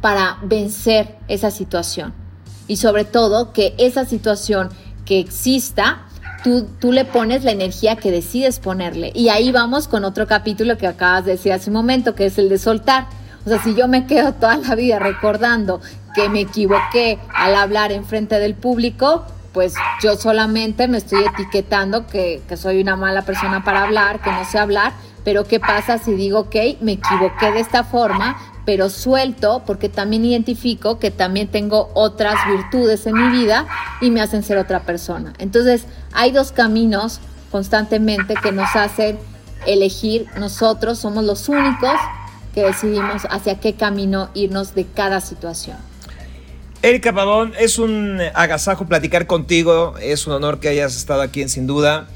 para 0.00 0.38
vencer 0.42 1.16
esa 1.26 1.50
situación. 1.50 2.14
Y 2.68 2.76
sobre 2.76 3.04
todo 3.04 3.52
que 3.52 3.74
esa 3.76 4.04
situación 4.04 4.68
que 5.04 5.18
exista, 5.18 6.02
tú, 6.44 6.68
tú 6.78 6.92
le 6.92 7.04
pones 7.04 7.42
la 7.42 7.50
energía 7.50 7.96
que 7.96 8.12
decides 8.12 8.60
ponerle. 8.60 9.10
Y 9.12 9.28
ahí 9.28 9.50
vamos 9.50 9.88
con 9.88 10.04
otro 10.04 10.28
capítulo 10.28 10.78
que 10.78 10.86
acabas 10.86 11.24
de 11.24 11.32
decir 11.32 11.52
hace 11.52 11.70
un 11.70 11.74
momento, 11.74 12.14
que 12.14 12.26
es 12.26 12.38
el 12.38 12.48
de 12.48 12.58
soltar. 12.58 13.08
O 13.44 13.48
sea, 13.48 13.60
si 13.60 13.74
yo 13.74 13.88
me 13.88 14.06
quedo 14.06 14.34
toda 14.34 14.56
la 14.56 14.76
vida 14.76 15.00
recordando 15.00 15.80
que 16.14 16.28
me 16.28 16.42
equivoqué 16.42 17.18
al 17.34 17.56
hablar 17.56 17.90
en 17.90 18.04
frente 18.04 18.38
del 18.38 18.54
público, 18.54 19.26
pues 19.52 19.74
yo 20.02 20.16
solamente 20.16 20.88
me 20.88 20.98
estoy 20.98 21.24
etiquetando 21.24 22.06
que, 22.06 22.42
soy 22.56 22.80
una 22.80 22.96
mala 22.96 23.22
persona 23.22 23.64
para 23.64 23.84
hablar, 23.84 24.20
que 24.20 24.30
no 24.30 24.44
sé 24.44 24.58
hablar, 24.58 24.92
pero 25.24 25.44
¿qué 25.44 25.60
pasa 25.60 25.98
si 25.98 26.12
digo, 26.12 26.40
ok, 26.40 26.56
me 26.80 26.92
equivoqué 26.92 27.52
de 27.52 27.60
esta 27.60 27.84
forma, 27.84 28.36
pero 28.64 28.90
suelto 28.90 29.62
porque 29.66 29.88
también 29.88 30.24
identifico 30.24 30.98
que 30.98 31.10
también 31.10 31.48
tengo 31.48 31.90
otras 31.94 32.36
virtudes 32.46 33.06
en 33.06 33.14
mi 33.14 33.28
vida 33.30 33.66
y 34.00 34.10
me 34.10 34.20
hacen 34.20 34.42
ser 34.42 34.58
otra 34.58 34.80
persona? 34.80 35.32
Entonces, 35.38 35.86
hay 36.12 36.30
dos 36.30 36.52
caminos 36.52 37.20
constantemente 37.50 38.34
que 38.42 38.52
nos 38.52 38.76
hacen 38.76 39.18
elegir, 39.66 40.26
nosotros 40.38 40.98
somos 40.98 41.24
los 41.24 41.48
únicos 41.48 41.94
que 42.54 42.64
decidimos 42.64 43.26
hacia 43.30 43.60
qué 43.60 43.74
camino 43.74 44.30
irnos 44.34 44.74
de 44.74 44.84
cada 44.84 45.20
situación. 45.20 45.87
Erika 46.80 47.12
Pavón, 47.12 47.54
es 47.58 47.80
un 47.80 48.20
agasajo 48.34 48.86
platicar 48.86 49.26
contigo, 49.26 49.94
es 50.00 50.28
un 50.28 50.34
honor 50.34 50.60
que 50.60 50.68
hayas 50.68 50.96
estado 50.96 51.22
aquí 51.22 51.42
en 51.42 51.48
Sin 51.48 51.66
Duda. 51.66 52.06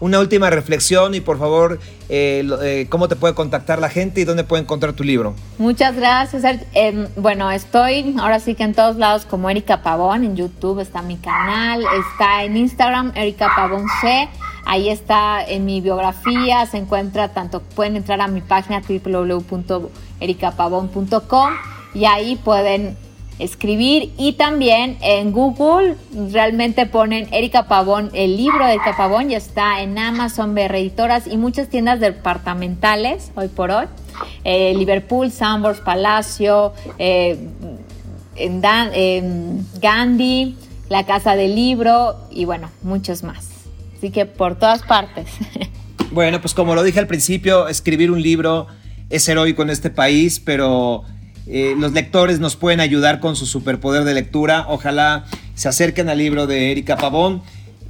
Una 0.00 0.18
última 0.18 0.50
reflexión 0.50 1.14
y 1.14 1.20
por 1.20 1.38
favor, 1.38 1.78
eh, 2.08 2.44
eh, 2.62 2.88
¿cómo 2.88 3.06
te 3.06 3.14
puede 3.14 3.34
contactar 3.34 3.78
la 3.78 3.88
gente 3.88 4.20
y 4.20 4.24
dónde 4.24 4.42
puede 4.42 4.64
encontrar 4.64 4.92
tu 4.92 5.04
libro? 5.04 5.36
Muchas 5.58 5.94
gracias. 5.94 6.42
Em, 6.74 7.06
bueno, 7.16 7.48
estoy 7.52 8.16
ahora 8.18 8.40
sí 8.40 8.56
que 8.56 8.64
en 8.64 8.74
todos 8.74 8.96
lados 8.96 9.24
como 9.24 9.50
Erika 9.50 9.84
Pavón, 9.84 10.24
en 10.24 10.34
YouTube 10.34 10.80
está 10.80 11.00
mi 11.00 11.16
canal, 11.16 11.84
está 12.10 12.42
en 12.42 12.56
Instagram 12.56 13.12
Erika 13.14 13.52
Pavón 13.54 13.84
C, 14.00 14.28
ahí 14.66 14.88
está 14.88 15.44
en 15.44 15.64
mi 15.64 15.80
biografía, 15.80 16.66
se 16.66 16.78
encuentra 16.78 17.28
tanto, 17.28 17.60
pueden 17.60 17.94
entrar 17.94 18.20
a 18.20 18.26
mi 18.26 18.40
página 18.40 18.82
www.ericapavón.com 18.82 21.52
y 21.94 22.04
ahí 22.04 22.36
pueden 22.36 22.96
escribir 23.38 24.12
y 24.18 24.32
también 24.32 24.96
en 25.00 25.32
Google 25.32 25.96
realmente 26.30 26.86
ponen 26.86 27.28
Erika 27.32 27.68
Pavón, 27.68 28.10
el 28.12 28.36
libro 28.36 28.66
de 28.66 28.74
Erika 28.74 28.96
Pavón 28.96 29.28
ya 29.28 29.38
está 29.38 29.80
en 29.82 29.98
Amazon, 29.98 30.54
BR 30.54 30.78
Editoras 30.78 31.26
y 31.26 31.36
muchas 31.36 31.68
tiendas 31.68 32.00
departamentales 32.00 33.30
hoy 33.34 33.48
por 33.48 33.70
hoy. 33.70 33.86
Eh, 34.44 34.74
Liverpool, 34.76 35.30
Sambors, 35.30 35.80
Palacio, 35.80 36.72
eh, 36.98 37.38
en, 38.36 39.66
Gandhi, 39.80 40.56
la 40.88 41.06
Casa 41.06 41.36
del 41.36 41.54
Libro 41.54 42.16
y 42.30 42.44
bueno, 42.44 42.70
muchos 42.82 43.22
más. 43.22 43.48
Así 43.96 44.10
que 44.10 44.26
por 44.26 44.56
todas 44.56 44.82
partes. 44.82 45.28
Bueno, 46.10 46.40
pues 46.40 46.54
como 46.54 46.74
lo 46.74 46.82
dije 46.82 46.98
al 47.00 47.06
principio, 47.06 47.68
escribir 47.68 48.10
un 48.10 48.22
libro 48.22 48.66
es 49.10 49.28
heroico 49.28 49.62
en 49.62 49.68
este 49.68 49.90
país, 49.90 50.40
pero 50.40 51.04
eh, 51.50 51.74
los 51.78 51.92
lectores 51.92 52.40
nos 52.40 52.56
pueden 52.56 52.80
ayudar 52.80 53.20
con 53.20 53.34
su 53.34 53.46
superpoder 53.46 54.04
de 54.04 54.12
lectura. 54.12 54.66
Ojalá 54.68 55.24
se 55.54 55.68
acerquen 55.68 56.08
al 56.10 56.18
libro 56.18 56.46
de 56.46 56.70
Erika 56.70 56.96
Pavón 56.96 57.42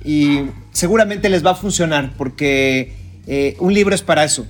y 0.04 0.42
seguramente 0.72 1.28
les 1.28 1.44
va 1.44 1.50
a 1.50 1.54
funcionar 1.56 2.12
porque 2.16 2.94
eh, 3.26 3.56
un 3.58 3.74
libro 3.74 3.94
es 3.94 4.02
para 4.02 4.24
eso, 4.24 4.46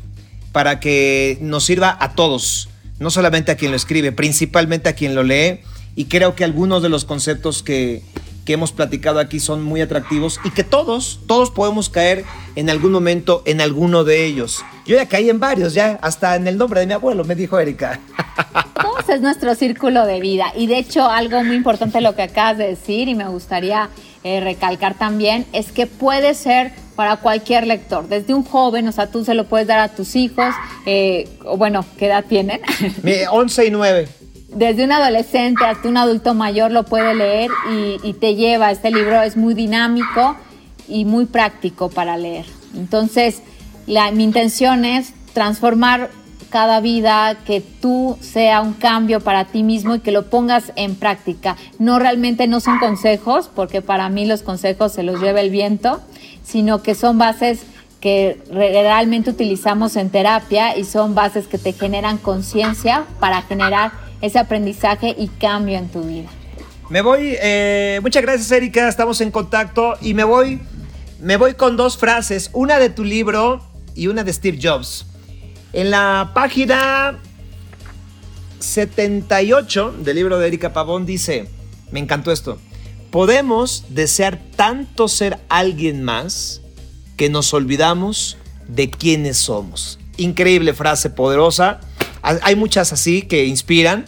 para 0.53 0.79
que 0.79 1.39
nos 1.41 1.65
sirva 1.65 1.97
a 1.99 2.13
todos, 2.13 2.69
no 2.99 3.11
solamente 3.11 3.51
a 3.51 3.57
quien 3.57 3.71
lo 3.71 3.77
escribe, 3.77 4.13
principalmente 4.13 4.91
a 4.91 4.93
quien 4.93 5.15
lo 5.15 5.23
lee. 5.23 5.61
Y 5.97 6.05
creo 6.05 6.35
que 6.35 6.45
algunos 6.45 6.83
de 6.83 6.91
los 6.91 7.05
conceptos 7.05 7.63
que, 7.63 8.03
que 8.45 8.53
hemos 8.53 8.73
platicado 8.73 9.21
aquí 9.21 9.41
son 9.41 9.63
muy 9.63 9.81
atractivos 9.81 10.39
y 10.45 10.51
que 10.51 10.65
todos, 10.65 11.21
todos 11.27 11.51
podemos 11.51 11.89
caer 11.89 12.25
en 12.57 12.71
algún 12.71 12.93
momento 12.93 13.43
en 13.47 13.61
alguno 13.61 14.05
de 14.05 14.27
ellos. 14.27 14.65
Yo 14.87 14.97
ya 14.97 15.07
caí 15.07 15.29
en 15.29 15.41
varios, 15.41 15.75
ya 15.75 15.99
hasta 16.03 16.37
en 16.37 16.47
el 16.47 16.57
nombre 16.57 16.81
de 16.81 16.87
mi 16.87 16.93
abuelo, 16.93 17.25
me 17.25 17.35
dijo 17.35 17.59
Erika. 17.59 18.01
Es 19.09 19.23
nuestro 19.23 19.55
círculo 19.55 20.05
de 20.05 20.21
vida 20.21 20.53
y 20.55 20.67
de 20.67 20.79
hecho 20.79 21.09
algo 21.09 21.43
muy 21.43 21.57
importante 21.57 22.03
lo 22.03 22.15
que 22.15 22.23
acabas 22.23 22.59
de 22.59 22.69
decir 22.69 23.09
y 23.09 23.15
me 23.15 23.27
gustaría 23.27 23.89
eh, 24.23 24.41
recalcar 24.41 24.95
también 24.95 25.47
es 25.53 25.73
que 25.73 25.87
puede 25.87 26.35
ser 26.35 26.73
para 26.95 27.17
cualquier 27.17 27.67
lector, 27.67 28.09
desde 28.09 28.35
un 28.35 28.45
joven, 28.45 28.87
o 28.87 28.93
sea, 28.93 29.07
tú 29.07 29.25
se 29.25 29.33
lo 29.33 29.45
puedes 29.45 29.67
dar 29.67 29.79
a 29.79 29.89
tus 29.89 30.15
hijos, 30.15 30.55
eh, 30.85 31.29
bueno, 31.57 31.87
¿qué 31.97 32.07
edad 32.07 32.25
tienen? 32.29 32.61
11 33.31 33.67
y 33.67 33.71
9 33.71 34.09
desde 34.49 34.85
un 34.85 34.93
adolescente 34.93 35.65
hasta 35.65 35.89
un 35.89 35.97
adulto 35.97 36.35
mayor 36.35 36.71
lo 36.71 36.85
puede 36.85 37.15
leer 37.15 37.51
y, 38.03 38.13
te 38.15 38.35
lleva. 38.35 38.71
Este 38.71 38.91
libro 38.91 39.21
es 39.23 39.37
muy 39.37 39.53
dinámico 39.53 40.37
y 40.89 41.05
muy 41.05 41.27
práctico 41.27 41.91
para 41.91 42.17
leer. 42.17 42.47
Entonces, 42.75 43.43
mi 43.87 44.25
intención 44.25 44.87
es 44.87 45.13
transformar 45.35 46.11
cada 46.51 46.81
vida, 46.81 47.37
que 47.47 47.61
tú 47.61 48.19
sea 48.21 48.61
un 48.61 48.75
cambio 48.75 49.21
para 49.21 49.45
ti 49.47 49.63
mismo 49.63 49.95
y 49.97 50.01
que 50.01 50.13
lo 50.13 50.31
pongas 50.31 50.73
en 50.77 50.95
práctica. 50.95 51.57
No 51.79 51.99
realmente 51.99 52.47
no 52.47 52.61
son 52.61 52.79
consejos, 52.79 53.51
porque 53.55 53.83
para 53.83 54.09
mí 54.09 54.27
los 54.27 54.43
consejos 54.43 54.93
se 54.93 55.03
los 55.03 55.21
lleva 55.21 55.41
el 55.41 55.51
viento, 55.51 56.01
sino 56.43 56.83
que 56.83 56.95
son 56.95 57.19
bases 57.19 57.63
que 58.01 58.41
realmente 58.51 59.31
utilizamos 59.31 59.97
en 59.97 60.11
terapia 60.11 60.77
y 60.77 60.85
son 60.85 61.15
bases 61.15 61.49
que 61.49 61.59
te 61.59 61.73
generan 61.73 62.19
conciencia 62.19 63.05
para 63.19 63.43
generar 63.43 63.93
ese 64.21 64.39
aprendizaje 64.39 65.15
y 65.19 65.29
cambio 65.29 65.79
en 65.79 65.89
tu 65.89 66.03
vida. 66.03 66.29
Me 66.91 67.03
voy, 67.03 67.37
eh, 67.41 67.99
muchas 68.03 68.23
gracias 68.23 68.51
Erika, 68.51 68.89
estamos 68.89 69.21
en 69.21 69.31
contacto 69.31 69.95
y 70.01 70.15
me 70.15 70.25
voy, 70.25 70.61
me 71.21 71.37
voy 71.37 71.55
con 71.55 71.77
dos 71.77 71.99
frases, 71.99 72.51
una 72.55 72.79
de 72.79 72.89
tu 72.89 73.05
libro 73.05 73.61
y 73.95 74.07
una 74.07 74.25
de 74.25 74.33
Steve 74.33 74.59
Jobs. 74.63 75.05
En 75.73 75.91
la 75.91 76.33
página 76.35 77.19
78 78.61 79.95
del 80.01 80.17
libro 80.17 80.39
de 80.39 80.47
Erika 80.47 80.73
Pavón 80.73 81.07
dice, 81.07 81.49
me 81.93 82.01
encantó 82.01 82.33
esto, 82.33 82.59
podemos 83.11 83.85
desear 83.91 84.39
tanto 84.57 85.09
ser 85.09 85.39
alguien 85.49 86.03
más 86.03 86.63
que 87.17 87.29
nos 87.29 87.53
olvidamos 87.53 88.39
de 88.67 88.91
quiénes 88.91 89.37
somos. 89.37 89.99
Increíble 90.17 90.75
frase 90.75 91.11
poderosa 91.11 91.81
hay 92.23 92.57
muchas 92.57 92.93
así 92.93 93.23
que 93.23 93.47
inspiran. 93.47 94.05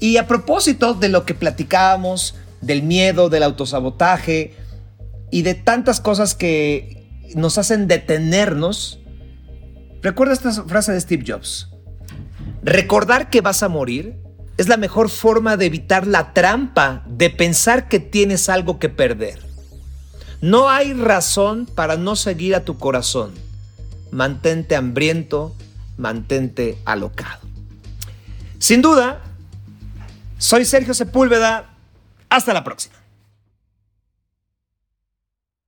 Y 0.00 0.16
a 0.18 0.26
propósito 0.26 0.94
de 0.94 1.08
lo 1.08 1.24
que 1.24 1.34
platicábamos, 1.34 2.34
del 2.60 2.82
miedo, 2.82 3.28
del 3.28 3.42
autosabotaje 3.42 4.54
y 5.30 5.42
de 5.42 5.54
tantas 5.54 6.00
cosas 6.00 6.34
que 6.34 7.06
nos 7.34 7.58
hacen 7.58 7.88
detenernos, 7.88 9.00
recuerda 10.06 10.34
esta 10.34 10.52
frase 10.64 10.92
de 10.92 11.00
Steve 11.00 11.24
Jobs. 11.26 11.68
Recordar 12.62 13.28
que 13.28 13.40
vas 13.40 13.64
a 13.64 13.68
morir 13.68 14.16
es 14.56 14.68
la 14.68 14.76
mejor 14.76 15.10
forma 15.10 15.56
de 15.56 15.66
evitar 15.66 16.06
la 16.06 16.32
trampa 16.32 17.02
de 17.08 17.28
pensar 17.28 17.88
que 17.88 17.98
tienes 17.98 18.48
algo 18.48 18.78
que 18.78 18.88
perder. 18.88 19.44
No 20.40 20.68
hay 20.68 20.92
razón 20.92 21.66
para 21.66 21.96
no 21.96 22.14
seguir 22.14 22.54
a 22.54 22.64
tu 22.64 22.78
corazón. 22.78 23.32
Mantente 24.12 24.76
hambriento, 24.76 25.54
mantente 25.96 26.78
alocado. 26.84 27.40
Sin 28.58 28.82
duda, 28.82 29.22
soy 30.38 30.64
Sergio 30.64 30.94
Sepúlveda. 30.94 31.70
Hasta 32.28 32.54
la 32.54 32.62
próxima. 32.62 32.95